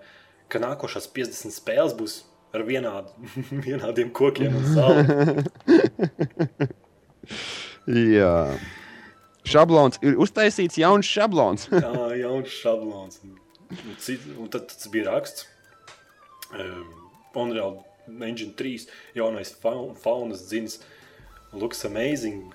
ka 0.52 0.62
nākošās 0.64 1.08
50 1.16 1.56
spēles 1.56 1.96
būs 1.98 2.20
ar 2.56 2.64
vienādu, 2.68 3.12
vienādiem 3.66 4.12
kokiem 4.14 4.56
un 4.58 4.64
salu. 4.74 5.02
Jā. 7.88 8.36
Šablons 9.48 9.96
ir 10.04 10.18
uztaisīts 10.20 10.76
jauns 10.80 11.08
šablons. 11.08 11.68
Jā, 11.72 12.08
jauns 12.20 12.52
šablons. 12.52 13.20
Un, 13.24 13.36
un, 13.78 13.94
cit, 14.02 14.24
un 14.36 14.50
tad 14.52 14.68
tas 14.72 14.90
bija 14.92 15.08
raksts. 15.12 15.46
Um, 16.52 16.88
Unreal 17.38 17.76
Engine 18.08 18.54
3 18.58 18.88
jaunais 19.18 19.52
faun, 19.62 19.94
faunas 19.98 20.46
dzins 20.48 20.80
looks 21.52 21.84
amazing 21.84 22.54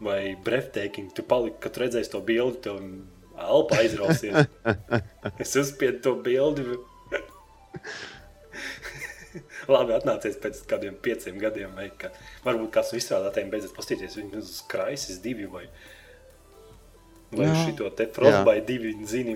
vai 0.00 0.36
breathtaking. 0.44 1.12
Tu 1.14 1.22
paliki, 1.26 1.60
kad 1.64 1.78
redzēsi 1.80 2.12
to 2.12 2.20
bildi, 2.24 2.60
tev 2.66 2.80
elpa 3.40 3.80
aizrausies. 3.82 4.50
es 5.42 5.56
uzspiedu 5.60 6.02
to 6.04 6.14
bildi. 6.26 6.66
Labi, 9.74 9.94
atnācies 9.96 10.36
pēc 10.38 10.60
kādiem 10.70 10.96
pieciem 11.02 11.38
gadiem, 11.42 11.72
vai 11.74 11.88
ka 11.98 12.12
varbūt 12.44 12.70
kāds 12.76 12.92
no 12.92 13.00
izstrādātājiem 13.00 13.50
beidzot 13.52 13.74
pastīties 13.76 14.18
viņu 14.20 14.42
uz 14.42 14.58
Kraisis 14.70 15.18
divi 15.24 15.48
vai, 15.50 15.64
vai 17.34 17.48
Jā. 17.48 17.56
šito 17.64 17.88
te 17.98 18.06
Frostbite 18.14 18.66
divi 18.68 18.94
zini, 19.10 19.34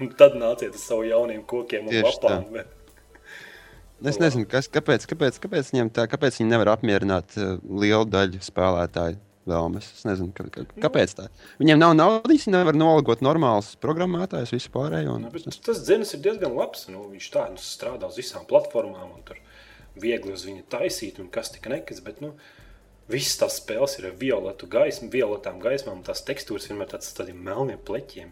un 0.00 0.12
tad 0.18 0.36
nāciet 0.38 0.76
ar 0.76 0.82
savu 0.82 1.08
jauniem 1.08 1.42
kokiem 1.48 1.88
un 1.88 1.96
Tieši 1.96 2.06
lapām. 2.06 2.46
Bet, 2.54 2.76
Es 4.00 4.20
nezinu, 4.20 4.46
kas, 4.48 4.68
kāpēc, 4.72 5.04
kāpēc, 5.10 5.40
kāpēc, 5.42 5.72
tā, 5.96 6.06
kāpēc 6.08 6.38
viņi 6.40 6.52
nevar 6.52 6.72
apmierināt 6.76 7.36
uh, 7.36 7.58
lielu 7.82 8.06
daļu 8.08 8.40
spēlētāju 8.44 9.18
vēlmes. 9.50 9.90
Es 9.98 10.06
nezinu, 10.08 10.32
ka, 10.36 10.46
ka, 10.54 10.64
kāpēc 10.86 11.16
tā. 11.18 11.26
Viņiem 11.60 11.80
nav 11.80 11.96
naudas, 11.98 12.46
viņi 12.46 12.54
nevar 12.54 12.78
nolgot 12.78 13.24
normālus 13.24 13.74
programmētājus, 13.82 14.54
visu 14.56 14.72
pārējo. 14.74 15.18
Un, 15.18 15.28
bet 15.34 15.60
tas 15.66 15.82
dzins 15.84 16.14
ir 16.16 16.24
diezgan 16.24 16.56
labs. 16.56 16.86
Nu, 16.92 17.04
viņš 17.12 17.28
tā 17.34 17.44
nu, 17.52 17.60
strādā 17.60 18.08
uz 18.08 18.20
visām 18.20 18.46
platformām 18.48 19.12
un 19.18 19.26
tur 19.28 19.40
viegli 20.00 20.32
uz 20.32 20.46
viņa 20.48 20.64
taisīt 20.72 21.20
un 21.20 21.28
kas 21.32 21.52
tik 21.56 21.68
nekas. 21.72 22.02
Bet, 22.04 22.24
nu, 22.24 22.34
Visas 23.10 23.40
tās 23.40 23.56
spēles 23.58 23.96
ir 23.98 24.04
ar 24.06 24.18
violetu 24.20 24.68
gaismu, 24.70 25.08
violetām 25.10 25.56
gaismām, 25.62 25.98
un 25.98 26.06
tās 26.06 26.22
tekstūras 26.26 26.68
vienmēr 26.70 26.92
tādas 26.92 27.10
tādiem 27.16 27.40
melniem 27.42 27.80
pleķiem. 27.82 28.28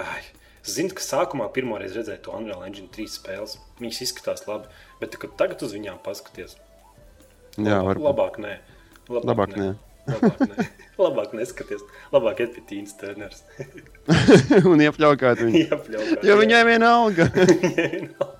Ai, 0.00 0.22
es 0.64 0.74
zinu, 0.78 0.92
ka 0.96 1.04
sākumā 1.04 1.48
pirmoreiz 1.54 1.96
redzēju 1.96 2.22
to 2.26 2.34
Unreal 2.36 2.64
Engine 2.66 2.88
3 2.92 3.08
spēles. 3.12 3.58
Viņas 3.80 4.02
izskatās 4.08 4.46
labi, 4.48 4.70
bet 5.00 5.16
kad 5.20 5.34
tagad 5.40 5.64
uz 5.66 5.74
viņām 5.76 5.98
paskaties, 6.04 6.56
jā, 7.58 7.80
labāk, 7.80 7.90
varbūt. 7.90 8.06
labāk 8.08 8.38
nē. 8.44 8.54
Labāk, 9.08 9.26
Labāk 9.28 9.58
nē. 9.60 9.68
Labāk, 10.04 10.40
nē. 10.48 10.64
labāk 11.04 11.34
neskaties. 11.36 11.84
Labāk 12.12 12.40
iet 12.44 12.54
pie 12.56 12.64
Tīnas 12.68 12.96
Turners. 13.00 13.44
un 14.70 14.82
iepļaukāt 14.84 15.44
viņu. 15.44 15.62
Iepļaukā, 15.64 16.18
Jo 16.28 16.36
viņai. 16.40 16.62
Viņai 16.68 18.00
nav. 18.10 18.32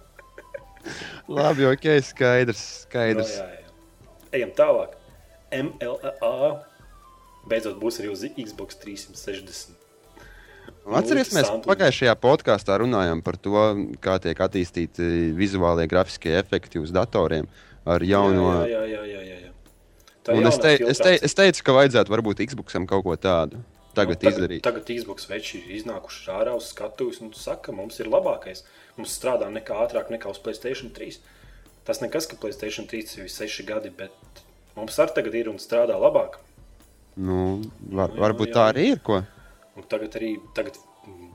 Labi, 1.29 1.65
ok, 1.71 1.87
skaidrs. 2.05 2.65
skaidrs. 2.85 3.39
No, 3.41 3.47
jā, 3.49 3.63
jā. 3.63 4.19
Ejam 4.37 4.53
tālāk. 4.57 4.97
MLA 5.55 6.51
beidzot 7.49 7.79
būs 7.81 8.01
arī 8.03 8.11
uz 8.13 8.25
Xbox 8.27 8.77
360. 8.83 9.84
Atcerieties, 10.85 11.33
mēs 11.33 11.49
pagājušajā 11.64 12.12
podkāstā 12.20 12.77
runājām 12.83 13.23
par 13.25 13.38
to, 13.40 13.61
kā 14.05 14.18
tiek 14.20 14.40
attīstīti 14.44 15.07
vizuālie 15.37 15.87
grafiskie 15.88 16.35
efekti 16.37 16.83
uz 16.83 16.92
datoriem 16.92 17.49
ar 17.89 18.05
jauno. 18.05 18.51
Jā, 18.68 18.82
jā, 18.82 18.82
jā, 18.91 19.05
jā, 19.09 19.22
jā, 19.24 19.39
jā. 19.47 19.53
Tā 20.24 20.37
Un 20.37 20.49
es, 20.49 20.59
te, 20.61 20.74
es, 20.80 21.01
te, 21.01 21.14
es 21.24 21.37
teicu, 21.37 21.64
ka 21.64 21.76
vajadzētu 21.78 22.12
varbūt 22.12 22.45
Xboxam 22.51 22.89
kaut 22.89 23.05
ko 23.07 23.16
tādu 23.16 23.61
tagad, 23.97 24.20
Nu, 24.20 24.30
izdarīt. 24.32 24.62
Tagad 24.64 24.89
Xbox 24.89 25.28
veči 25.30 25.61
ir 25.61 25.74
iznākuši 25.78 26.30
ārā 26.35 26.55
uz 26.57 26.68
skatuves 26.72 27.20
un 27.24 27.32
saka, 27.37 27.72
mums 27.76 28.01
ir 28.03 28.11
labākais. 28.12 28.64
Mums 28.99 29.16
strādā 29.16 29.49
nekā 29.53 29.76
ātrāk 29.87 30.12
nekā 30.12 30.32
uz 30.32 30.41
Playstation 30.43 30.93
3. 30.97 31.20
Tas 31.85 32.01
nekas, 32.05 32.28
ka 32.28 32.41
Playstation 32.41 32.89
3 32.91 33.20
ir 33.24 33.30
6 33.32 33.68
gadi, 33.68 33.93
bet 33.93 34.45
mums 34.76 34.99
arī 35.01 35.16
tagad 35.16 35.39
ir 35.41 35.53
un 35.53 35.61
strādā 35.62 35.97
labāk. 36.01 36.41
Nu, 37.14 37.62
var, 37.95 38.11
Jā, 38.11 38.20
varbūt 38.24 38.51
jā. 38.51 38.55
tā 38.57 38.68
arī 38.72 38.89
ir. 38.95 39.01
Ko? 39.07 39.20
Un 39.75 39.87
tagad 39.91 40.14
arī, 40.18 40.37
tagad 40.55 40.77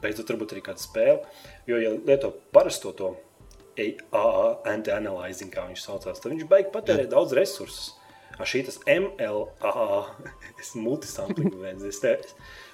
beidzot, 0.04 0.30
varbūt 0.32 0.56
arī 0.56 0.64
kāda 0.66 0.82
spēle. 0.82 1.20
Jo, 1.68 1.80
ja 1.82 1.92
lieto 1.96 2.32
parasto 2.56 2.94
to 2.96 3.14
anti-analyzing, 3.80 5.52
kā 5.54 5.66
viņš 5.70 5.84
saucās, 5.86 6.20
tad 6.20 6.34
viņš 6.34 6.48
beigas 6.50 6.74
patērēt 6.74 7.12
daudz 7.14 7.36
resursus. 7.38 7.94
Ar 8.40 8.48
šī 8.48 8.64
tas 8.68 8.80
MLA, 8.88 10.00
es 10.62 10.74
multisamplingu 10.80 11.60
veidu, 11.60 11.90
es 11.90 12.00
te, 12.04 12.16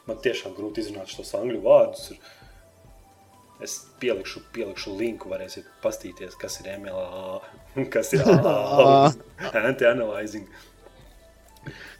man 0.06 0.22
tiešām 0.22 0.54
grūti 0.58 0.84
izrunāt 0.84 1.14
šos 1.14 1.34
angļu 1.40 1.62
vārdus. 1.66 2.12
Es 3.64 3.78
pielikšu, 4.02 4.44
pielikšu 4.54 4.94
linku, 5.00 5.30
varēsiet 5.32 5.68
paskatīties, 5.82 6.36
kas 6.38 6.60
ir 6.62 6.74
MLA, 6.76 7.40
kas 7.94 8.12
ir 8.18 8.26
anti-analyzing. 9.70 10.50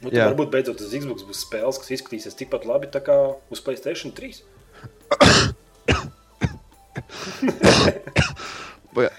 Nu, 0.02 0.10
tad 0.10 0.32
varbūt 0.32 0.50
beidzot 0.52 0.80
uz 0.84 0.92
Xbox 0.94 1.24
būs 1.26 1.42
spēles, 1.46 1.78
kas 1.82 1.90
izskatīsies 1.96 2.36
tikpat 2.38 2.66
labi 2.68 2.88
kā 2.92 3.16
uz 3.50 3.60
Playstation 3.64 4.12
3. 4.14 4.42
Pa- 8.94 9.12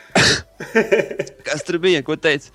Kas 1.48 1.64
tur 1.68 1.78
bija? 1.82 2.02
Ko 2.06 2.16
teici? 2.20 2.52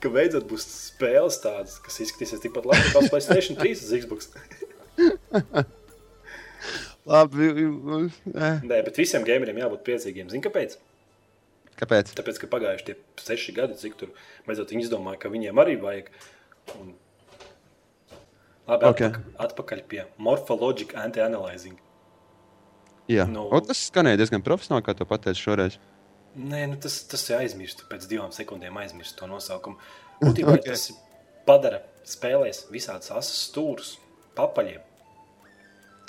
Ka 0.00 0.08
beidzot 0.12 0.46
būs 0.48 0.64
spēles 0.92 1.38
tādas, 1.42 1.78
kas 1.84 2.00
izskatīsies 2.04 2.42
tikpat 2.44 2.66
labi 2.68 2.92
kā 2.92 3.02
uz 3.02 3.10
Playstation 3.12 3.58
3 3.60 3.72
uz 3.84 3.92
Xbox. 4.02 4.30
Labi, 7.08 7.48
eh, 7.50 8.60
Nē, 8.62 8.78
bet 8.86 8.96
visiem 9.00 9.24
gameriem 9.26 9.58
jābūt 9.58 9.82
priecīgiem. 9.86 10.28
Zini, 10.30 10.44
kāpēc? 10.44 10.76
kāpēc? 11.80 12.12
Tāpēc, 12.14 12.38
ka 12.38 12.46
pagājuši 12.52 12.86
tie 12.86 12.94
seši 13.18 13.54
gadi, 13.56 13.74
cik 13.80 13.96
tur 13.98 14.12
beidzot 14.46 14.70
viņi 14.70 14.86
izdomāja, 14.86 15.18
ka 15.24 15.32
viņiem 15.32 15.58
arī 15.58 15.74
vajag. 15.82 16.12
Un... 16.80 16.92
Labi, 18.68 18.86
Ok. 18.86 19.00
atpakaļ, 19.02 19.22
atpakaļ 19.46 19.80
pie 19.90 20.04
morphologic 20.22 20.94
anti-analyzing. 20.96 21.78
Jā, 23.10 23.26
Nu- 23.28 23.48
o, 23.50 23.60
tas 23.60 23.80
skanēja 23.90 24.20
diezgan 24.22 24.44
profesionāli, 24.46 24.84
kā 24.86 24.94
tu 24.96 25.04
pateici 25.08 25.42
šoreiz. 25.42 25.78
Nē, 26.38 26.62
nu 26.70 26.76
tas, 26.80 27.02
tas 27.10 27.24
ir 27.28 27.42
aizmirsts. 27.42 27.84
Pēc 27.90 28.06
divām 28.08 28.30
sekundēm 28.32 28.78
aizmirst 28.80 29.18
to 29.18 29.26
nosaukumu. 29.28 29.76
Būtībā 30.22 30.54
Ok. 30.54 30.60
okay. 30.62 30.70
tas 30.70 30.92
padara 31.44 31.82
spēlēs 32.08 32.66
visādus 32.72 33.10
asas 33.10 33.42
stūrus, 33.50 33.96
papaļiem. 34.38 34.80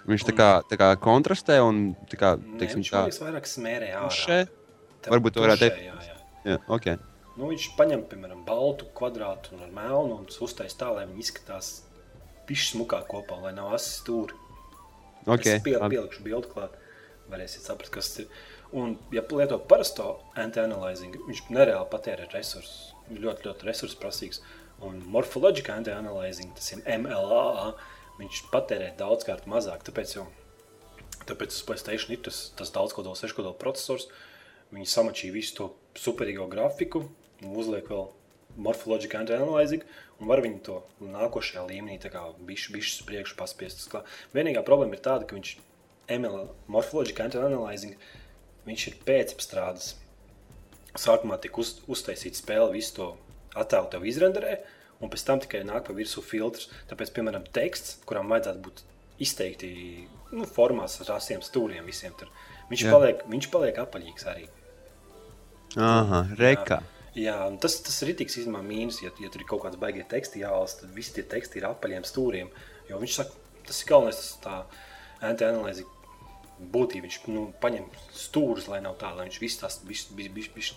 Viņš 0.08 0.26
tā 0.28 0.36
kā, 0.36 0.50
tā 0.68 0.78
kā 0.80 0.92
kontrastē 1.00 1.62
un 1.64 1.96
tā 2.12 2.18
kā, 2.20 2.34
teiksim, 2.60 2.82
viņš 2.84 2.92
tā 2.92 3.04
vairāk 3.24 3.48
smērē 3.48 3.92
ārā. 3.96 4.10
Tušē? 4.12 4.40
Varbūt 5.08 5.36
tu 5.36 5.44
varētu 5.44 5.64
teikt. 5.64 5.84
Jā, 5.84 5.96
jā. 6.08 6.16
Jā, 6.54 6.58
ok. 6.68 6.88
Nu, 7.34 7.48
viņš 7.50 7.72
paņem, 7.78 8.04
piemēram, 8.12 8.44
baltu 8.46 8.86
kvadrātu 8.94 9.56
un 9.58 9.72
melnu 9.74 10.20
un 10.20 10.26
uztaisīs 10.30 10.78
tā, 10.78 10.92
lai 10.94 11.08
viņi 11.10 11.24
izskatās 11.24 11.70
pišķi 12.50 12.76
smukāk 12.76 13.08
kopā, 13.10 13.40
lai 13.42 13.54
nav 13.58 13.72
asas 13.74 14.02
stūri. 14.04 14.38
okay. 15.26 15.58
Es 15.58 15.64
pie, 15.66 15.78
labi. 15.80 15.96
pielikšu 15.96 16.26
bildi 16.26 16.52
klāt, 16.52 16.76
varēsiet 17.32 17.66
saprast, 17.66 17.94
kas 17.96 18.12
tas 18.12 18.26
ir. 18.26 18.44
Un, 18.78 18.98
ja 19.14 19.24
lieto 19.30 19.58
parasto 19.70 20.20
anti-analyzing, 20.44 21.18
viņš 21.26 21.42
nereāli 21.54 21.90
patērē 21.90 22.28
resursus. 22.34 22.92
Viņš 23.08 23.24
ļoti, 23.24 23.48
ļoti 23.48 23.68
resursu 23.70 23.98
prasīgs. 24.02 24.44
Un 24.86 25.02
morfoloģiskā 25.14 25.80
anti-analyzing, 25.80 26.54
tas 26.58 26.70
ir 26.76 26.86
MLA, 27.00 27.74
viņš 28.20 28.44
patērē 28.54 28.92
daudzkārt 29.00 29.50
mazāk. 29.50 29.86
Tāpēc, 29.88 30.16
jau, 30.20 30.28
tāpēc 31.26 31.56
uz 31.56 31.66
Playstation 31.66 32.14
ir 32.14 32.22
tas, 32.30 32.46
tas 32.60 32.74
daudzkodols, 32.76 33.26
seškodols 33.26 33.62
processors. 33.62 34.10
Viņi 34.74 34.90
samačīja 34.90 35.38
visu 35.38 35.58
to 35.58 35.70
superīgo 35.98 36.50
grafiku 36.50 37.06
uzliek 37.52 37.88
vēl 37.92 38.08
morfoloģiskā 38.64 39.24
anti-analyzing. 39.24 39.86
Un 40.22 40.30
var 40.30 40.44
viņu 40.44 40.60
to 40.64 40.78
nākošajā 41.04 41.66
līmenī, 41.68 41.98
bišķi, 42.48 42.80
uz 42.80 43.08
priekšu 43.08 43.38
paspiest. 43.40 43.88
Vienīgā 44.36 44.64
problēma 44.66 44.96
ir 44.98 45.04
tāda, 45.04 45.28
ka 45.28 45.36
viņš 45.38 45.56
ML, 46.14 46.48
morfoloģiskā 46.72 47.28
anti-analyzing, 47.28 47.98
viņš 48.68 48.88
ir 48.92 49.02
pēcapstrādes. 49.08 49.94
Sākumā 50.94 51.40
tika 51.42 51.64
uz, 51.64 51.80
uztaisīta 51.90 52.38
spēle, 52.38 52.70
visu 52.76 52.96
to 53.00 53.10
attēlu 53.58 53.90
tev 53.92 54.06
izrenderē, 54.06 54.60
un 55.02 55.12
pēc 55.12 55.26
tam 55.28 55.42
tikai 55.42 55.64
nāk 55.66 55.88
pa 55.88 55.96
virsmu 55.98 56.24
filtrs. 56.26 56.70
Tāpēc, 56.92 57.12
piemēram, 57.16 57.48
teksts, 57.56 57.98
kuram 58.08 58.30
vajadzētu 58.32 58.64
būt 58.68 58.84
izteikti 59.24 59.72
nu, 60.34 60.46
formās 60.50 61.00
ar 61.02 61.16
asiem 61.18 61.42
stūriem, 61.46 61.86
visiem 61.90 62.14
tur, 62.20 62.30
viņš, 62.70 62.86
Jā. 62.86 62.94
paliek, 62.94 63.26
viņš 63.30 63.50
paliek 63.54 63.80
apaļīgs 63.84 64.28
arī. 64.30 64.48
Aha, 65.74 66.28
reka. 66.38 66.84
Jā, 66.84 67.03
un 67.48 67.60
tas, 67.62 67.76
tas 67.86 68.00
ir 68.02 68.10
rītīgs 68.10 68.40
mīnus, 68.50 69.04
ja, 69.04 69.12
ja 69.22 69.30
tur 69.30 69.44
ir 69.44 69.50
kaut 69.50 69.62
kāds 69.66 69.78
baigie 69.82 70.06
teksti 70.10 70.42
jālasa, 70.42 70.82
tad 70.82 70.96
visi 70.96 71.14
tie 71.14 71.26
teksti 71.30 71.62
ir 71.62 71.68
apaļiem 71.70 72.08
stūriem. 72.10 72.50
Jo 72.90 73.02
viņš 73.02 73.18
saka, 73.20 73.38
tas 73.68 73.82
ir 73.84 73.92
galvenais, 73.92 74.22
tas 74.22 74.32
tā 74.42 74.56
anti-analīze 75.30 75.86
būtība. 76.74 77.06
Viņš 77.06 77.20
nu, 77.34 77.46
paņem 77.62 77.86
stūrus, 78.18 78.68
lai 78.72 78.82
nav 78.84 78.98
tā, 79.02 79.14
lai 79.14 79.28
viņš 79.28 79.40
viss 79.44 79.62
tās 79.62 79.80
bišķi, 79.86 80.18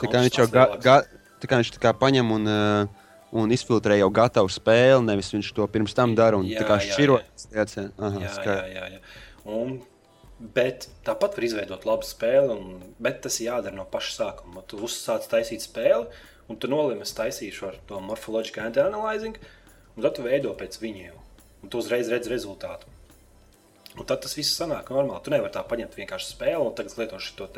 Tā 0.05 0.13
kā 0.13 0.23
viņš 0.27 0.39
jau 0.43 0.49
ga, 0.53 0.69
ga, 0.83 1.01
tā 1.41 1.51
kā 1.51 1.61
viņš 1.63 1.75
tā 1.79 1.83
kā 1.87 1.95
paņem 1.97 2.33
un, 2.37 2.53
uh, 2.53 3.11
un 3.41 3.57
izfiltrē 3.57 3.99
jau 4.03 4.13
gatavu 4.15 4.53
spēli, 4.53 5.05
nevis 5.09 5.33
viņš 5.35 5.53
to 5.57 5.67
pirms 5.73 5.97
tam 5.97 6.15
dara 6.19 6.39
un 6.41 6.49
Jā, 6.49 6.61
tā 6.61 6.69
kā 6.69 6.81
jā, 6.83 6.93
šķirot. 6.93 7.47
Jā, 7.57 7.67
jā, 7.73 7.89
jā, 8.45 8.73
jā, 8.77 8.89
jā. 8.97 9.05
Un, 9.57 9.79
bet 10.39 10.89
tāpat 11.07 11.37
var 11.37 11.47
izveidot 11.47 11.87
labu 11.89 12.07
spēli, 12.07 12.53
un, 12.53 12.81
bet 13.03 13.23
tas 13.25 13.39
ir 13.41 13.51
jādara 13.51 13.77
no 13.77 13.87
paša 13.89 14.17
sākuma. 14.19 14.65
Tu 14.69 14.81
uzsāc 14.85 15.29
taisīt 15.31 15.65
spēli, 15.65 16.11
un 16.51 16.59
tu 16.61 16.71
nolēmi, 16.71 17.07
es 17.07 17.17
taisīšu 17.17 17.71
ar 17.71 17.79
to 17.89 18.01
morfoloģisku 18.05 18.61
anti-analyzing, 18.67 19.39
un 19.97 20.05
tad 20.05 20.19
tu 20.19 20.27
veido 20.27 20.53
pēc 20.59 20.77
viņiem. 20.83 21.17
Un 21.65 21.73
tu 21.73 21.81
uzreiz 21.81 22.11
redz 22.13 22.29
rezultātu. 22.31 22.93
Un 23.97 24.05
tad 24.05 24.21
tas 24.21 24.35
viss 24.37 24.59
sanāk 24.59 24.91
normāli. 24.93 25.23
Tu 25.25 25.33
nevari 25.33 25.55
tā 25.55 25.63
paņemt 25.65 25.95
vienkārši 25.97 26.35
spēli 26.35 26.61
un 26.61 26.75
tagad 26.77 26.99
lietot 27.01 27.23
šo 27.25 27.49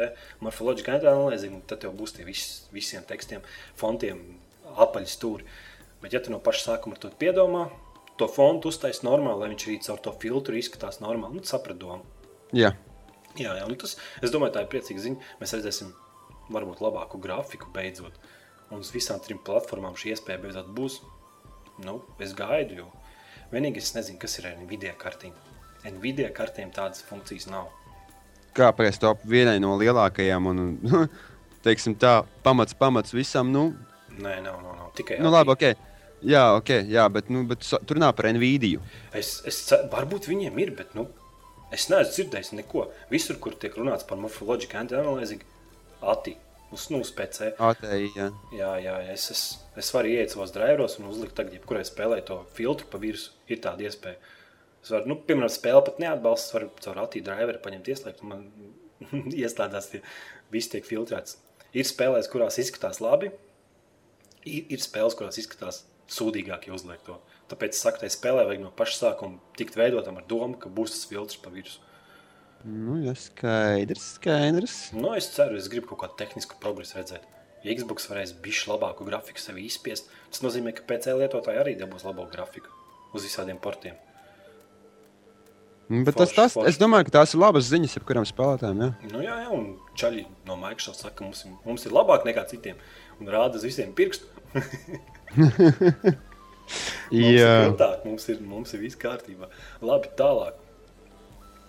morfoloģisku 0.46 0.92
anti-analīzi, 0.94 1.50
un 1.50 1.64
tad 1.66 1.82
tev 1.82 1.96
būs 1.98 2.14
tie 2.14 2.26
vis, 2.28 2.44
visiem 2.70 3.02
tekstiem, 3.02 3.42
fontiem 3.76 4.22
apaļi 4.78 5.10
stūri. 5.10 5.48
Bet 5.98 6.14
ja 6.14 6.22
tu 6.22 6.30
no 6.30 6.38
paša 6.38 6.76
sākuma 6.76 6.94
to 6.94 7.10
piedomā, 7.10 7.66
to 8.18 8.28
fontu 8.30 8.70
uztaisīt 8.70 9.02
normāli, 9.06 9.42
lai 9.42 9.50
viņš 9.50 9.66
arī 9.66 9.80
caur 9.82 9.98
to 10.02 10.14
filtru 10.22 10.58
izskatās 10.58 11.02
normāli, 11.02 11.40
nu, 11.40 11.46
saprat 11.46 11.78
domu. 11.78 12.06
Jā. 12.56 12.72
Jā, 13.38 13.52
jā, 13.54 13.66
nu 13.70 13.76
tas, 13.78 13.94
es 14.24 14.32
domāju, 14.34 14.56
tā 14.56 14.64
ir 14.64 14.70
priecīga 14.72 15.04
ziņa. 15.04 15.32
Mēs 15.40 15.54
redzēsim, 15.54 15.92
varbūt 16.54 16.82
labāku 16.82 17.20
grafiku 17.22 17.70
beidzot. 17.74 18.16
Un 18.72 18.82
uz 18.82 18.90
visām 18.92 19.20
trim 19.24 19.40
platformām 19.44 19.96
šī 19.96 20.14
iespēja 20.14 20.40
beidzot 20.42 20.70
būs. 20.74 21.00
Nu, 21.84 22.00
es 22.22 22.34
gaidu, 22.36 22.80
jo 22.82 22.88
vienīgais 23.52 23.90
es 23.90 23.94
nezinu, 23.94 24.18
kas 24.22 24.38
ir 24.40 24.50
ar 24.50 24.56
Nvidia 24.58 24.94
kartīm. 24.98 25.36
Nvidia 25.86 26.32
kartēm 26.34 26.72
tādas 26.74 27.04
funkcijas 27.06 27.46
nav. 27.52 27.68
Kāpēc 28.58 28.98
top 28.98 29.22
vienai 29.28 29.60
no 29.62 29.76
lielākajām 29.78 30.50
un, 30.50 30.64
teiksim 31.66 31.94
tā, 32.00 32.22
pamats, 32.42 32.74
pamats 32.74 33.14
visam, 33.14 33.52
nu, 33.54 33.70
Nē, 34.18 34.40
nav, 34.42 34.58
nav, 34.64 34.74
nav. 34.74 34.90
tikai 34.98 35.20
nu 35.22 35.30
labi, 35.30 35.54
ok. 35.54 35.86
Jā, 36.26 36.42
ok, 36.58 36.72
jā, 36.90 37.04
bet, 37.14 37.28
nu, 37.30 37.44
bet 37.46 37.62
tur 37.86 38.00
nav 38.02 38.16
par 38.18 38.26
Nvidia. 38.34 38.82
Es, 39.14 39.36
es, 39.46 39.60
varbūt 39.92 40.26
viņiem 40.26 40.56
ir, 40.58 40.72
bet 40.74 40.96
nu, 40.98 41.06
es 41.74 41.88
neesmu 41.90 42.14
dzirdējis 42.14 42.52
neko. 42.58 42.88
Visur, 43.12 43.38
kur 43.42 43.56
tiek 43.60 43.76
runāts 43.78 44.06
par 44.08 44.20
morfoloģisku 44.22 44.78
anti-analīzi, 44.80 45.40
ATI, 46.12 46.34
uz 46.74 46.88
nu, 46.92 47.02
uz 47.04 47.12
PC. 47.14 47.52
ATI, 47.68 48.10
jā. 48.16 48.28
Jā, 48.54 48.72
jā, 48.84 48.96
es, 49.14 49.28
es, 49.34 49.44
es 49.78 49.92
varu 49.94 50.12
iet 50.14 50.34
savos 50.34 50.54
driveros 50.54 50.98
un 51.00 51.10
uzlikt 51.10 51.36
tagad, 51.38 51.56
jebkurai 51.58 51.84
spēlē 51.86 52.20
to 52.28 52.40
filtru 52.56 52.88
pa 52.92 53.00
virsmu. 53.02 53.34
Ir 53.48 53.62
tāda 53.64 53.88
iespēja. 53.88 54.20
Es 54.84 54.92
varu, 54.94 55.10
nu, 55.10 55.18
piemēram, 55.26 55.50
spēle 55.52 55.82
pat 55.84 55.98
neatbalsta, 56.02 56.58
varu 56.58 56.70
caur 56.84 57.02
ATI 57.04 57.24
driveru 57.26 57.60
paņemt 57.64 57.92
ieslēgt, 57.92 58.24
un 58.24 58.32
man 58.32 58.46
ieslēdzās 59.42 59.92
tie, 59.92 60.02
viss 60.54 60.70
tiek 60.72 60.86
filtrēts. 60.86 61.38
Ir 61.76 61.84
spēlēs, 61.88 62.30
kurās 62.32 62.60
izskatās 62.62 63.02
labi, 63.04 63.32
ir, 64.46 64.68
ir 64.72 64.82
spēles, 64.82 65.16
kurās 65.18 65.40
izskatās 65.40 65.82
sūdīgāk, 66.12 66.68
ja 66.68 66.76
uzliek 66.76 67.02
to. 67.06 67.18
Tāpēc 67.48 67.72
es 67.76 67.80
saku, 67.80 68.02
tai 68.02 68.10
spēlē 68.12 68.42
vajag 68.48 68.60
no 68.60 68.70
paša 68.76 68.96
sākuma 69.02 69.38
tikt 69.56 69.76
veidotam 69.80 70.18
ar 70.20 70.24
domu, 70.28 70.58
ka 70.60 70.68
būs 70.68 70.92
tas 70.92 71.06
filtrs 71.08 71.38
pa 71.40 71.48
virsmu. 71.54 71.84
Nu, 72.68 72.96
jā, 73.00 73.14
skaidrs, 73.16 74.08
skaidrs. 74.18 74.76
Nu, 74.92 75.12
es 75.16 75.28
ceru, 75.32 75.56
es 75.56 75.68
gribu 75.72 75.86
kaut 75.92 76.00
kādu 76.02 76.18
tehnisku 76.20 76.58
progresu 76.60 76.98
redzēt. 76.98 77.22
Ja 77.64 77.74
Xbox 77.74 78.04
varēs 78.10 78.34
bišķi 78.42 78.68
labāku 78.72 79.06
grafiku 79.06 79.40
sev 79.42 79.56
izspiest, 79.62 80.10
tas 80.30 80.42
nozīmē, 80.44 80.74
ka 80.76 80.84
PC 80.86 81.14
lietotāji 81.18 81.58
arī 81.62 81.72
dabūs 81.80 82.04
labāku 82.06 82.34
grafiku 82.36 82.68
uz 83.14 83.24
visādiem 83.24 83.56
portiem. 83.62 83.96
Nu, 85.88 86.02
Bet 86.04 86.18
tas, 86.20 86.28
Forši, 86.28 86.36
tas, 86.36 86.52
forši. 86.58 86.68
es 86.68 86.76
domāju, 86.82 87.06
ka 87.08 87.14
tās 87.16 87.32
ir 87.32 87.40
labas 87.40 87.70
ziņas 87.70 87.94
jebkuram 87.96 88.26
spēlētājam. 88.28 88.82
Jā. 88.84 88.90
Nu, 89.14 89.22
jā, 89.24 89.38
jā, 89.40 89.48
un 89.56 89.70
čaļi 89.96 90.26
no 90.50 90.58
Microsoft 90.60 91.00
saka, 91.00 91.14
ka 91.22 91.24
mums, 91.24 91.46
ir- 91.48 91.56
mums 91.64 91.86
ir 91.88 91.94
labāk 91.96 92.26
nekā 92.28 92.44
citiem. 92.50 92.76
Un 93.22 93.30
rāda 93.32 93.56
uz 93.56 93.64
visiem 93.64 93.94
pirkstu. 93.96 94.28
Jā, 97.14 97.52
grūtāk, 97.68 98.04
mums 98.08 98.28
ir, 98.32 98.40
mums 98.44 98.74
ir 98.76 98.82
viss 98.84 98.98
kārtībā. 99.00 99.48
Labi, 99.84 100.10
tālāk. 100.18 100.58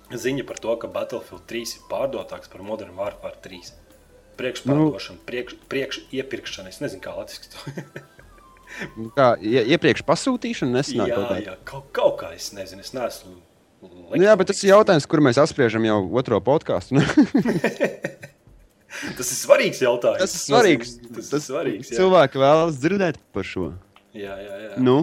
Ziņa 0.09 0.45
par 0.49 0.57
to, 0.61 0.73
ka 0.81 0.89
Battlefield 0.89 1.45
3 1.49 1.75
ir 1.77 1.83
pārdotāks 1.91 2.49
par 2.49 2.63
Modern 2.65 2.95
Warfare 2.97 3.37
3. 3.43 3.73
Priekšpārdošana, 4.39 5.19
priekš, 5.27 5.57
priekš 5.69 5.99
iepirkšana. 6.15 6.71
Es 6.73 6.79
nezinu, 6.81 7.03
kā 7.03 7.13
latviešu 7.17 7.51
to 7.53 7.59
kā 9.17 9.33
ie, 9.41 9.61
iepriekš 9.75 10.03
pasūtīšana 10.07 10.79
nesanāk 10.79 11.11
Jā, 11.11 11.17
kaut 11.17 11.29
kā. 11.29 11.37
jā 11.43 11.55
kaut, 11.67 11.85
kaut 11.95 12.17
kā 12.21 12.31
es 12.37 12.51
nezinu, 12.55 12.85
es 12.85 12.93
neesmu. 12.95 13.37
Nu, 13.79 14.19
jā, 14.19 14.33
bet 14.39 14.49
tas 14.51 14.59
ir 14.63 14.73
jautājums, 14.73 15.07
kur 15.09 15.21
mēs 15.23 15.39
apspriežam 15.39 15.85
jau 15.87 16.01
otro 16.19 16.41
podkāstu. 16.43 16.99
Tas 18.89 19.29
ir 19.29 19.37
svarīgs 19.37 19.79
jautājums. 19.83 20.23
tas 20.25 20.33
ir 20.33 20.41
svarīgs. 20.41 20.95
Tas, 21.05 21.27
tas 21.29 21.43
ir 21.43 21.45
svarīgs. 21.45 21.91
Jā, 21.91 21.99
Cilvēki 22.01 22.41
vēlas 22.41 22.79
dzirdēt 22.81 23.19
par 23.35 23.45
šo. 23.47 23.67
Jā, 24.13 24.35
jā. 24.41 24.57
jā. 24.65 24.79
Nu, 24.83 24.97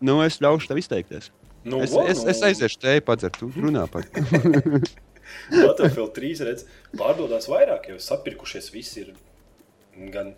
nu 0.00 0.18
es 0.24 0.38
ļaušu 0.42 0.70
tev 0.70 0.80
izteikties. 0.80 1.30
nu, 1.64 1.82
Es, 1.84 1.92
vo, 1.92 2.04
es, 2.08 2.22
nu, 2.22 2.30
es 2.32 2.42
aiziešu 2.42 2.80
te 2.80 2.98
padzert, 3.04 3.38
tu 3.40 3.50
runā 3.56 3.86
par 3.90 4.06
to. 4.08 4.22
Battlefield 5.52 6.14
3 6.16 6.44
redz, 6.48 6.64
pārdodas 6.96 7.48
vairāk, 7.50 7.90
jo 7.92 7.98
sapirkušies 8.00 8.70
visi 8.72 9.02
ir. 9.04 9.10
Gan 10.14 10.34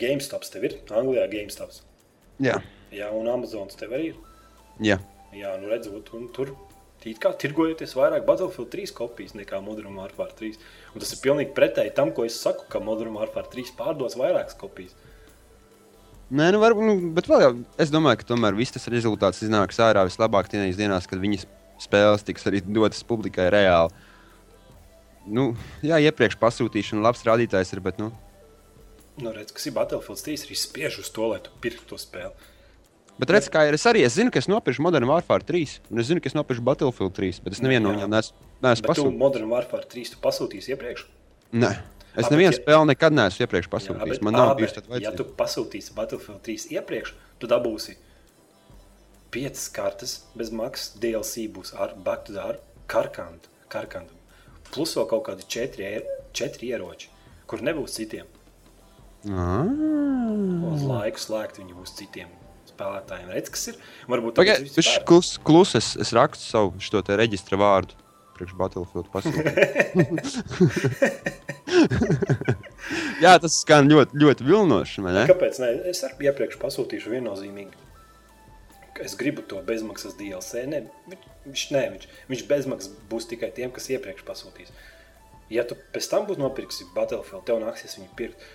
GameStops 0.00 0.50
tev 0.50 0.64
ir, 0.66 0.78
Anglijā 0.90 1.26
GameStops. 1.30 1.82
Jā, 2.42 2.58
Jā, 2.94 3.08
un 3.14 3.26
Amazonas 3.28 3.76
tev 3.78 3.92
arī 3.96 4.12
ir. 4.12 4.16
jā. 4.80 4.98
Jā, 5.36 5.50
nu 5.60 5.68
redzot, 5.68 6.12
un 6.16 6.28
tur 6.32 6.54
it 7.06 7.18
kā 7.22 7.30
tirgojoties 7.38 7.92
vairāk 7.98 8.24
Battlefield 8.26 8.70
3 8.72 8.92
kopijas 8.96 9.34
nekā 9.36 9.58
Modern 9.62 9.94
Warfare 9.98 10.32
3. 10.38 10.56
Un 10.94 11.02
tas 11.02 11.12
ir 11.12 11.20
pilnīgi 11.22 11.52
pretēji 11.54 11.92
tam, 11.94 12.10
ko 12.14 12.24
es 12.26 12.38
saku, 12.40 12.64
ka 12.72 12.80
Modern 12.82 13.14
Warfare 13.14 13.46
3 13.52 13.74
pārdos 13.78 14.16
vairākas 14.18 14.56
kopijas. 14.58 14.94
Nē, 16.26 16.48
nu, 16.50 16.58
varbūt, 16.58 16.86
nu, 16.88 16.94
bet 17.14 17.28
vēl 17.30 17.42
jau 17.44 17.50
es 17.78 17.92
domāju, 17.94 18.18
ka 18.18 18.26
tomēr 18.32 18.56
viss 18.58 18.74
tas 18.74 18.88
rezultāts 18.90 19.44
iznāks 19.46 19.78
ārā 19.78 20.02
vislabāk 20.08 20.48
tajās 20.50 20.78
dienās, 20.78 21.06
kad 21.06 21.20
viņas 21.22 21.44
spēles 21.84 22.24
tiks 22.26 22.46
arī 22.50 22.62
dotas 22.66 23.04
publikai 23.06 23.46
reāli. 23.54 23.94
Nu, 25.26 25.52
jā, 25.86 26.00
iepriekš 26.02 26.38
pasūtīšana 26.42 27.02
labs 27.02 27.22
rādītājs 27.26 27.72
ir, 27.76 27.82
bet, 27.84 28.02
nu, 28.02 28.12
Nu, 29.16 29.30
redz, 29.32 29.48
kas 29.56 29.64
ir 29.64 29.72
Battlefield 29.72 30.20
3, 30.20 30.42
arī 30.44 30.56
spiež 30.60 30.98
uz 31.00 31.08
to, 31.08 31.24
lai 31.30 31.38
tu 31.40 31.48
pirktu 31.64 31.86
to 31.88 31.96
spēli. 31.96 32.34
bet 33.16 33.30
redz, 33.32 33.46
kā 33.48 33.62
ir. 33.64 33.72
Es 33.78 33.86
arī 33.88 34.02
es 34.04 34.12
zinu, 34.12 34.28
ka 34.28 34.42
es 34.42 34.48
nopirku 34.50 34.82
Modern 34.84 35.08
Warfare 35.08 35.40
3, 35.40 35.78
un 35.88 36.02
es 36.02 36.10
zinu, 36.10 36.20
ka 36.20 36.28
es 36.28 36.36
nopirku 36.36 36.60
Battlefield 36.66 37.14
3, 37.16 37.38
bet 37.46 37.56
es 37.56 37.62
nevienu 37.64 37.86
no 37.88 37.94
viņiem 37.94 38.12
neesmu, 38.12 38.36
neesmu 38.66 38.90
pasūtījis. 38.90 39.16
Modern 39.22 39.48
Warfare 39.48 39.88
3 39.88 40.12
tu 40.12 40.20
pasūtīsi 40.20 40.74
iepriekš? 40.74 41.06
Nē, 41.56 41.70
es 42.16 42.30
nevienu 42.30 42.52
ja- 42.52 42.58
spēli 42.58 42.86
nekad 42.92 43.12
neesmu 43.12 43.46
iepriekš 43.46 43.68
Jā, 43.68 43.72
pasūtījis. 43.76 44.08
bet- 44.16 44.22
Man 44.22 44.32
nav 44.34 44.56
bijusi 44.56 44.74
tāda 44.78 45.00
Ja 45.00 45.10
vajadzība. 45.10 45.16
tu 45.16 45.24
pasūtīsi 45.42 45.94
Battlefield 45.94 46.42
3 46.42 46.66
iepriekš, 46.76 47.12
tu 47.40 47.46
dabūsi 47.46 47.96
piecas 49.30 49.68
kartes 49.72 50.20
bez 50.36 50.50
maksas. 50.50 50.96
DLC 50.98 51.48
būs 51.52 51.74
ar 51.78 51.94
Back 51.96 52.24
to 52.26 52.32
the 52.32 52.40
Ar- 52.40 52.58
Karkantu. 52.88 53.48
Karkantu. 53.68 54.12
Plus 54.70 54.94
vēl 54.94 55.08
kaut 55.08 55.24
kādi 55.26 55.46
četri, 55.48 55.84
ier- 55.84 56.06
četri 56.32 56.68
ieroči, 56.72 57.08
kur 57.46 57.58
nebūs 57.58 57.94
citiem. 57.98 58.24
Ah. 59.28 59.66
Uz 60.74 60.82
laiku 60.86 61.18
slēgt 61.18 61.58
viņi 61.58 61.74
būs 61.74 61.94
citiem 61.98 62.28
spēlētājiem. 62.70 63.28
Redz, 63.32 63.50
kas 63.50 63.68
ir? 63.68 63.74
Varbūt 64.08 64.34
vispār- 64.38 64.98
ir 65.00 65.04
klus, 65.04 65.38
klus 65.42 65.74
es, 65.74 65.96
es 65.96 66.12
rakstu 66.12 66.44
savu 66.44 66.72
šo 66.78 67.02
te 67.04 67.16
reģistra 67.16 67.58
vārdu. 67.58 67.94
Priekš 68.36 68.52
Battlefield 68.58 69.08
pasūtīt. 69.14 69.46
Jā, 73.24 73.32
tas 73.40 73.54
skan 73.62 73.88
ļoti, 73.90 74.18
ļoti 74.20 74.46
vilnoši. 74.46 75.02
vai 75.06 75.12
ne? 75.16 75.24
Kāpēc? 75.30 75.54
Ne? 75.62 75.68
Es 75.90 76.02
arī 76.06 76.28
iepriekš 76.28 76.56
pasūtīšu 76.62 77.08
viennozīmīgi. 77.14 77.74
Es 79.04 79.16
gribu 79.18 79.42
to 79.44 79.60
bezmaksas 79.64 80.16
DLC. 80.16 80.64
Ne, 80.68 80.84
viņš, 81.08 81.24
viņš, 81.46 81.64
ne, 81.74 81.82
viņš, 81.96 82.06
viņš 82.30 82.44
bezmaksas 82.52 82.92
būs 83.10 83.28
tikai 83.32 83.50
tiem, 83.56 83.72
kas 83.74 83.90
iepriekš 83.92 84.22
pasūtīs. 84.28 84.70
Ja 85.52 85.62
tu 85.68 85.74
pēc 85.94 86.04
tam 86.10 86.22
būs 86.28 86.40
nopirksi 86.40 86.88
Battlefield, 86.94 87.44
tev 87.46 87.60
nāksies 87.62 87.98
viņu 88.00 88.12
pirkt. 88.18 88.46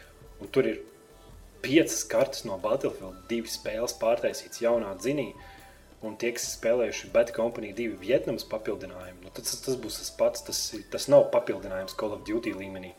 Un 0.42 0.50
tur 0.52 0.64
ir 0.68 0.78
piecas 1.62 2.02
kartes 2.10 2.46
no 2.48 2.58
Battlefield, 2.62 3.22
divas 3.30 3.56
spēles 3.60 3.94
pārtaisītas 4.02 4.64
jaunā 4.64 4.96
dzinī. 5.00 5.30
Un 6.02 6.16
tie, 6.18 6.32
kas 6.34 6.48
spēlējuši 6.56 7.12
Bad 7.14 7.30
Company 7.36 7.70
2 7.78 8.00
Vietnamas 8.02 8.46
papildinājumu, 8.50 9.28
nu, 9.28 9.32
tas, 9.38 9.54
tas 9.62 9.78
būs 9.78 10.00
tas 10.02 10.10
pats. 10.18 10.42
Tas, 10.48 10.62
tas 10.94 11.06
nav 11.14 11.28
papildinājums 11.34 11.94
Call 11.98 12.16
of 12.16 12.24
Duty 12.26 12.56
līmenī. 12.58 12.96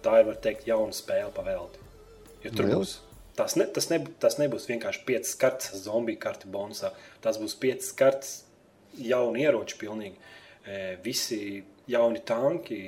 Tā 0.00 0.22
ir, 0.22 0.28
var 0.30 0.40
teikt, 0.40 0.64
jauna 0.70 0.96
spēle 0.96 1.28
pavēlti. 1.36 1.84
Jo 2.46 2.52
tur 2.54 2.64
Lieliski. 2.64 2.78
būs. 2.80 2.94
Tas, 3.36 3.56
ne, 3.60 3.66
tas, 3.68 3.90
neb, 3.92 4.08
tas 4.20 4.38
nebūs 4.40 4.66
vienkārši 4.70 5.04
piecas 5.08 5.34
kartes, 5.40 5.84
zombiju 5.84 6.20
karti 6.20 6.48
bonusā. 6.52 6.94
Tas 7.24 7.36
būs 7.40 7.58
piecas 7.60 7.92
kartes, 7.96 8.32
jauni 8.96 9.44
ieroči, 9.44 9.76
pilnīgi. 9.80 10.16
E, 10.64 10.80
visi 11.04 11.60
jauni 11.88 12.24
tanki, 12.26 12.80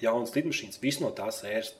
jaunas 0.00 0.36
lidmašīnas, 0.36 0.80
viss 0.84 1.00
no 1.00 1.10
tās 1.16 1.40
ēras. 1.48 1.72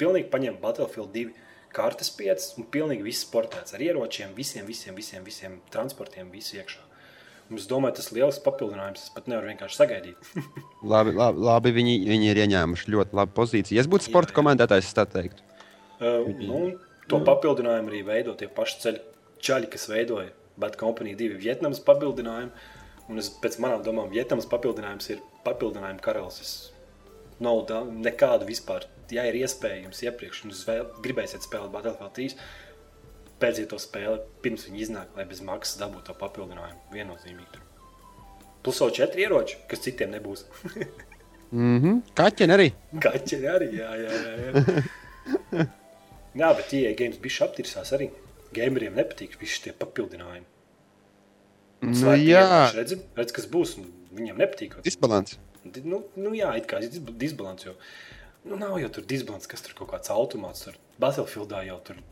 Pilnīgi 0.00 0.28
paņem 0.32 0.60
Battlefield 0.60 1.16
2 1.16 1.32
kartes 1.76 2.10
piecas 2.16 2.54
un 2.56 2.66
pilnīgi 2.72 3.04
viss 3.04 3.26
sportēts 3.26 3.76
ar 3.76 3.84
ieročiem, 3.84 4.32
visiem, 4.36 4.66
visiem, 4.68 4.96
visiem, 4.96 5.24
visiem 5.26 5.58
transportiem, 5.72 6.30
visu 6.32 6.56
iekšā. 6.58 6.82
Un 7.46 7.60
es 7.60 7.68
domāju, 7.70 7.94
tas 7.98 8.08
ir 8.10 8.18
liels 8.18 8.38
papildinājums. 8.42 9.04
Es 9.06 9.12
pat 9.14 9.28
nevaru 9.30 9.52
vienkārši 9.52 9.78
sagaidīt. 9.78 10.30
Labi, 10.92 11.12
labi, 11.14 11.42
labi 11.46 11.72
viņi, 11.74 11.94
viņi 12.08 12.28
ir 12.30 12.40
ieņēmuši 12.44 12.90
ļoti 12.94 13.16
labu 13.18 13.34
pozīciju. 13.36 13.78
Es 13.82 13.88
būtu 13.90 14.08
sporta 14.08 14.32
jā. 14.32 14.38
komentētājs, 14.38 14.88
es 14.90 14.96
tā 14.96 15.04
teiktu. 15.10 15.42
Uh, 15.96 16.26
nu, 16.42 16.60
to 17.10 17.20
papildinājumu 17.26 17.92
arī 17.92 18.02
veido 18.06 18.34
tie 18.38 18.48
paši 18.52 18.82
ceļi, 18.82 19.00
čaļi, 19.46 19.70
kas 19.72 19.86
veidoja 19.90 20.32
Bad 20.60 20.76
Company 20.80 21.14
2 21.18 21.38
Vietnamas 21.42 21.82
papildinājumu. 21.86 22.52
Un 23.06 23.22
es, 23.22 23.30
pēc 23.42 23.60
manām 23.62 23.84
domām, 23.86 24.10
Vietnamas 24.10 24.48
papildinājums 24.50 25.10
ir 25.14 25.22
papildinājuma 25.46 26.02
karalis. 26.02 26.52
Nav 27.42 27.70
nekādu 28.02 28.48
vispār. 28.48 28.88
Ja 29.14 29.24
ir 29.28 29.38
iespējams 29.38 30.02
iepriekš, 30.06 30.44
un 30.46 30.54
vēl 30.56 30.86
gribēsiet 31.04 31.44
spēlēt 31.46 31.70
Battlefield 31.74 32.14
3, 32.16 32.36
pērciet 33.42 33.68
to 33.70 33.78
spēli 33.78 34.18
pirms 34.42 34.66
viņi 34.68 34.82
iznāk, 34.86 35.12
lai 35.16 35.26
bez 35.30 35.42
maksas 35.46 35.78
dabūtu 35.82 36.08
to 36.08 36.16
papildinājumu. 36.18 36.80
Viennozīmīgi. 36.94 37.62
Plus 38.66 38.80
vēl 38.82 38.94
četri 38.98 39.26
ieroči, 39.26 39.60
kas 39.70 39.84
citiem 39.86 40.16
nebūs. 40.16 40.46
Mm 41.52 41.76
-hmm. 41.82 42.00
Kaķeni 42.14 42.52
arī. 42.52 42.72
Kaķi 43.00 43.36
arī, 43.48 43.68
jā, 43.78 43.90
jā, 44.02 44.10
jā. 44.22 44.32
jā. 45.52 45.66
jā 46.40 46.48
bet 46.56 46.68
tie 46.68 46.94
games 46.98 47.18
bija 47.22 47.46
aptirsās 47.46 47.92
arī. 47.92 48.08
Gameriem 48.52 48.94
nepatīk 48.94 49.36
visi 49.40 49.60
šie 49.60 49.72
papildinājumi. 49.72 50.44
Nu, 51.80 52.16
jā. 52.16 52.72
Redzi, 52.74 52.98
redz, 53.16 53.32
kas 53.32 53.46
būs. 53.46 53.78
un 53.78 53.92
Viņiem 54.16 54.38
nepatīk. 54.40 54.78
Disbalans. 54.82 55.38
Di- 55.64 55.82
Nu, 55.84 56.04
nu 56.16 56.30
jā, 56.34 56.56
it 56.56 56.66
kā 56.66 56.80
dis- 56.80 57.00
disbalans. 57.20 57.64
Jo, 57.66 57.74
nu, 58.46 58.56
nav 58.60 58.78
jau 58.80 58.90
tur 58.98 59.06
disbalans, 59.08 59.48
kas 59.50 59.64
tur 59.64 59.74
kaut 59.78 59.92
kāds 59.94 60.12
automāts. 60.14 60.64
Tur 60.66 60.78
Battlefieldā 61.02 61.62
jau 61.66 61.78
tur 61.86 62.02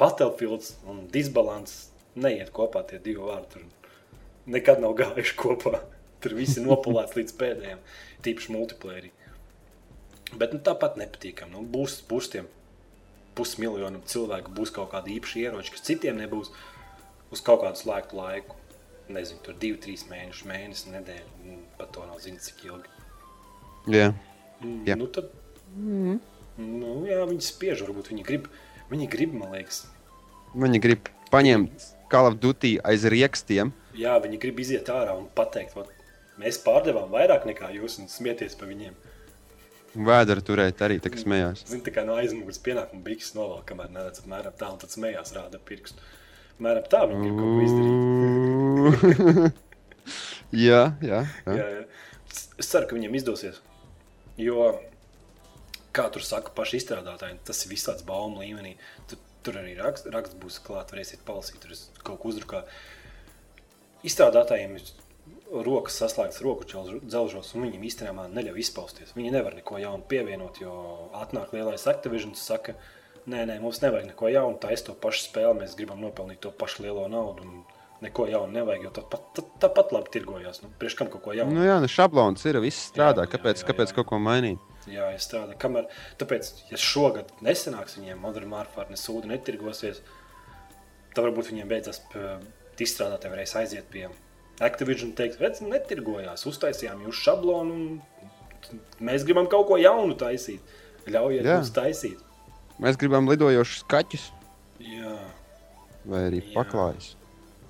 Battlefields 0.00 0.74
un 0.88 1.04
disbalans 1.12 1.88
neiet 2.16 2.52
kopā 2.56 2.82
tie 2.88 3.00
divi 3.02 3.22
vārdi. 3.22 3.48
Tur 3.54 3.66
nekad 4.50 4.80
nav 4.82 4.96
gājuši 4.98 5.36
kopā. 5.40 5.80
Tur 6.20 6.34
viss 6.36 6.58
ir 6.60 6.66
nopulēts 6.66 7.16
līdz 7.16 7.34
pēdējiem, 7.40 7.78
tīpaši 8.26 8.52
multiplayerī. 8.52 9.10
Bet 10.36 10.52
nu, 10.54 10.60
tāpat 10.62 10.98
nepatīkami. 11.00 11.54
Nu, 11.56 11.62
būs, 11.66 12.00
būs 12.06 12.28
tiem 12.34 12.48
pusmiljonam 13.38 14.02
cilvēku, 14.06 14.52
būs 14.54 14.72
kaut 14.74 14.92
kādi 14.92 15.16
īpaši 15.16 15.46
ieroči, 15.46 15.72
kas 15.74 15.86
citiem 15.86 16.20
nebūs 16.20 16.52
uz 17.32 17.42
kaut 17.46 17.64
kādu 17.64 17.80
slēgtu 17.80 18.18
laiku. 18.18 18.58
Nezinu, 19.10 19.40
tur 19.42 19.56
divi, 19.58 19.78
trīs 19.82 20.04
mēneši, 20.10 20.46
mēnesis, 20.46 20.90
nedēļa. 20.92 21.30
nu, 21.48 21.56
Pat 21.80 21.90
to 21.96 22.04
nav 22.06 22.20
zināms, 22.22 22.46
cik 22.46 22.60
ilgi. 22.68 22.92
Jā. 23.90 24.10
Mm, 24.60 24.84
Jā. 24.86 24.94
Nu, 25.00 25.08
tad, 25.10 25.32
nu, 25.76 26.92
jā, 27.08 27.22
viņi 27.30 27.44
spiež, 27.46 27.84
varbūt 27.86 28.10
viņi 28.12 28.26
grib. 28.26 28.48
Viņi 28.90 29.06
grib, 29.10 29.34
man 29.38 29.52
liekas, 29.54 29.84
Viņi 30.50 30.80
grib 30.82 31.06
paņemt 31.30 31.84
Call 32.10 32.26
of 32.26 32.40
Duty 32.42 32.80
aiz 32.82 33.04
riekstiem. 33.06 33.70
jā, 33.94 34.16
viņi 34.18 34.40
grib 34.42 34.58
iziet 34.58 34.88
ārā 34.90 35.14
un 35.14 35.28
pateikt, 35.34 35.74
ka 35.74 35.84
mēs 36.42 36.58
pārdevām 36.64 37.10
vairāk 37.12 37.46
nekā 37.46 37.70
jūs 37.76 38.00
un 38.02 38.08
smieties 38.10 38.56
par 38.58 38.66
viņiem. 38.72 38.94
Vēdera 39.94 40.42
turēt 40.42 40.82
arī 40.86 40.98
tā, 41.02 41.10
kas 41.10 41.22
smējās. 41.26 41.64
Zini, 41.66 41.82
tā 41.86 41.90
kā 41.94 42.04
no 42.06 42.14
aizmugures 42.18 42.58
pienāk 42.62 42.92
un 42.94 43.02
bikses 43.06 43.34
novelk, 43.34 43.64
kamēr 43.70 43.90
neredz 43.94 44.22
apmēram 44.22 44.54
tā, 44.58 44.68
un 44.70 44.78
tad 44.82 44.90
smējās 44.90 45.34
rāda 45.34 45.58
pirkstu. 45.66 45.98
Mēram 46.62 46.86
tā 46.90 47.00
viņi 47.10 47.22
grib 47.24 47.36
kaut 47.38 47.50
ko 47.54 47.62
izdarīt. 47.66 49.58
jā, 50.68 50.82
jā. 51.02 51.20
jā. 51.46 51.54
Jā, 51.54 51.66
jā. 51.78 51.82
Es 52.58 52.70
ceru, 52.70 52.86
ka 52.90 52.94
viņiem 52.98 53.16
izdosies. 53.18 53.58
Jo, 54.38 54.70
kā 55.96 56.06
tur 56.14 56.24
saka, 56.26 56.52
paši 56.56 56.80
izstrādātāji, 56.80 57.40
tas 57.46 57.64
ir 57.64 57.72
viss 57.72 57.88
tāds 57.88 58.06
baumu 58.06 58.42
līmenī. 58.44 58.76
Tur, 59.10 59.20
tur 59.46 59.60
arī 59.62 59.76
raksts, 59.78 60.10
raksts 60.12 60.38
būs 60.40 60.60
klāts, 60.64 60.94
varēsiet 60.94 61.24
palasīt, 61.26 61.60
tur 61.62 61.76
kaut 62.06 62.20
ko 62.22 62.32
uzrukāju. 62.32 62.80
Izstrādātājiem 64.06 64.78
ir 64.78 64.92
rokas 65.50 65.98
saslēgtas 66.00 66.42
roku 66.44 66.66
dzelžos, 66.68 67.50
un 67.54 67.66
viņiem 67.66 67.82
īstenībā 67.88 68.28
neļauj 68.30 68.62
izpausties. 68.62 69.12
Viņi 69.16 69.34
nevar 69.34 69.56
neko 69.58 69.80
jaunu 69.82 70.06
pievienot, 70.08 70.62
jo 70.62 70.72
atnāk 71.18 71.52
lielais 71.56 71.86
Activision 71.90 72.32
un 72.32 72.38
saka, 72.38 72.76
nē, 73.26 73.44
nē, 73.50 73.58
mums 73.62 73.82
nevajag 73.82 74.12
neko 74.12 74.30
jaunu, 74.32 74.60
tā 74.62 74.72
es 74.76 74.86
to 74.86 74.94
pašu 74.94 75.26
spēli, 75.26 75.58
mēs 75.62 75.76
gribam 75.78 76.00
nopelnīt 76.04 76.40
to 76.44 76.54
pašu 76.54 76.86
lielo 76.86 77.08
naudu. 77.10 77.46
un 77.48 77.78
Neko 78.00 78.24
jaunu 78.30 78.54
nevajag, 78.54 78.84
jo 78.86 78.90
tāpat, 78.96 79.24
tā, 79.36 79.42
tāpat 79.60 79.90
labi 79.92 80.08
tirgojās. 80.14 80.62
Nu, 80.62 80.70
Priekš 80.80 80.94
kam 80.96 81.10
kaut 81.12 81.20
ko 81.20 81.34
jaunu? 81.36 81.52
Nu, 81.52 81.66
jā, 81.66 81.74
nu 81.82 81.88
šablons 81.90 82.46
ir, 82.48 82.56
viss 82.64 82.86
strādā. 82.88 83.26
Jā, 83.26 83.28
jā, 83.28 83.32
Kāpēc, 83.34 83.60
jā, 83.60 83.66
kāpēc 83.68 83.92
jā. 83.92 83.96
kaut 83.98 84.08
ko 84.08 84.20
mainīt? 84.24 84.69
Jā, 84.90 85.10
es 85.14 85.26
strādāju. 85.28 85.58
Kamēr, 85.62 85.86
tāpēc, 86.20 86.50
ja 86.72 86.78
šogad 86.80 87.30
nesanāks 87.46 87.98
viņiem 87.98 88.20
Modern 88.22 88.50
Warfare, 88.54 88.90
ne 88.90 88.98
sūdi 88.98 89.30
netirgosies, 89.30 90.00
tad 91.14 91.22
varbūt 91.24 91.52
viņiem 91.52 91.70
beidzas 91.70 92.02
izstrādātāji 92.80 93.34
varēs 93.34 93.56
aiziet 93.60 93.88
pie 93.92 94.06
Activision 94.60 95.10
un 95.10 95.16
teikt, 95.16 95.38
redz, 95.40 95.62
netirgojās, 95.64 96.44
uztaisījām 96.48 97.06
jūs 97.06 97.20
šablonu 97.24 97.76
un 97.76 98.80
mēs 99.04 99.24
gribam 99.24 99.48
kaut 99.48 99.66
ko 99.70 99.78
jaunu 99.80 100.16
taisīt. 100.20 100.60
Ļaujiet 101.10 101.46
Jā. 101.48 101.54
mums 101.60 101.70
taisīt. 101.72 102.20
Mēs 102.80 102.98
gribam 103.00 103.28
lidojošus 103.28 103.86
kaķus 103.88 104.26
Jā, 104.80 105.14
vai 106.08 106.20
arī 106.28 106.42
Jā. 106.42 106.52
paklājus. 106.56 107.14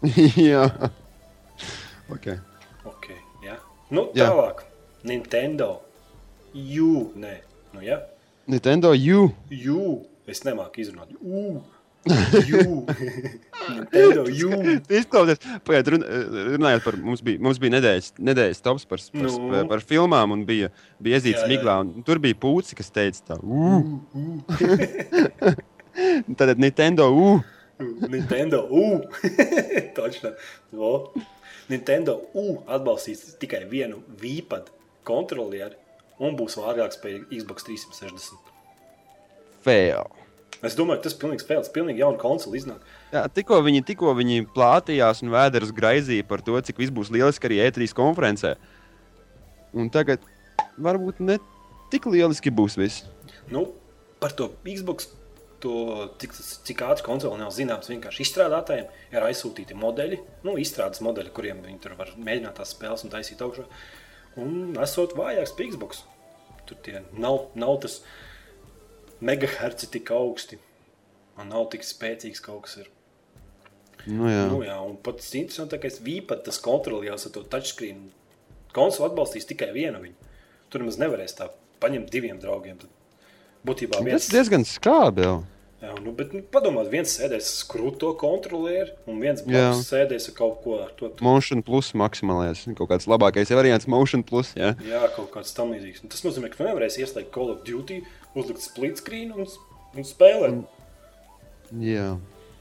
jā, 0.51 0.65
ok. 2.11 2.27
ok. 2.91 3.07
Jā. 3.47 3.57
Nu, 3.91 4.09
Jā. 4.15 4.31
tālāk. 4.31 4.65
Nintendo. 5.07 5.81
U. 6.55 7.11
Nē, 7.19 7.35
nu, 7.75 7.83
ja? 7.85 8.01
Nintendo 8.51 8.95
U. 8.95 9.29
U. 9.51 9.85
Es 10.31 10.43
nemāku 10.47 10.83
izrunāt. 10.83 11.13
U. 11.21 11.61
Nintendo 13.71 14.25
U. 14.25 14.61
Izklausies, 14.89 15.43
pagaidiet, 15.67 15.91
run, 15.95 16.05
runājot 16.55 16.87
par 16.87 16.97
mums 17.03 17.23
bija, 17.25 17.41
mums 17.45 17.61
bija 17.61 17.77
nedēļas, 17.77 18.13
nedēļas 18.31 18.65
tops 18.65 18.87
par, 18.89 19.03
par, 19.13 19.27
nu. 19.27 19.51
par, 19.53 19.67
par 19.75 19.85
filmām, 19.85 20.35
un 20.35 20.45
bija, 20.49 20.71
bija 21.03 21.21
iezīts 21.21 21.45
miglā. 21.51 21.77
Tur 22.07 22.23
bija 22.23 22.39
pūci, 22.41 22.79
kas 22.79 22.91
teica, 22.95 23.33
tā, 23.33 23.39
U. 23.45 24.01
Tad 26.41 26.57
Nintendo 26.63 27.11
U. 27.13 27.29
Nintendo 28.09 28.65
U. 28.71 29.03
Točno. 29.97 30.35
No. 30.73 30.95
Nintendo 31.71 32.17
U 32.35 32.59
atbalstīs 32.67 33.37
tikai 33.41 33.63
vienu 33.71 34.01
vīpadu 34.21 34.73
kontrolieri 35.07 35.77
un 36.21 36.37
būs 36.39 36.59
vārgāks 36.61 37.01
pie 37.03 37.19
Xbox 37.33 37.67
360. 37.67 38.51
Fail. 39.65 40.09
Es 40.61 40.77
domāju, 40.77 41.01
tas 41.07 41.15
ir 41.15 41.21
pilnīgs 41.23 41.47
fails. 41.49 41.71
Pilnīgi 41.73 42.03
jauna 42.03 42.21
konsole 42.21 42.59
iznāk. 42.59 42.85
Jā, 43.15 43.25
tikko 43.33 43.63
viņi, 43.65 43.85
tikko 43.89 44.13
viņi 44.19 44.45
plātījās 44.55 45.23
un 45.25 45.33
vēders 45.33 45.73
graizīja 45.77 46.27
par 46.29 46.45
to, 46.45 46.59
cik 46.67 46.83
viss 46.83 46.93
būs 46.93 47.13
lieliski 47.15 47.49
arī 47.49 47.63
E3 47.65 47.89
konferencē. 47.97 48.55
Un 49.73 49.89
tagad 49.93 50.25
varbūt 50.77 51.23
ne 51.25 51.39
tik 51.93 52.11
lieliski 52.13 52.53
būs 52.53 52.77
viss. 52.81 53.07
Nu, 53.53 53.71
par 54.21 54.35
to 54.37 54.51
Xbox, 54.67 55.09
to, 55.65 55.75
cik, 56.21 56.37
cik 56.69 56.85
ātri 56.85 57.07
konsole 57.07 57.41
nav 57.41 57.55
zināms, 57.57 57.89
vienkārši 57.93 58.25
izstrādātājiem 58.27 58.93
ir 59.15 59.27
aizsūtīti 59.31 59.77
modeļi, 59.79 60.21
nu, 60.45 60.59
izstrādes 60.61 61.03
modeļi, 61.05 61.33
kuriem 61.37 61.65
viņi 61.65 61.81
tur 61.85 61.97
var 61.99 62.13
mēģināt 62.17 62.61
tās 62.61 62.75
spēles 62.77 63.05
un 63.07 63.13
taisīt 63.13 63.41
augšā. 63.45 63.65
Un 64.39 64.77
esot 64.83 65.17
vājāks 65.19 65.55
pie 65.57 65.71
Xbox. 65.73 66.05
Tur 66.69 66.79
tie 66.85 67.01
nav, 67.19 67.49
nav 67.59 67.81
tas 67.83 68.01
megaherci 69.25 69.91
tik 69.91 70.13
augsti. 70.15 70.61
Un 71.41 71.51
nav 71.51 71.71
tik 71.73 71.87
spēcīgs 71.87 72.43
kaut 72.45 72.67
kas. 72.67 72.79
Ir. 72.83 72.91
Nu, 74.07 74.29
jā. 74.31 74.45
Nu, 74.49 74.61
jā, 74.65 74.77
un 74.85 74.97
pats 75.03 75.33
interesantākais 75.37 76.01
bija 76.05 76.39
tas 76.45 76.61
kontrolieris 76.63 77.27
ar 77.29 77.35
to 77.35 77.45
touchscreen. 77.53 78.09
Konsole 78.77 79.11
atbalstīs 79.11 79.49
tikai 79.49 79.73
vienu 79.75 80.01
viņu. 80.05 80.31
Tur 80.71 80.85
maz 80.87 81.01
nevarēs 81.01 81.35
tā 81.39 81.51
paņemt 81.83 82.13
diviem 82.13 82.39
draugiem. 82.41 82.79
Tad 82.81 83.27
būtībā 83.67 83.99
Tas 83.99 84.07
viens 84.07 84.29
ir 84.29 84.37
diezgan 84.39 84.67
skābi. 84.69 85.27
Jau. 85.27 85.41
Jā, 85.81 85.95
nu, 86.05 86.13
bet 86.13 86.35
nu, 86.37 86.43
padomā, 86.53 86.83
viens 86.93 87.09
sēdēs 87.17 87.47
ar 87.49 87.55
skrūto 87.65 88.11
kontrolieri, 88.21 88.91
un 89.09 89.17
viens 89.23 89.41
blakus 89.41 89.87
sēdēs 89.89 90.27
ar 90.29 90.35
kaut 90.37 90.59
ko 90.65 90.75
ar 90.85 90.91
to. 90.99 91.09
tu- 91.09 91.25
Motion 91.25 91.63
plus 91.65 91.93
maksimālais. 91.97 92.67
Kaut 92.77 92.91
kāds 92.91 93.07
labākais 93.09 93.49
variants- 93.57 93.87
motion 93.95 94.23
plus. 94.23 94.53
Jā. 94.55 94.75
Jā, 94.85 95.09
kaut 95.17 95.31
kāds 95.33 95.55
tam 95.57 95.73
līdzīgs. 95.73 96.03
Tas 96.09 96.21
nozīmē, 96.23 96.51
ka 96.51 96.57
tu 96.61 96.65
nevarēsi 96.69 97.01
ieslēgt 97.01 97.31
Call 97.33 97.51
of 97.51 97.65
Duty, 97.65 98.03
uzlikt 98.37 98.61
split 98.61 98.99
screen 98.99 99.33
un, 99.33 99.47
un 99.97 100.03
spēlēt. 100.05 100.65
jā. 101.79 102.19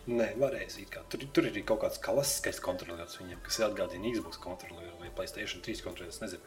Nē, 0.09 0.31
varēs. 0.41 0.79
it 0.81 0.89
kā. 0.89 1.01
Tur, 1.09 1.19
tur 1.33 1.43
ir 1.45 1.51
arī 1.51 1.63
kaut 1.65 1.81
kāds 1.81 1.99
klasiskais 2.01 2.59
kontrolieris 2.59 3.17
viņiem, 3.19 3.37
kas 3.43 3.59
atgādina 3.59 4.09
Xbox 4.15 4.39
kontrolieru 4.41 4.95
vai 4.99 5.09
Playstation 5.15 5.61
3 5.61 5.83
kontrolieru. 5.83 6.09
es 6.09 6.19
nezinu. 6.19 6.39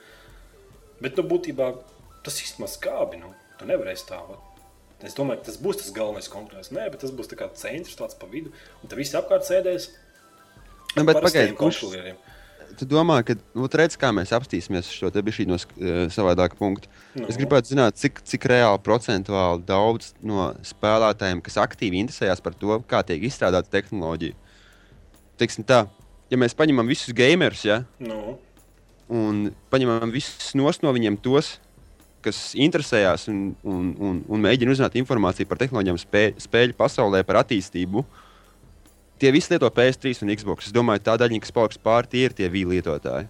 Bet, 1.01 1.17
nu, 1.17 1.23
būtībā 1.23 1.77
tas 2.25 2.41
īstenībā 2.43 2.67
skābi. 2.67 3.21
Nu, 3.21 3.35
tu 3.59 3.65
nevarēsi 3.67 4.09
tā. 4.09 4.19
vat. 4.29 4.39
Es 5.03 5.17
domāju, 5.19 5.43
ka 5.43 5.51
tas 5.51 5.59
būs 5.63 5.81
tas 5.81 5.95
galvenais 5.95 6.29
kontrolieris. 6.31 6.71
Nē, 6.75 6.87
bet 6.93 7.03
tas 7.03 7.11
būs 7.15 7.31
tā 7.31 7.49
centrs 7.59 7.99
tāds 7.99 8.19
pa 8.19 8.29
vidu. 8.31 8.53
Un 8.83 8.91
tad 8.91 8.99
visi 9.01 9.17
apkārt 9.19 9.49
sēdēs. 9.49 9.89
Nu, 10.97 11.05
bet 11.09 11.17
parastajiem 11.19 11.53
pagaidi, 11.53 11.59
kurš- 11.59 11.81
kontrolieriem. 11.83 12.21
Tu 12.79 12.87
domā, 12.89 13.19
ka 13.27 13.35
nu, 13.53 13.67
redz, 13.69 13.99
kā 14.01 14.09
mēs 14.17 14.31
apstīsimies 14.33 14.87
uz 14.89 14.95
šo 14.97 15.11
te 15.13 15.21
bija 15.25 15.37
šī 15.37 15.45
no 15.51 15.59
uh, 15.59 16.07
savādāka 16.13 16.57
punkta. 16.57 16.89
Nu. 17.13 17.27
Es 17.29 17.37
gribētu 17.37 17.75
zināt, 17.75 17.99
cik, 18.01 18.23
cik 18.25 18.47
reāli 18.49 18.81
procentuāli 18.85 19.61
daudz 19.69 20.15
no 20.25 20.53
spēlētājiem, 20.65 21.43
kas 21.45 21.59
aktīvi 21.61 22.01
interesējas 22.01 22.41
par 22.45 22.57
to, 22.57 22.79
kā 22.89 23.03
tiek 23.05 23.27
izstrādāta 23.29 23.69
tehnoloģija. 23.75 24.39
Teiksim 25.43 25.67
tā, 25.69 25.83
ja 26.33 26.41
mēs 26.41 26.57
paņemam 26.57 26.89
visus 26.89 27.13
gamerus, 27.17 27.67
ja, 27.69 27.83
Nu, 28.01 28.39
un 29.13 29.51
paņemam 29.73 30.13
visus 30.15 30.55
no 30.57 30.95
viņiem 30.97 31.21
tos, 31.21 31.59
kas 32.25 32.41
interesējās 32.59 33.29
un, 33.33 33.41
un, 33.67 33.93
un, 33.99 34.21
un 34.29 34.45
mēģina 34.45 34.75
uzzināt 34.75 34.99
informāciju 35.01 35.49
par 35.51 35.61
tehnoloģijām, 35.63 35.99
spē, 36.01 36.25
spēļu 36.43 36.77
pasaulē, 36.79 37.23
par 37.29 37.43
attīstību. 37.43 38.05
Tie 39.23 39.31
visi 39.35 39.53
lieto 39.53 39.71
PS3 39.71 40.25
un 40.25 40.33
Xbox. 40.35 40.69
Es 40.69 40.75
domāju, 40.75 41.05
tā 41.07 41.17
daļa, 41.21 41.41
kas 41.43 41.55
paliks 41.55 41.81
pāri, 41.83 42.11
tie 42.11 42.27
ir 42.27 42.37
tie 42.39 42.49
vīli 42.51 42.79
lietotāji. 42.79 43.29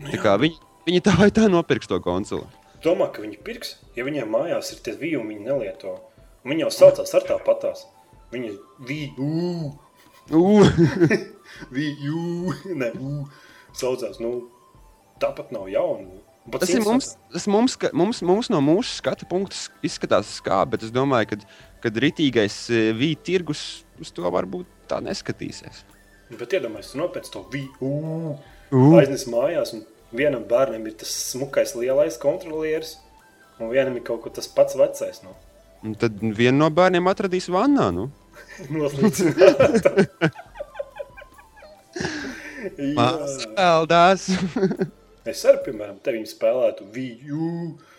Tā 0.00 0.20
kā 0.20 0.34
viņi, 0.40 0.56
viņi 0.88 1.02
tā 1.04 1.14
vai 1.20 1.30
tā 1.34 1.48
nopirks 1.52 1.88
to 1.88 2.00
konsoli. 2.04 2.48
domā, 2.84 3.10
ka 3.12 3.20
viņi 3.24 3.40
pirks, 3.44 3.74
ja 3.96 4.04
viņiem 4.06 4.30
mājās 4.32 4.72
ir 4.72 4.80
tie 4.84 4.94
vīri 4.96 5.20
viņi 5.20 5.44
nelieto. 5.44 5.98
Viņi 6.48 6.64
jau 6.64 6.70
saucās 6.72 7.12
ar 7.16 7.26
tā 7.28 7.36
patās. 7.44 7.84
Viņi 8.32 8.52
ir 8.52 8.56
vīri, 8.88 9.28
vīri, 11.74 12.14
saucās. 13.80 14.20
Nu, 14.22 14.48
tāpat 15.20 15.52
nav 15.52 15.68
jauna. 15.68 16.20
Tas 16.50 16.70
ir 16.72 16.80
mums, 16.82 17.10
tas 17.32 17.46
mums, 17.46 17.76
ka- 17.76 17.90
mums, 17.92 18.22
mums 18.24 18.48
no 18.50 18.62
mūsu 18.64 18.96
skatu 18.96 19.26
punkta 19.28 19.56
izskatās 19.86 20.38
kā, 20.44 20.62
bet 20.66 20.82
es 20.86 20.92
domāju, 20.94 21.34
ka 21.34 21.36
kad 21.84 22.00
rītīgais 22.00 22.56
vīri 22.96 23.18
tirgus 23.24 23.84
uz 24.00 24.10
to 24.16 24.24
varbūt 24.24 24.66
tā 24.88 25.00
neskatīsies. 25.04 25.84
Bet 26.30 26.56
iedomājieties, 26.56 26.96
nopērci 26.96 27.34
to 27.34 27.44
vīri, 27.52 28.38
Uh, 28.70 28.92
aiznes 29.00 29.24
mājās, 29.26 29.72
un 29.74 29.80
vienam 30.14 30.44
bērnam 30.46 30.84
ir 30.86 30.94
tas 31.00 31.10
smukais 31.32 31.72
lielais 31.74 32.14
kontrolieris, 32.22 32.92
un 33.58 33.72
vienam 33.72 33.96
ir 33.98 34.04
kaut 34.06 34.22
kas 34.22 34.36
tas 34.36 34.46
pats 34.54 34.78
vecais. 34.78 35.22
Nu. 35.26 35.34
un 35.82 35.94
tad 35.98 36.20
viena 36.20 36.58
no 36.58 36.68
bērniem 36.70 37.08
atradīs 37.10 37.48
vannā. 37.50 37.90
Nu. 37.90 38.10
Noslīdināta. 38.70 39.90
Jā. 42.78 43.08
Es 45.30 45.44
arī, 45.48 45.62
piemēram, 45.68 45.98
te 46.02 46.14
viņu 46.16 46.30
spēlētu 46.30 46.86
Viju. 46.94 47.48
Uh, 47.70 47.96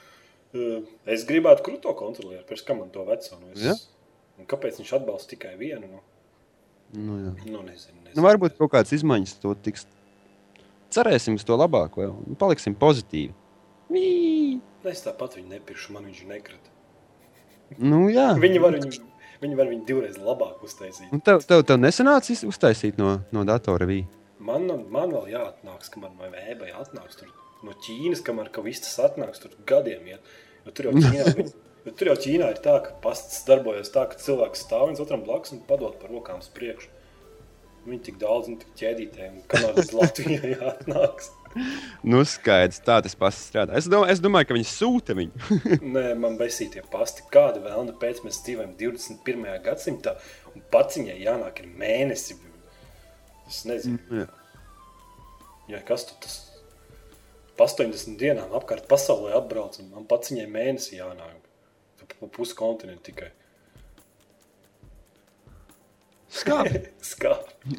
Es 1.08 1.24
gribētu 1.28 1.64
krūto 1.64 1.94
kontrolieru, 1.96 2.44
pēc 2.48 2.64
kam 2.68 2.82
man 2.82 2.90
to 2.92 3.06
veco. 3.08 3.38
Nu, 3.40 3.54
Ja? 3.56 3.72
es, 3.72 3.88
un 4.40 4.48
kāpēc 4.50 4.82
viņš 4.82 4.94
atbalsta 5.00 5.32
tikai 5.36 5.56
vienu? 5.60 5.88
Nu, 6.92 7.16
nu, 7.16 7.32
nu 7.32 7.62
nezinu. 7.64 7.64
nezinu. 8.04 8.16
nu, 8.18 8.26
varbūt 8.26 8.58
kaut 8.60 8.74
kādas 8.74 8.92
izmaiņas 8.98 9.38
to 9.40 9.54
tiks. 9.56 9.88
Cerēsim 10.92 11.38
uz 11.40 11.46
to 11.48 11.56
labāko 11.56 12.04
jau, 12.04 12.16
un 12.28 12.36
paliksim 12.36 12.76
pozitīvi. 12.76 13.32
Vī! 13.92 14.60
Es 14.84 15.06
tāpat 15.06 15.38
viņu 15.38 15.54
nepirkšu, 15.54 15.94
man 15.96 16.10
viņš 16.10 16.26
nekrita. 16.28 16.74
Nu, 17.80 18.10
jā. 18.12 18.34
Viņi 18.36 18.60
var 18.60 18.76
viņu, 18.76 18.92
viņi 19.40 19.56
var 19.56 19.70
viņu 19.72 19.86
divreiz 19.88 20.18
labāk 20.20 20.64
uztaisīt. 20.68 21.08
Un 21.16 21.22
tev, 21.24 21.46
tev, 21.48 21.64
tev 21.64 21.80
nesanāca 21.80 22.36
uztaisīt 22.50 23.00
no, 23.00 23.22
no 23.32 23.46
datora 23.48 23.88
vīja. 23.88 24.10
Man, 24.42 24.70
man 24.90 25.12
vēl 25.14 25.34
jāatnāks, 25.36 25.92
kamēr 25.94 26.16
vai 26.18 26.32
vēbai 26.34 26.72
atnāks 26.74 27.20
tur 27.20 27.30
no 27.66 27.76
Ķīnas, 27.86 28.24
kamēr 28.26 28.50
ka 28.54 28.64
viss 28.66 28.82
tas 28.86 28.98
atnāks, 29.12 29.42
tur 29.44 29.54
gadiem 29.70 30.08
iet. 30.14 30.32
Jo 30.66 30.74
tur 30.78 30.90
jau 30.90 30.96
Ķīnā, 30.98 31.50
jo 31.86 31.94
tur 31.98 32.12
jau 32.12 32.18
Ķīnā 32.26 32.48
ir 32.56 32.64
tā, 32.66 32.80
ka 32.86 32.96
pasts 33.04 33.44
darbojas 33.50 33.94
tā, 33.94 34.08
ka 34.10 34.18
cilvēks 34.22 34.66
stāv 34.66 34.90
viens 34.90 35.04
otram 35.04 35.22
blakus 35.28 35.54
un 35.56 35.62
padod 35.68 36.00
par 36.02 36.14
rokām 36.14 36.42
uz 36.42 36.50
priekšu. 36.56 36.90
Viņi 37.82 38.04
tik 38.06 38.18
daudz 38.22 38.50
un 38.50 38.60
tik 38.62 38.74
ķēdītē, 38.78 39.30
un 39.30 39.46
kamēr 39.50 39.78
tas 39.78 39.94
Latvijā 39.98 40.56
jāatnāks. 40.56 41.32
Nu, 42.08 42.22
skaidrs, 42.28 42.80
tā 42.86 43.00
tas 43.04 43.18
pats 43.18 43.40
strādā. 43.50 43.76
Es 43.80 43.90
domāju, 43.92 44.14
es 44.14 44.22
domāju 44.24 44.48
ka 44.50 44.58
viņi 44.58 44.70
sūta 44.70 45.16
viņu. 45.18 45.58
Nē, 45.96 46.06
man 46.22 46.38
besīja 46.40 46.78
tie 46.78 46.84
pasti. 46.94 47.26
Kāda 47.34 47.64
vēlna 47.66 47.98
pēc 48.02 48.22
mēs 48.26 48.40
dzīvojam 48.46 48.78
21. 48.80 49.50
gadsimtā, 49.66 50.16
un 50.54 50.64
pats 50.74 51.02
viņai 51.02 51.18
jānāk 51.26 51.64
ir 51.64 51.74
mēnesi. 51.82 52.38
Es 53.52 53.66
nezinu, 53.68 54.00
jā. 54.16 54.28
ja 55.74 55.82
kas 55.84 56.08
tu 56.08 56.16
tas 56.24 56.38
pa 57.60 57.68
80 57.68 58.16
dienām 58.18 58.54
apkārt 58.58 58.88
pasaulē 58.90 59.36
atbrauc, 59.38 59.76
un 59.84 59.92
man 59.92 60.08
pats 60.10 60.32
viņai 60.32 60.48
mēnesi 60.50 60.98
jānāk. 60.98 61.50
Pa 62.22 62.28
pusi 62.32 62.56
kontinentu 62.58 63.10
tikai. 63.10 63.30
Skābi. 66.32 66.80
Skābi. 67.12 67.76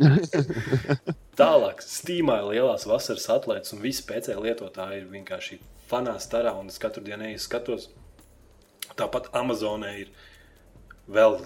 Tālāk, 1.41 1.81
Steamā 1.83 2.43
ir 2.43 2.51
lielās 2.53 2.85
vasaras 2.87 3.31
atlaides, 3.33 3.73
un 3.73 3.81
visi 3.83 4.05
PC 4.09 4.37
lietotāji 4.37 5.01
ir 5.01 5.09
vienkārši 5.15 5.59
fanā 5.89 6.19
starā, 6.21 6.53
un 6.61 6.69
es 6.69 6.79
katru 6.83 7.05
dienu 7.07 7.31
eju 7.31 7.41
skatos. 7.41 7.89
Tāpat 8.93 9.31
Amazonē 9.41 9.95
ir 10.05 10.13
vēl 11.09 11.41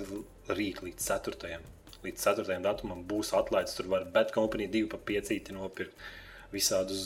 rīt 0.51 0.83
līdz 0.83 1.09
4. 1.15 1.63
Līdz 2.07 2.23
4. 2.29 2.61
datumam 2.63 3.03
būs 3.09 3.33
atlaides. 3.37 3.75
Tur 3.79 3.91
var 3.91 4.07
Bad 4.15 4.31
Company 4.35 4.69
2 4.71 4.87
pa 4.93 5.01
5 5.11 5.51
nopirkt 5.57 6.07
visādus 6.53 7.03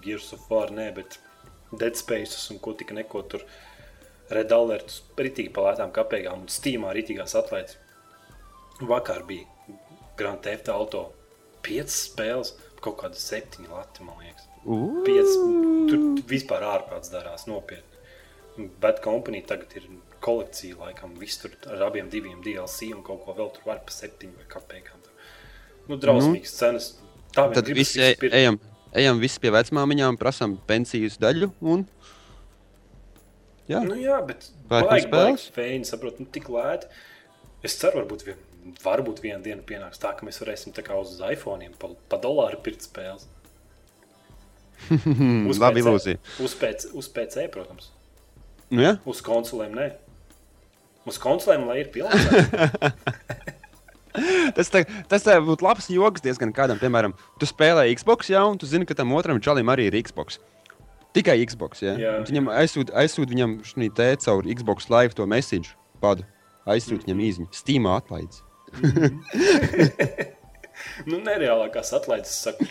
Gears 0.00 0.32
of 0.32 0.48
War, 0.50 0.72
nē, 0.72 0.88
bet 0.96 1.18
Dead 1.72 1.96
Space 1.96 2.48
un 2.52 2.60
ko 2.64 2.72
tik 2.76 2.92
neko 2.96 3.22
tur. 3.28 3.44
Red 4.32 4.52
Alertus 4.54 5.02
ritīgi 5.18 5.52
pa 5.52 5.66
lētām 5.66 5.92
kapējām 5.92 6.46
un 6.46 6.52
Steamā 6.52 6.92
ritīgās 6.96 7.34
atlaides. 7.36 7.76
Vakar 8.80 9.26
bija 9.28 9.44
Grand 10.16 10.40
Theft 10.44 10.70
Auto 10.72 11.10
5 11.66 11.92
spēles, 11.92 12.54
kaut 12.82 12.98
kāda 13.02 13.20
7 13.20 13.68
lati, 13.70 14.06
man 14.06 14.22
liekas. 14.22 14.48
5, 14.64 15.36
tur 15.90 16.06
vispār 16.30 16.64
ārprāts 16.66 17.12
darās 17.12 17.44
nopietni. 17.50 18.68
Bad 18.80 19.02
Company 19.04 19.42
tagad 19.48 19.76
ir 19.76 19.88
kolekcija, 20.22 20.78
laikam, 20.80 21.14
viss 21.20 21.40
tur 21.42 21.54
ar 21.70 21.86
abiem 21.88 22.08
diviem 22.12 22.40
DLC 22.44 22.92
un 22.94 23.02
kaut 23.06 23.24
ko 23.26 23.34
vēl 23.36 23.50
tur 23.54 23.66
var 23.68 23.82
pa 23.86 23.94
septiņu 23.94 24.38
vai 24.40 24.48
kāpēkām. 24.50 25.02
Nu, 25.90 25.98
drausmīgas 25.98 26.52
cenas. 26.58 26.92
Tā 27.32 27.48
Tad 27.50 27.66
gribas 27.66 27.80
visi 27.80 27.98
visu 27.98 28.04
e- 28.06 28.18
pirkt. 28.20 28.36
ejam, 28.38 28.58
ejam 29.02 29.20
visi 29.22 29.40
pie 29.42 29.50
vecmāmiņām, 29.54 30.18
prasām 30.20 30.56
pensijas 30.68 31.18
daļu. 31.22 31.50
Un... 31.62 31.86
Jā, 33.70 33.80
Nu, 33.86 33.96
jā, 33.96 34.18
bet 34.26 34.48
baigi, 34.68 35.08
baigi 35.10 35.50
feini, 35.54 35.86
saprot, 35.88 36.18
nu, 36.20 36.26
tik 36.30 36.48
lēti. 36.52 36.90
Es 37.64 37.76
ceru, 37.78 38.02
varbūt, 38.02 38.24
vien, 38.26 38.40
varbūt 38.82 39.22
viena 39.22 39.38
diena 39.42 39.62
pienāks 39.66 40.02
tā, 40.02 40.10
ka 40.18 40.26
mēs 40.26 40.40
varēsim 40.42 40.74
tā 40.76 40.82
kā 40.86 40.98
uz 40.98 41.14
iPhone 41.30 41.70
pa, 41.80 41.92
pa 42.10 42.18
dolāru 42.20 42.58
pirkt 42.62 42.84
spēles. 42.88 43.28
Uz 45.50 45.60
labi 45.62 45.78
ilūzija. 45.78 46.18
Uz 46.42 46.56
PC, 46.58 46.90
uz 46.98 47.08
PC, 47.14 47.46
protams. 47.54 47.92
Nu, 48.72 48.82
jā. 48.82 48.96
Uz 49.08 49.20
konsolēm 49.24 49.76
nē. 49.78 49.86
Uz 51.08 51.18
konsolēm, 51.22 51.64
lai 51.66 51.80
ir 51.82 51.90
pilnīgi. 51.94 52.92
Tas, 54.52 54.68
tā, 54.68 54.82
tas 55.08 55.22
tā 55.24 55.38
būtu 55.40 55.64
labs 55.64 55.86
joks 55.88 56.20
diezgan 56.20 56.50
kādam. 56.52 56.76
Piemēram, 56.76 57.14
tu 57.40 57.48
spēlē 57.48 57.86
Xbox, 57.96 58.28
jau, 58.28 58.42
un 58.52 58.58
tu 58.60 58.68
zini, 58.68 58.84
ka 58.84 58.92
tam 58.98 59.14
otram 59.16 59.40
čalim 59.40 59.70
arī 59.72 59.86
ir 59.88 59.96
Xbox. 60.04 60.36
Tikai 61.16 61.38
Xbox. 61.48 61.80
Ja? 61.84 61.94
Jā. 61.96 62.12
Viņam 62.28 62.50
aizsūta 62.52 62.92
aizsūt 63.02 63.32
viņam 63.32 63.58
šī 63.68 63.88
te 63.96 64.10
caur 64.24 64.48
Xbox 64.48 64.90
Live 64.92 65.16
to 65.16 65.24
message 65.28 65.72
padu. 66.04 66.26
Aizsūta 66.68 67.06
viņam 67.06 67.24
īziņu. 67.24 67.48
Steamā 67.56 67.96
atlaides. 68.00 68.44
nu, 71.08 71.20
nereālākās 71.20 71.92
atlaides, 71.96 72.36
saku, 72.46 72.68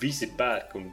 visi 0.00 0.28
pērk. 0.38 0.76
un 0.80 0.90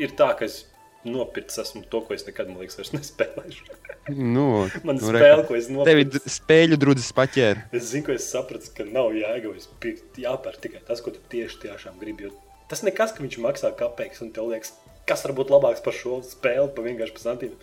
Ir 0.00 0.16
tā, 0.16 0.32
ka 0.36 0.48
es 0.48 0.62
nopirku 1.04 1.60
esmu 1.62 1.82
to, 1.90 2.00
ko 2.06 2.14
es 2.14 2.26
nekad, 2.26 2.48
man 2.50 2.60
liekas, 2.60 2.76
vairs 2.80 2.92
nespēlēšu. 2.96 3.78
Nu, 4.10 4.44
Man 4.84 4.96
nu, 4.98 5.00
nu, 5.00 5.12
spēle, 5.14 5.44
ko 5.48 5.54
es 5.56 5.68
Tev 5.70 5.76
ir 6.00 6.06
nopirku. 6.06 6.18
d- 6.24 6.32
spēļu 6.34 6.78
drudzes 6.82 7.12
paķēri. 7.16 7.64
Es 7.76 7.90
zinu, 7.92 8.06
ka 8.08 8.12
es 8.16 8.26
sapratu, 8.32 8.70
ka 8.76 8.84
nav 8.88 9.12
jēga 9.16 9.52
vairs 9.52 9.68
pirkt. 9.82 10.18
Jāpērk 10.20 10.60
tikai 10.64 10.80
tas, 10.88 11.00
ko 11.04 11.12
tu 11.14 11.20
tieši 11.32 11.60
tiešām 11.66 11.98
gribi. 12.00 12.28
Jo 12.28 12.34
tas 12.70 12.82
nekas, 12.86 13.12
ka 13.16 13.22
viņš 13.24 13.38
maksā 13.42 13.70
kāpēc, 13.76 14.20
un 14.22 14.30
tev 14.34 14.50
liekas, 14.52 14.72
kas 15.08 15.24
var 15.26 15.32
būt 15.34 15.48
labāks 15.50 15.82
par 15.82 15.94
šo 15.96 16.20
spēli, 16.26 16.68
pa 16.76 16.82
vienkārši 16.86 17.14
pa 17.16 17.22
santīm. 17.24 17.54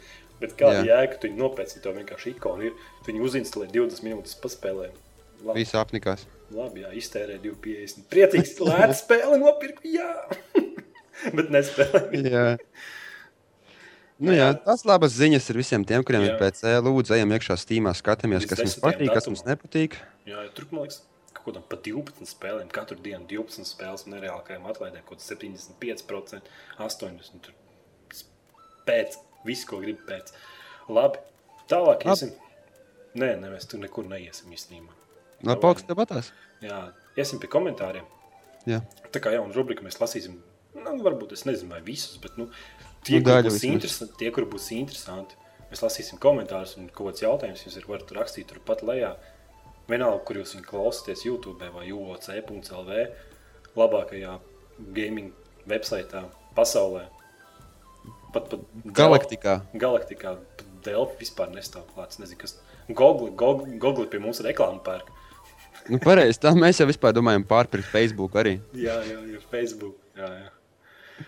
Bet 0.41 0.53
kāda 0.59 0.83
Jā. 0.83 0.97
jēga, 1.01 1.19
tu 1.21 1.29
nopērci, 1.33 1.79
to 1.81 1.93
vienkārši 1.95 2.35
ikonu 2.35 2.67
ir. 2.69 2.73
Tu 3.05 3.11
viņu 3.13 3.23
uzinstalē 3.25 3.69
20 3.73 4.03
minūtes 4.05 4.35
paspēlē. 4.43 4.89
Labi, 5.45 5.59
Viss 5.63 5.73
apnikās. 5.77 6.25
labi 6.53 6.83
jā, 6.83 6.91
iztērē 6.99 7.39
2,50. 7.41 8.03
Priecīgs, 8.11 8.53
lēta 8.61 8.93
spēle 9.03 9.39
nopirku, 9.41 9.81
jā. 9.89 10.11
Bet 11.37 11.49
nespēlē. 11.49 12.57
Jā. 14.17 14.25
Nu, 14.25 14.33
jā, 14.33 14.47
tas 14.65 14.81
labas 14.87 15.13
ziņas 15.13 15.45
ir 15.51 15.59
visiem 15.59 15.83
tiem, 15.85 16.01
kuriem 16.05 16.23
Jā. 16.25 16.31
ir 16.31 16.39
PC. 16.41 16.71
Lūdzu, 16.81 17.13
ejam 17.19 17.35
iekšā 17.35 17.53
Steamā, 17.61 17.93
skatāmies, 17.93 18.47
kas 18.49 18.63
mums 18.63 18.73
10. 18.79 18.81
patīk, 18.87 19.11
kas 19.13 19.29
mums 19.29 19.43
nepatīk. 19.45 19.97
Jā, 20.25 20.41
ja 20.41 20.49
tur 20.57 20.65
man 20.71 20.87
liekas, 20.87 21.03
ka 21.29 21.43
kaut 21.43 21.51
kādam 21.51 21.67
pa 21.69 21.77
12 21.85 22.25
spēlēm, 22.31 22.71
katru 22.73 22.97
dienu 22.97 23.29
12 23.29 23.69
spēles 23.69 24.07
un 24.07 24.15
nereālākajām 24.15 24.65
atlaidēm, 24.73 25.05
kaut 25.05 25.21
kāds 25.21 25.29
75%, 25.29 26.49
80%. 26.81 27.45
Tur 27.45 28.25
pēc, 28.89 29.19
viss, 29.45 29.69
ko 29.69 29.83
gribi 29.83 30.01
pēc. 30.09 30.33
Labi, 30.89 31.21
tālāk 31.69 32.07
iesim. 32.09 32.33
Nē, 33.17 33.35
nē, 33.37 33.53
mēs 33.53 33.69
tur 33.69 33.81
nekur 33.85 34.09
neiesim 34.09 34.49
īstenībā. 34.53 34.97
No 35.45 35.59
pauks 35.61 35.85
tev 35.85 35.97
patās. 35.99 36.31
Jā, 36.63 36.87
iesim 37.19 37.41
pie 37.41 37.49
komentāriem. 37.53 38.05
Jā. 38.67 38.81
Tā 39.13 39.21
kā 39.21 39.31
jauna 39.35 39.53
rubrika 39.55 39.85
mēs 39.85 40.01
lasīsim, 40.01 40.39
nu, 40.73 40.93
varbūt 41.05 41.37
es 41.37 41.45
nezinu, 41.47 41.69
vai 41.75 41.85
visus, 41.85 42.17
bet 42.21 42.35
nu, 42.39 42.49
tie, 43.05 43.19
daļu 43.23 43.51
būs 43.51 43.65
interesanti, 43.67 44.17
tie, 44.21 44.31
kur 44.35 44.47
būs 44.49 44.69
interesanti, 44.75 45.37
mēs 45.71 45.83
lasīsim 45.83 46.21
komentārus 46.23 46.77
un 46.79 46.87
kaut 46.89 47.11
kāds 47.11 47.25
jautājums 47.25 47.65
jūs 47.65 47.77
ir 47.79 47.89
varat 47.89 48.13
rakstīt 48.17 48.49
turpat 48.51 48.83
lejā. 48.87 49.15
Vienalga, 49.87 50.23
kur 50.27 50.41
jūs 50.41 50.55
viņu 50.55 50.67
klausāties, 50.67 51.25
YouTube 51.27 51.69
vai 51.73 51.85
UOC.CLV, 51.95 53.03
labākajā 53.77 54.33
gaming 54.95 55.31
websaitā 55.69 56.25
pasaulē. 56.57 57.05
Pat 58.33 58.49
pat 58.51 58.65
Galaktikā. 58.97 59.61
Galaktikā 59.79 60.35
pat 60.57 60.65
Delfi 60.85 61.21
vispār 61.23 61.51
nestāv 61.53 61.87
klāts. 61.93 62.19
Nezinu, 62.21 62.41
kas. 62.41 62.57
Google, 62.87 63.31
Google, 63.35 63.77
Google 63.79 64.07
pie 64.11 64.19
mums 64.23 64.39
reklāmu 64.43 64.79
pērk. 64.83 65.09
Nu, 65.91 65.99
pareizi. 66.03 66.39
Tā 66.43 66.51
mēs 66.55 66.81
jau 66.81 66.87
vispār 66.89 67.15
domājam 67.15 67.45
pārpirkt 67.47 67.87
Facebook 67.91 68.35
arī. 68.39 68.57
Jā, 68.75 68.99
jā, 69.07 69.19
jā, 69.31 69.41
Facebook. 69.51 69.95
Jā, 70.17 70.29
jā. 70.41 71.27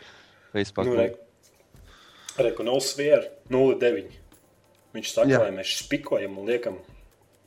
Facebook. 0.53 0.89
Nu, 0.89 0.97
re, 0.99 1.09
re, 2.43 2.51
ko 2.57 2.63
nav 2.67 2.79
svēra 2.85 3.25
0,9. 3.51 4.11
Viņš 4.95 5.11
saka, 5.13 5.29
Jā. 5.29 5.39
Lai 5.43 5.51
mēs 5.53 5.75
spikojam 5.83 6.37
un 6.41 6.47
liekam, 6.49 6.79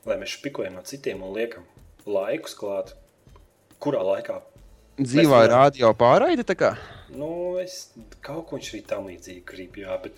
lai 0.07 0.17
mēs 0.21 0.37
spikojam 0.39 0.77
no 0.79 0.83
citiem 0.87 1.23
un 1.27 1.35
liekam 1.35 1.65
laikus 2.07 2.55
klāt. 2.59 2.93
Kurā 3.83 4.03
laikā? 4.07 4.41
Dzīvā 5.03 5.41
Mēs- 5.43 5.51
rādio 5.51 5.91
pārraide. 5.99 6.45
tā 6.47 6.55
kā? 6.55 6.77
Nu, 7.11 7.59
es 7.59 7.91
kaut 8.21 8.47
ko 8.49 8.57
viņš 8.57 8.71
arī 8.75 8.83
tam 8.87 9.07
līdzīgi 9.09 9.45
grib, 9.45 9.75
jā, 9.77 9.97
bet, 10.03 10.13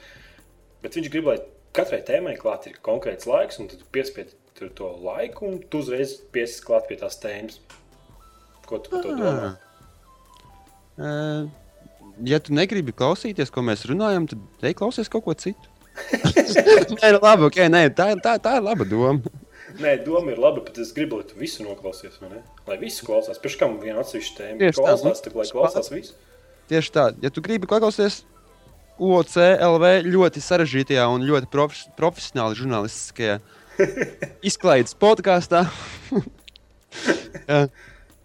bet 0.83 0.93
viņš 0.99 1.11
grib, 1.11 1.25
lai 1.31 1.39
katrai 1.73 2.03
tēmai 2.05 2.37
klāt 2.39 2.67
ir 2.67 2.77
konkrēts 2.83 3.27
laiks, 3.27 3.59
un 3.59 3.69
tad 3.69 3.79
tu 3.81 3.85
piespiedi 3.91 4.35
tur 4.55 4.69
to 4.69 4.91
laiku, 5.03 5.47
un 5.49 5.59
tu 5.59 5.79
uzreiz 5.79 6.13
piesprādi 6.31 6.67
klāt 6.67 6.89
pie 6.89 6.97
tās 7.01 7.17
tēmas. 7.19 7.59
Ko 8.67 8.79
tu 8.79 8.91
par 8.91 9.03
to 9.03 9.17
domā? 9.17 9.57
Ē, 10.99 11.51
Ja 12.23 12.39
tu 12.39 12.55
negribi 12.55 12.93
klausīties, 12.95 13.51
ko 13.51 13.65
mēs 13.67 13.83
runājam, 13.91 14.29
tad 14.31 14.69
ej 14.69 14.77
klausies 14.79 15.11
kaut 15.11 15.25
ko 15.27 15.35
citu. 15.35 15.71
nē, 17.01 17.11
nu, 17.15 17.19
labi, 17.23 17.47
okay, 17.49 17.67
nē, 17.71 17.89
tā, 17.95 18.13
tā, 18.23 18.37
tā 18.43 18.57
ir 18.59 18.65
laba 18.67 18.87
doma. 18.87 19.19
Nē, 19.81 19.97
doma 20.07 20.31
ir 20.35 20.39
laba, 20.39 20.63
bet 20.63 20.79
es 20.83 20.93
gribu, 20.95 21.19
lai 21.19 21.27
tu 21.27 21.39
visu 21.41 21.65
noklausies. 21.67 22.21
Lai 22.69 22.77
visi 22.79 23.03
klausās. 23.07 23.41
Pēc 23.43 23.57
tam 23.59 23.79
viena 23.83 24.03
atsevišķa 24.05 24.37
tēma 24.39 24.59
Tieši 24.63 24.77
tā, 24.79 24.85
klausās, 24.85 25.05
nu, 25.07 25.25
tad 25.27 25.39
lai 25.39 25.47
spār- 25.49 25.65
klausās 25.67 25.91
visi. 25.95 26.15
Tieši 26.71 26.95
tā, 26.95 27.09
ja 27.25 27.31
tu 27.35 27.43
gribi 27.45 27.67
klausīties 27.71 28.21
OCLV 29.03 29.89
ļoti 30.07 30.43
sarežģītajā 30.45 31.07
un 31.11 31.25
ļoti 31.27 31.49
profes, 31.51 31.85
profesionāli 31.99 32.59
žurnālistiskajā 32.61 33.41
izklaides 34.51 34.95
podkāstā, 35.03 35.65
jā, 37.49 37.65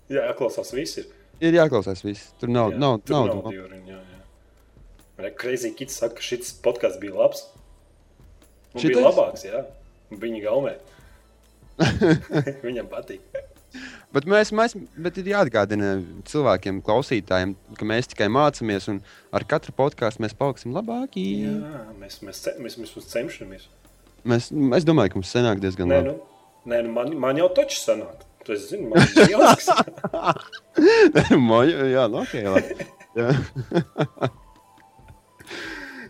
Jā, 0.10 0.24
jāklausās 0.30 0.70
visi. 0.74 1.02
ir 1.04 1.19
jāklausās 1.42 2.04
viss. 2.04 2.32
Tur 2.40 2.52
nav, 2.52 2.74
Jā, 2.74 2.82
nav, 2.82 3.00
tur 3.06 3.16
nav, 3.16 3.44
nav. 3.48 4.06
Re, 5.20 5.32
Crazy 5.36 5.74
Kids 5.76 5.98
saka, 6.00 6.16
ka 6.20 6.24
šis 6.24 6.54
podkāsts 6.64 7.00
bija 7.02 7.16
labs. 7.16 7.46
Šitais? 8.76 8.96
bija 8.96 9.06
labāks, 9.08 9.46
jā. 9.48 9.64
Viņa 10.10 10.44
gaumē. 10.46 10.76
Viņam 12.68 12.90
patīk. 12.92 13.24
Bet, 14.10 14.26
mēs, 14.26 14.50
mēs, 14.56 14.74
bet 14.98 15.20
ir 15.22 15.28
jāatgādina 15.30 16.00
cilvēkiem, 16.26 16.80
klausītājiem, 16.86 17.52
ka 17.78 17.86
mēs 17.86 18.10
tikai 18.10 18.26
mācāmies, 18.34 18.88
un 18.90 19.04
ar 19.36 19.46
katru 19.50 19.76
podkāstu 19.78 20.24
mēs 20.26 20.34
paliksim 20.38 20.74
labāki. 20.74 21.26
Jā, 21.46 21.84
mēs, 22.00 22.18
mēs, 22.26 22.42
mēs, 22.58 22.80
mēs 22.82 23.12
cenšamies. 23.12 23.68
Mēs, 24.28 24.50
es 24.80 24.88
domāju, 24.88 25.14
ka 25.14 25.22
mums 25.22 25.36
sanāk 25.36 25.62
diezgan 25.64 25.92
Nē, 25.92 26.00
labi. 26.00 26.16
nu, 26.16 26.72
nē, 26.74 26.82
nu 26.88 26.96
man, 26.96 27.14
man 27.28 27.38
jau 27.40 27.52
taču 27.56 27.78
sanāk. 27.80 28.26
Tu 28.50 28.56
zini, 28.58 28.88
man 28.90 28.98
ir 29.06 29.30
jāsaka. 29.30 30.10
Jā, 31.94 32.06
nu, 32.10 32.24
ok. 32.24 32.32
Jā. 32.34 32.54
okay. 32.58 32.88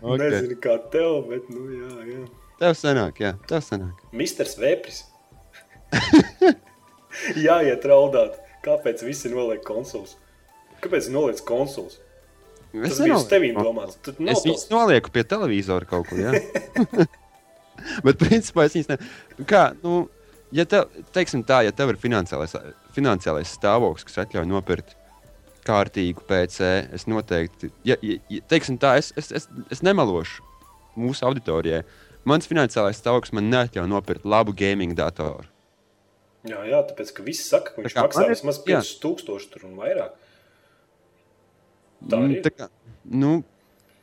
okay. 0.00 0.22
Nezinu, 0.22 0.56
kā 0.64 0.78
tev, 0.94 1.18
bet, 1.28 1.50
nu, 1.52 1.66
jā, 1.74 1.90
jā. 2.08 2.20
Tev 2.62 2.76
sanāk, 2.78 3.20
jā, 3.20 3.34
tev 3.50 3.60
sanāk. 3.66 3.98
Misters 4.16 4.56
Vēpris. 4.60 5.02
Jāiet 7.44 7.84
raudāt. 7.90 8.38
Kāpēc 8.64 9.04
visi 9.04 9.28
noliek 9.32 9.60
konsoles? 9.64 10.16
Kāpēc 10.80 11.10
noliec 11.12 11.42
konsoles? 11.44 11.98
Es 12.72 12.94
Tas 12.94 13.02
bija 13.04 13.18
uz 13.18 13.26
tevīm 13.28 13.60
domāts. 13.60 14.00
Tad 14.00 14.16
Es 14.24 14.46
viņus 14.46 14.64
nolieku 14.72 15.12
pie 15.12 15.26
televizora 15.28 15.88
kaut 15.92 16.08
kur. 16.08 16.24
Jā. 16.24 16.32
Bet, 18.04 18.16
principā, 18.20 18.64
es 18.64 18.78
viņus 18.78 18.90
ne... 18.94 18.98
Kā, 19.48 19.70
nu, 19.84 20.06
ja 20.52 20.64
tev, 20.68 20.88
teiksim 21.14 21.44
tā, 21.46 21.62
ja 21.66 21.74
tev 21.76 21.92
ir 21.92 21.98
finansiālais, 22.00 22.54
finansiālais 22.96 23.52
stāvoklis, 23.58 24.06
kas 24.08 24.22
atļauj 24.24 24.48
nopirkt 24.50 24.96
kārtīgu 25.66 26.24
PC, 26.26 26.70
es 26.96 27.06
noteikti, 27.10 27.70
ja, 27.84 27.96
ja, 28.02 28.40
teiksim 28.48 28.78
tā, 28.80 28.96
es, 29.00 29.12
es, 29.20 29.30
es, 29.36 29.48
es 29.70 29.82
nemelošu 29.86 30.42
mūsu 31.00 31.26
auditorijai. 31.28 31.84
Mans 32.28 32.48
finansiālais 32.48 32.98
stāvoklis 33.00 33.32
man 33.36 33.48
neatļauj 33.52 33.88
nopirkt 33.88 34.26
labu 34.28 34.52
gaming 34.56 34.96
datoru. 34.96 35.46
Jā, 36.48 36.62
jā, 36.64 36.80
tāpēc, 36.88 37.12
ka 37.16 37.24
visi 37.24 37.44
saka, 37.44 37.74
ka 37.74 37.84
viņš 37.84 37.94
kā 37.96 38.04
maksā 38.06 38.26
vismaz 38.30 38.60
jā. 38.64 38.80
5000 38.80 39.50
tur 39.52 39.66
un 39.68 39.76
vairāk. 39.80 40.16
Tā 42.08 42.16
Mm, 42.16 42.30
ir. 42.32 42.42
tā 42.46 42.52
kā, 42.56 42.68
nu, 43.04 43.42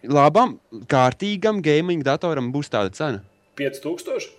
labam, 0.05 0.59
kārtīgam 0.85 1.63
gaming 1.65 2.05
datoram 2.05 2.51
būs 2.53 2.69
tāda 2.69 2.93
cena. 2.93 3.23
5000? 3.57 4.36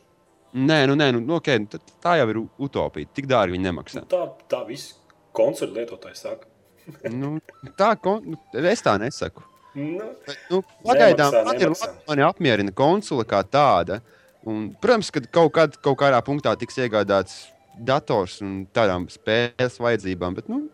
Nē, 0.54 0.78
nu, 0.88 0.94
nē, 0.96 1.10
nu, 1.12 1.20
nu, 1.20 1.36
okay, 1.36 1.60
nu, 1.60 1.80
tā 2.02 2.14
jau 2.20 2.28
ir 2.32 2.38
utopija. 2.64 3.08
Tik 3.14 3.26
dārgi 3.28 3.52
viņi 3.56 3.66
nemaksā. 3.68 4.02
Nu, 4.04 4.08
tā, 4.08 4.22
tā 4.48 4.62
visi 4.68 4.94
konsoli 5.36 5.76
lietotāji 5.76 6.16
saka. 6.16 6.48
nu, 7.20 7.34
tā, 7.76 7.92
kon- 8.00 8.38
es 8.56 8.84
tā 8.84 8.96
nesaku. 9.00 9.44
Nu, 9.76 10.08
Nu, 10.48 10.62
pagaidām 10.82 11.30
Nemaksā, 11.30 11.44
man 11.46 11.60
ir 11.60 11.68
nemaksā. 11.68 11.86
labi, 11.90 12.06
mani 12.08 12.24
apmierina 12.26 12.72
konsole 12.74 13.26
kā 13.28 13.42
tāda. 13.46 14.00
Un, 14.48 14.70
protams, 14.80 15.10
ka 15.14 15.20
kaut, 15.28 15.52
kad, 15.54 15.76
kaut 15.84 15.98
kādā 16.00 16.18
punktā 16.24 16.54
tiks 16.58 16.80
iegādāts 16.80 17.36
dators 17.78 18.40
un 18.42 18.64
tādām 18.74 19.04
spēles 19.12 19.76
vajadzībām, 19.78 20.34
bet 20.34 20.48
nu, 20.50 20.64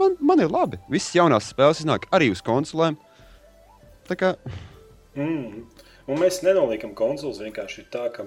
man, 0.00 0.16
man 0.18 0.40
ir 0.42 0.50
labi. 0.50 0.80
Visas 0.90 1.12
jaunās 1.14 1.52
spēles 1.52 1.84
iznāk 1.84 2.08
arī 2.16 2.32
uz 2.32 2.42
konsolēm. 2.42 2.96
Tā 4.08 4.16
kā 4.18 4.32
mm. 5.14 5.62
Un 6.10 6.18
mēs 6.18 6.40
nenoliekam 6.42 6.96
konsoles 6.98 7.38
vienkārši 7.44 7.84
ir 7.84 7.90
tā, 7.92 8.08
ka 8.10 8.24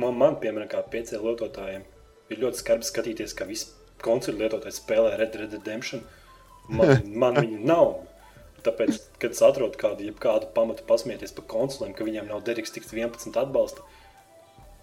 man, 0.00 0.16
man 0.20 0.38
piemēram, 0.42 0.68
kā 0.70 0.82
PC 0.90 1.20
lietotājiem, 1.22 1.84
ir 2.32 2.42
ļoti 2.42 2.60
skarbi 2.60 2.88
skatīties, 2.88 3.36
ka 3.36 3.46
visi 3.48 3.72
konsoli 4.04 4.42
lietotāji 4.42 4.78
spēlē 4.78 5.14
Red 5.18 5.34
Dead 5.36 5.56
Redemption. 5.56 6.04
Man, 6.68 6.96
man 7.24 7.40
viņa 7.40 7.62
nav. 7.68 7.96
Tāpēc, 8.64 8.96
kad 9.20 9.34
es 9.36 9.42
atrodu 9.44 9.76
kādu, 9.76 10.08
kādu 10.16 10.48
pamatu 10.56 10.86
pasmieties 10.88 11.34
par 11.36 11.44
konsolēm, 11.50 11.92
ka 11.96 12.06
viņiem 12.06 12.30
nav 12.30 12.46
Dereks 12.46 12.72
tiks 12.72 12.94
11 12.96 13.36
atbalsta, 13.36 13.84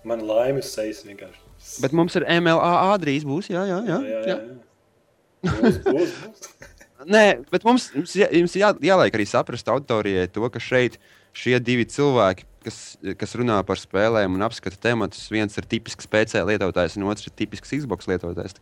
man 0.05 0.21
laime 0.27 0.61
uz 0.61 0.69
sejas 0.69 1.01
vienkārši. 1.07 1.41
Bet 1.81 1.95
mums 1.97 2.17
ir 2.19 2.27
MLA 2.29 2.93
drīz 3.01 3.25
būs. 3.25 3.49
Jā, 3.49 3.65
jā, 3.69 3.79
jā. 3.87 3.97
jā, 4.05 4.11
jā, 4.11 4.21
jā. 4.29 4.35
jā. 4.37 5.49
Būs, 5.49 5.81
būs, 5.87 6.13
būs. 6.21 6.51
Nē, 7.09 7.25
bet 7.49 7.65
mums, 7.65 7.87
mums, 7.95 8.13
jā, 8.13 8.27
jums 8.37 8.53
jā, 8.57 8.69
jāliek 8.85 9.15
arī 9.17 9.25
saprast 9.25 9.69
auditorijai 9.73 10.27
to, 10.29 10.45
ka 10.53 10.61
šeit 10.61 10.99
šie 11.33 11.57
divi 11.63 11.87
cilvēki, 11.89 12.45
kas, 12.65 12.79
kas 13.19 13.35
runā 13.39 13.57
par 13.67 13.79
spēlēm 13.81 14.37
un 14.37 14.45
apskata 14.47 14.79
tematus, 14.89 15.27
viens 15.33 15.57
ir 15.59 15.67
tipisks 15.69 16.09
PC 16.11 16.41
lietotājs, 16.47 16.97
un 16.99 17.07
otrs 17.11 17.27
ir 17.29 17.35
tipisks 17.41 17.73
Xbox 17.81 18.09
lietotājs. 18.11 18.57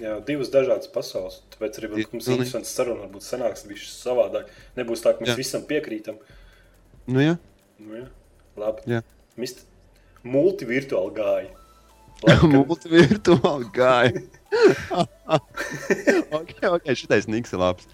Jā, 0.00 0.16
divas 0.26 0.50
dažādas 0.50 0.88
pasaules. 0.90 1.40
Tāpēc 1.54 1.76
arī 1.78 1.90
varbūt 1.92 2.16
mums 2.16 2.28
interesants 2.32 2.72
saruna, 2.74 3.04
varbūt 3.04 3.22
sanāks 3.28 3.62
viņš 3.68 3.84
savādāk. 3.94 4.48
Nebūs 4.78 5.04
tā, 5.04 5.12
ka 5.14 5.22
mēs 5.22 5.34
Jā. 5.34 5.36
visam 5.38 5.62
piekrītam. 5.68 6.16
Nu, 7.06 7.20
jā. 7.22 7.36
Nu, 7.78 8.00
jā. 8.00 8.08
Labi. 8.58 8.82
Jā. 8.90 9.04
Mist 9.38 9.62
multivirtuāli 10.26 11.14
gāja. 11.14 11.52
Labi, 12.26 12.50
ka- 12.50 12.64
Multivirtuāli 12.72 13.70
gāja. 13.76 14.24
ok, 16.40 16.52
ok, 16.72 16.90
šitais 16.98 17.30
niks 17.30 17.54
ir 17.54 17.62
labs. 17.62 17.86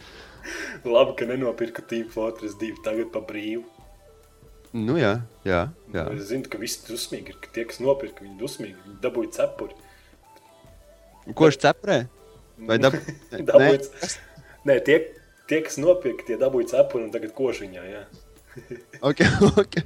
Labi, 0.88 1.14
ka 1.20 1.28
nenopirka 1.28 1.84
Team 1.84 2.08
Fortress 2.12 2.56
2 2.60 2.80
tagad 2.86 3.12
pa 3.12 3.20
brīvu. 3.24 3.66
Nu, 4.76 4.94
jā, 5.00 5.16
jā. 5.42 5.64
jā. 5.94 6.04
Es 6.14 6.28
zinu, 6.30 6.46
ka 6.50 6.58
visi 6.60 6.84
dusmīgi 6.86 7.32
ir, 7.34 7.38
ka 7.42 7.48
tie, 7.54 7.64
kas 7.66 7.80
nopirka, 7.82 8.22
viņi 8.22 8.36
dusmīgi. 8.38 8.76
Viņi 8.86 8.98
dabūja 9.02 9.32
cepuri. 9.40 9.74
Ko 11.34 11.48
viņš 11.48 11.58
cepurē? 11.64 11.96
Vai 12.68 12.76
dab... 12.78 12.94
Nē, 13.32 13.40
Dabūja 13.48 13.80
ce- 13.88 14.12
Nē, 14.68 14.76
tie, 14.86 14.98
tie, 15.50 15.60
kas 15.66 15.78
nopirka, 15.80 16.26
tie 16.28 16.38
dabūja 16.40 16.70
cepuri 16.76 17.06
un 17.08 17.12
tagad 17.14 17.34
koš 17.38 17.64
viņā. 17.66 17.86
Jā. 17.90 18.04
Ok, 19.10 19.20
ok. 19.62 19.76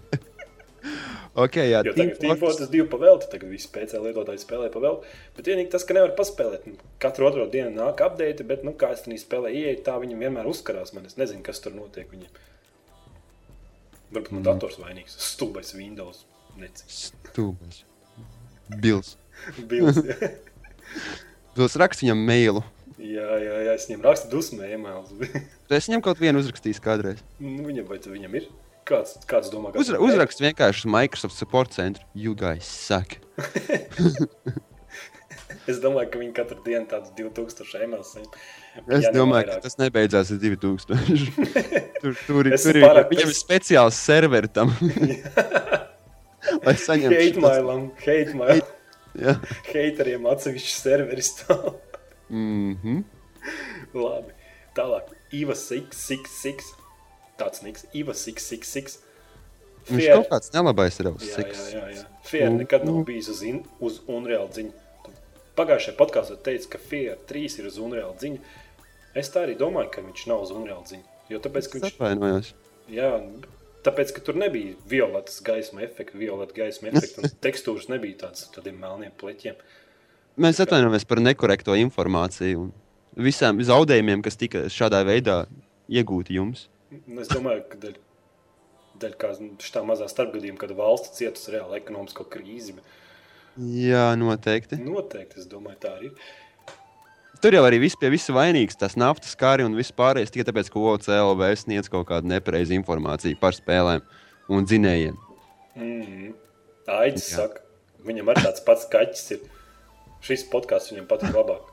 ok, 1.45 1.57
jā. 1.69 1.81
Team 1.85 1.95
tagad 1.97 2.19
Team 2.21 2.31
Fortress- 2.33 2.41
Fortress 2.41 2.73
2 2.73 2.87
pavēlta, 2.93 3.29
tagad 3.33 3.51
visi 3.53 3.69
PC 3.73 4.01
lietotāji 4.05 4.41
spēlē 4.45 4.71
pavēlta. 4.75 5.13
Bet 5.37 5.49
vienīgi 5.51 5.73
tas, 5.75 5.85
ka 5.89 5.97
nevar 5.97 6.13
paspēlēt. 6.19 6.65
Nu, 6.69 6.77
Katru 7.03 7.29
otro 7.29 7.45
dienu 7.53 7.73
nāk 7.77 8.01
update, 8.05 8.45
bet, 8.49 8.65
nu, 8.67 8.73
kā 8.81 8.93
es 8.97 9.05
tam 9.07 9.17
spēlē, 9.21 9.53
ieeja, 9.55 9.81
tā 9.89 9.97
viņam 10.03 10.25
vienmēr 10.27 10.49
uzkarās. 10.51 10.93
Man 10.97 11.09
es 11.09 11.17
nezinu, 11.21 11.45
kas 11.47 11.61
tur 11.65 11.77
notiek 11.77 12.09
viņiem. 12.13 12.33
Varbūt 14.15 14.31
man 14.31 14.43
mm. 14.43 14.47
dators 14.47 14.79
vainīgs. 14.79 15.17
Stulbais 15.19 15.75
Windows. 15.75 16.25
Necīs. 16.61 17.11
Stulbais. 17.33 17.83
Bils. 18.81 19.17
Bils. 19.71 19.99
jā. 20.07 20.31
Bils 21.55 21.79
raksta 21.81 22.07
viņam 22.07 22.21
mailu. 22.29 22.63
jā, 22.99 23.27
jā, 23.43 23.57
jā, 23.67 23.73
es 23.75 23.89
viņam 23.91 24.05
rakstu 24.07 24.31
dusmē, 24.33 24.69
emails. 24.77 25.11
Tu 25.67 25.77
esi 25.77 25.91
viņam 25.91 26.05
kaut 26.05 26.21
vienu 26.23 26.43
uzrakstījis 26.43 26.83
kādreiz. 26.85 27.25
nu, 27.43 27.65
viņam, 27.67 27.89
vai 27.89 27.99
tu 28.03 28.13
viņam 28.15 28.39
ir? 28.39 28.51
Kāds, 28.85 29.17
kāds 29.25 29.49
domā, 29.49 29.73
ka 29.73 29.81
Uzra 29.81 29.97
uzrakst 30.05 30.43
vienkārši 30.45 30.91
Microsoft 30.93 31.39
support 31.39 31.73
centru. 31.73 32.05
You 32.15 32.37
guys 32.37 32.69
suck. 32.69 33.17
Es 35.65 35.79
domāju, 35.81 36.11
ka 36.13 36.21
viņi 36.21 36.35
katru 36.37 36.61
dienu 36.67 36.85
tādus 36.91 37.15
2000 37.17 37.87
emails 37.87 38.11
saņem. 38.13 38.29
Es 38.91 39.05
Ja 39.07 39.11
domāju, 39.15 39.47
ka 39.53 39.61
tas 39.63 39.77
nebeidzās 39.79 40.33
ar 40.35 40.39
2000. 40.43 40.97
tur, 42.03 42.17
tur, 42.27 42.49
Es 42.53 42.65
tur 42.67 42.77
ir 42.81 42.83
pārāk 42.87 43.13
viņam 43.13 43.31
ir 43.31 43.37
speciāls 43.39 43.99
serveri 44.03 44.51
tam. 44.51 44.73
Lai 46.65 46.75
saņemtu 46.77 47.15
Hate 47.15 47.29
šitas- 47.31 47.43
mailam, 47.45 47.85
hate 48.05 48.35
mailam. 48.37 48.73
Jā. 49.15 49.37
Hateriem 49.71 50.27
atsevišķi 50.27 50.75
serveri 50.75 51.23
stāv. 51.25 51.77
Mhm. 52.35 53.05
Labi. 53.95 54.35
Tālāk. 54.75 55.13
Iva 55.35 55.55
666. 55.55 56.73
Tāds 57.39 57.63
niks. 57.63 57.87
Iva 57.95 58.15
666. 58.15 58.99
Viņš 59.85 60.01
Fier. 60.01 60.17
kaut 60.17 60.31
kāds 60.33 60.51
nelabais 60.55 60.97
ir 60.99 61.11
jau 61.11 61.15
Jā, 61.21 61.27
jā, 61.29 61.35
seks. 61.37 61.63
jā, 61.75 61.85
jā. 61.95 62.05
Fier 62.25 62.51
nekad 62.55 62.87
nav 62.89 63.03
bijis 63.07 63.29
uz, 63.29 63.43
in, 63.45 63.59
uz 63.85 63.99
Unreal 64.09 64.49
dziņu. 64.49 64.73
Pagājušajā 65.59 65.95
podkāstā 65.99 66.39
teica, 66.43 66.71
ka 66.75 66.79
Fier 66.89 67.19
3 67.29 67.59
ir 67.61 67.69
uz 67.71 67.77
Unreal 67.79 68.15
dziņu. 68.19 68.41
Es 69.15 69.31
tā 69.31 69.45
arī 69.47 69.55
domāju, 69.59 69.91
ka 69.95 70.03
viņš 70.05 70.25
nav 70.31 70.43
uz 70.47 70.51
Unreal 70.55 70.83
dziņu. 70.87 71.05
Jo 71.33 71.39
tāpēc, 71.45 71.69
ka 71.71 71.79
viņš, 71.81 71.95
atvainojos. 71.95 72.49
jā, 72.93 73.11
tāpēc, 73.87 74.11
ka 74.17 74.23
tur 74.27 74.37
nebija 74.41 74.75
violetas 74.91 75.39
gaisma 75.47 75.85
efekta, 75.87 76.19
violeta 76.21 76.57
gaisma 76.57 76.91
efekta 76.93 77.23
un 77.25 77.33
tekstūras 77.47 77.89
nebija 77.93 78.25
tāds 78.27 78.47
ar 78.49 78.57
tādiem 78.59 78.81
melniem 78.83 79.15
pleķiem. 79.21 79.61
Mēs 80.43 80.59
atvainojamies 80.65 81.07
par 81.07 81.23
nekorekto 81.23 81.77
informāciju 81.79 82.65
un 82.67 82.73
visām 83.23 83.61
zaudējumiem, 83.63 84.25
kas 84.27 84.37
tika 84.41 84.65
šādā 84.73 85.05
veidā 85.07 85.45
iegūti 85.89 86.35
jums. 86.41 86.67
Es 87.21 87.31
domāju, 87.31 87.63
ka 87.71 87.79
dēļ, 87.85 87.95
dēļ 89.05 89.15
kā 89.23 89.31
šitā 89.63 89.85
mazā 89.87 90.09
starpgadījuma, 90.11 90.59
kad 90.61 90.75
valsts 90.79 91.15
cietusi 91.21 91.55
reāli 91.55 91.79
ekonomisko 91.81 92.27
krīzi, 92.35 92.75
Jā, 93.55 94.09
noteikti. 94.19 94.81
noteikti, 94.83 95.39
es 95.39 95.47
domāju, 95.47 95.79
tā 95.85 95.93
arī 96.01 96.09
ir. 96.11 96.31
Tur 97.45 97.53
jau 97.59 97.67
arī 97.69 97.77
viss 97.83 97.99
pie 98.01 98.09
visa 98.09 98.33
vainīgs, 98.33 98.79
tas 98.81 98.95
naftas 98.97 99.35
kari 99.37 99.67
un 99.67 99.75
viss 99.77 99.93
pārējais 99.93 100.31
tikai 100.33 100.47
tāpēc, 100.49 100.71
ka 100.73 100.81
OCLV 100.81 101.43
sniedz 101.61 101.91
kaut 101.93 102.07
kādu 102.09 102.31
nepareizu 102.31 102.73
informāciju 102.79 103.37
par 103.37 103.53
spēlēm 103.53 104.01
un 104.49 104.65
dzinējiem. 104.65 105.19
Mm. 105.77 106.31
Aits 107.03 107.27
Jā. 107.29 107.43
saka, 107.43 107.61
viņam 108.09 108.33
arī 108.33 108.47
tāds 108.47 108.65
pats 108.65 108.89
kaķis 108.89 109.27
ir. 109.37 109.45
Šis 110.25 110.47
podkāsts 110.49 110.95
viņam 110.95 111.05
patīk 111.11 111.37
labāk. 111.37 111.69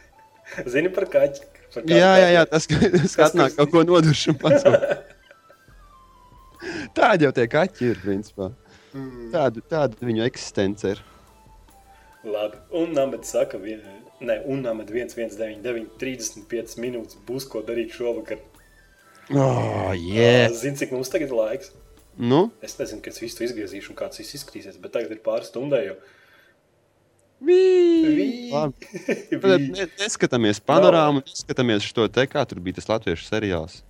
Zini 0.72 0.88
par 0.96 1.04
kaķi? 1.12 1.44
Par 1.74 1.92
Jā, 1.92 2.12
jā, 2.22 2.30
jā, 2.38 2.48
tas 2.48 2.70
tur- 2.72 3.52
kaut 3.58 3.76
ko 3.76 3.84
noduši. 3.92 4.32
Tādi 6.96 7.28
jau 7.28 7.34
tie 7.36 7.50
kaķi 7.52 7.92
ir, 7.92 8.00
principā. 8.00 8.54
Tāda, 9.32 9.60
tāda 9.68 10.08
viņu 10.08 10.24
eksistence 10.24 10.96
ir. 10.96 11.04
Labi. 12.24 12.64
Un 12.80 12.96
Nāmets 12.96 13.36
saka, 13.36 13.60
vien, 13.60 13.84
ne, 14.26 14.38
un 14.48 14.64
Nāmets 14.64 14.92
119, 15.14 15.92
35 16.00 16.78
minūtes 16.82 17.20
būs 17.28 17.46
ko 17.50 17.62
darīt 17.66 17.94
šovakar. 17.96 18.40
Oh, 19.32 19.92
yeah. 19.94 20.50
Zini, 20.52 20.76
cik 20.80 20.92
mums 20.94 21.12
tagad 21.12 21.30
ir 21.30 21.38
laiks? 21.38 21.72
Nu, 22.18 22.50
Es 22.60 22.74
nezinu, 22.76 23.00
kas 23.04 23.20
visu 23.22 23.46
izgriezīšu 23.46 23.94
un 23.94 23.96
kāds 23.96 24.20
viss 24.20 24.36
izskatīsies, 24.36 24.76
bet 24.82 24.92
tagad 24.96 25.14
ir 25.14 25.22
pāris 25.24 25.48
stundai. 25.52 25.86
Jo... 25.86 25.96
Neskatāmies 30.02 30.60
panorāmu, 30.62 31.24
neskatāmies 31.26 31.88
šo 31.88 32.06
te, 32.12 32.26
kā 32.30 32.44
tur 32.46 32.60
bija 32.62 32.78
tas 32.78 32.90
latviešu 32.90 33.26
seriāls. 33.26 33.80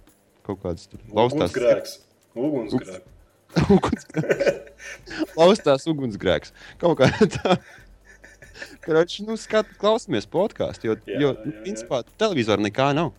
Kaut 0.47 0.62
kāds 0.62 0.89
tur 0.89 1.03
laustās. 1.11 1.51
Ugunsgrēks. 1.51 1.97
Ugunsgrēks. 2.39 3.11
Ugunsgrēks. 3.76 4.62
Laustās 5.37 5.85
ugunsgrēks. 5.91 6.55
Kaut 6.80 6.97
kā 7.03 7.11
tā. 7.37 7.59
Kroč, 8.83 9.20
nu, 9.22 9.37
skat, 9.39 9.68
klausamies 9.78 10.26
podkāstu, 10.26 10.89
jo, 10.91 10.97
Jā, 11.07 11.18
jo 11.22 11.28
jā, 11.30 11.37
nu, 11.45 11.53
jā. 11.55 11.61
principā, 11.62 12.01
televizora 12.18 12.62
nekā 12.64 12.89
nav. 12.99 13.12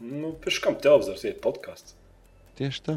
Nu, 0.00 0.30
pēc 0.40 0.60
kam 0.64 0.78
televizors 0.80 1.24
ir 1.28 1.36
podkāsts? 1.44 1.92
Tieši 2.58 2.84
tā. 2.86 2.94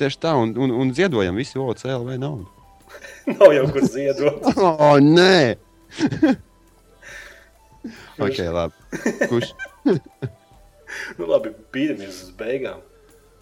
Tieši 0.00 0.18
tā, 0.22 0.32
un, 0.38 0.54
un, 0.58 0.72
un 0.74 0.90
ziedojam 0.94 1.38
visi 1.38 1.58
OCLV 1.60 2.16
naudu. 2.18 2.48
Nav 3.28 3.50
jau 3.52 3.64
kur 3.74 3.84
ziedot. 3.84 4.46
O, 4.56 4.70
oh, 4.72 4.96
nē! 5.02 5.58
ok, 8.24 8.38
labi. 8.54 8.74
Kurš? 9.28 9.50
nu, 11.18 11.26
labi, 11.28 11.52
bīdamies 11.74 12.22
uz 12.26 12.30
beigām. 12.38 12.80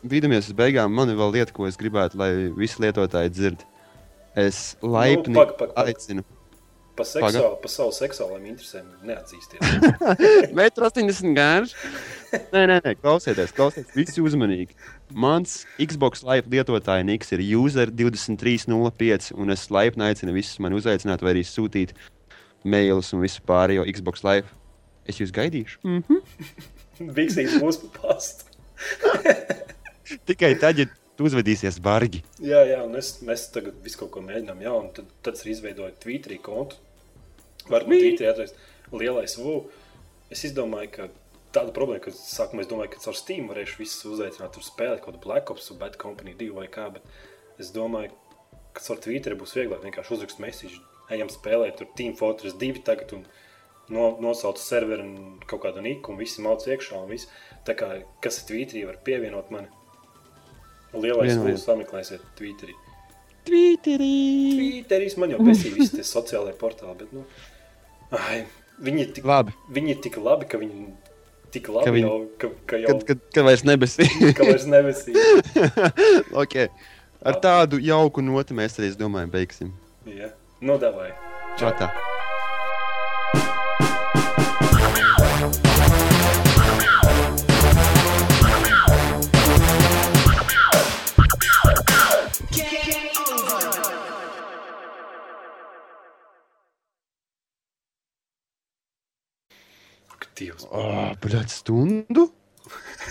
Bīdamies 0.07 0.51
uz 0.51 0.57
beigām. 0.59 0.93
Man 0.95 1.11
ir 1.13 1.19
vēl 1.19 1.33
lieta, 1.39 1.55
ko 1.57 1.69
es 1.71 1.79
gribētu, 1.81 2.19
lai 2.21 2.31
visi 2.59 2.83
lietotāji 2.85 3.33
dzird. 3.33 3.65
Es 4.37 4.75
laipni 4.85 5.33
Nu, 5.33 5.39
pag, 5.41 5.55
pag, 5.59 5.73
pag. 5.77 5.89
aicinu. 5.95 6.25
Pa, 6.97 7.05
seksuāl, 7.05 7.57
pa 7.61 7.69
savu 7.69 7.93
seksuālajiem 7.93 8.47
interesēm 8.55 8.87
neatzīsties. 9.05 10.53
Metru 10.57 10.87
80 10.89 11.37
garš. 11.37 11.75
Nē, 12.33 12.63
nē, 12.71 12.79
nē, 12.81 12.95
klausieties, 13.01 13.53
klausieties, 13.57 13.93
visi 13.97 14.25
uzmanīgi. 14.25 14.77
Mans 15.13 15.59
Xbox 15.77 16.25
Live 16.27 16.51
lietotāja 16.53 17.05
niks 17.07 17.33
ir 17.37 17.45
user 17.59 17.93
2305, 17.93 19.33
un 19.37 19.55
es 19.55 19.67
laipni 19.73 20.09
aicinu 20.09 20.35
visus 20.37 20.61
mani 20.63 20.81
uzaicināt 20.81 21.25
vai 21.25 21.37
arī 21.37 21.45
sūtīt 21.47 21.95
mailus 22.67 23.13
un 23.15 23.23
visu 23.25 23.45
pārējo 23.47 23.87
Xbox 23.93 24.25
Live. 24.27 24.49
Es 25.07 25.21
jūs 25.21 25.31
gaidīšu. 25.35 25.79
Mm 25.85 26.03
-hmm. 26.09 26.63
Viksīs 27.19 27.61
būs 27.63 27.83
pa 27.85 28.09
pastu. 28.09 28.49
Tikai 30.29 30.55
tad, 30.59 30.79
ja 30.79 30.87
tu 31.17 31.27
uzvedīsies 31.29 31.79
bargi. 31.83 32.23
Jā, 32.43 32.63
jā, 32.69 32.81
un 32.85 32.97
es, 32.99 33.17
mēs 33.27 33.49
tagad 33.55 33.79
visu 33.85 34.03
kaut 34.03 34.13
ko 34.17 34.25
mēģinām, 34.25 34.61
jā, 34.65 34.73
un 34.73 34.91
tad, 34.97 35.09
tad 35.23 35.39
es 35.39 35.47
izveidoju 35.57 35.95
Twitterī 36.03 36.39
kontu. 36.43 36.77
Varbūt 37.73 38.03
Twitterī 38.03 38.31
atrast 38.31 38.59
lielais 38.93 39.37
V. 39.41 39.61
Es 40.33 40.43
izdomāju, 40.47 40.91
ka 40.95 41.09
tāda 41.55 41.73
problēma, 41.75 42.03
ka 42.05 42.13
sākumā 42.15 42.65
es 42.65 42.71
domāju, 42.71 42.93
ka 42.95 43.03
caur 43.07 43.17
Steam 43.19 43.49
varēšu 43.51 43.81
visus 43.81 44.05
uzaicināt, 44.11 44.53
tur 44.55 44.67
spēlēt 44.67 45.03
kaut 45.03 45.15
kādu 45.15 45.23
Black 45.25 45.51
Ops, 45.55 45.71
Bad 45.81 45.97
Company 46.01 46.35
2 46.39 46.53
vai 46.57 46.67
kā, 46.73 46.89
bet 46.95 47.63
es 47.63 47.73
domāju, 47.75 48.13
ka 48.77 48.85
caur 48.85 49.01
Twitterī 49.03 49.39
būs 49.39 49.57
vieglāk 49.57 49.85
vienkārši 49.87 50.17
uzrakst 50.19 50.43
mēsīšu, 50.43 50.83
ejam 51.17 51.31
spēlēt, 51.33 51.79
tur 51.81 51.91
Team 51.99 52.17
Fortress 52.19 52.59
2 52.61 52.83
tagad 52.87 53.15
un 53.17 53.27
no, 53.89 54.11
nosauc 54.23 54.61
serveri 54.61 55.07
un 55.07 55.17
kaut 55.47 55.63
kādu 55.65 55.85
niku 55.85 56.13
un 56.13 56.21
visi 56.21 56.45
malc 56.45 56.67
iekšā 56.67 57.01
un 57.01 57.11
viss. 57.13 57.31
Tā 57.67 57.77
kā, 57.79 57.93
kas 58.23 58.43
ir 58.43 58.49
Twitterī, 58.51 58.85
var 58.89 59.01
pievienot 59.07 59.53
mani. 59.55 59.71
Lielais 60.97 61.35
lūdzu 61.37 61.61
sameklēsiet 61.61 62.25
Twitterī. 62.39 62.77
Twitterī! 63.47 64.15
Twitteris 64.57 65.17
man 65.21 65.35
jau 65.35 65.43
besīja 65.49 65.77
visi 65.77 65.99
tie 65.99 66.07
sociālajie 66.07 66.57
portāli, 66.61 66.99
bet, 67.03 67.13
nu, 67.15 67.25
ai, 68.15 68.45
viņi 68.83 69.01
ir 69.07 69.13
tik, 69.17 69.25
Labi, 69.27 69.55
viņi 69.73 69.95
ir 69.97 70.01
tik 70.05 70.17
labi, 70.23 70.49
ka 70.51 70.59
viņi 70.61 70.87
tik 71.55 71.69
labi, 71.73 71.85
Ka 71.89 71.95
viņi- 71.95 72.07
jau, 72.09 72.19
ka, 72.39 72.51
ka 72.67 72.77
jau, 72.83 72.89
kad, 72.93 73.07
kad, 73.09 73.25
kad 73.35 73.45
vairs 73.49 73.65
nebesi. 73.67 74.09
ka 74.37 74.45
vairs 74.47 74.67
nebesīja. 74.71 75.25
okay. 76.43 76.69
Ar 77.27 77.41
tādu 77.43 77.81
jauku 77.83 78.23
notu 78.23 78.55
mēs 78.55 78.77
arī, 78.79 78.93
es 78.93 78.99
domāju, 79.01 79.31
beigsim. 79.33 79.73
Jā, 80.07 80.29
nu, 80.61 80.77
davai. 80.79 81.11
Čau 81.59 81.73
tā. 81.81 81.89
Dievs, 100.37 100.67
Oh, 100.71 101.13
Bļaļ, 101.23 101.47
stundu? 101.49 102.27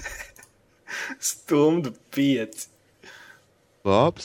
stundu 1.32 1.91
pieci. 2.13 2.67
Labs. 3.86 4.23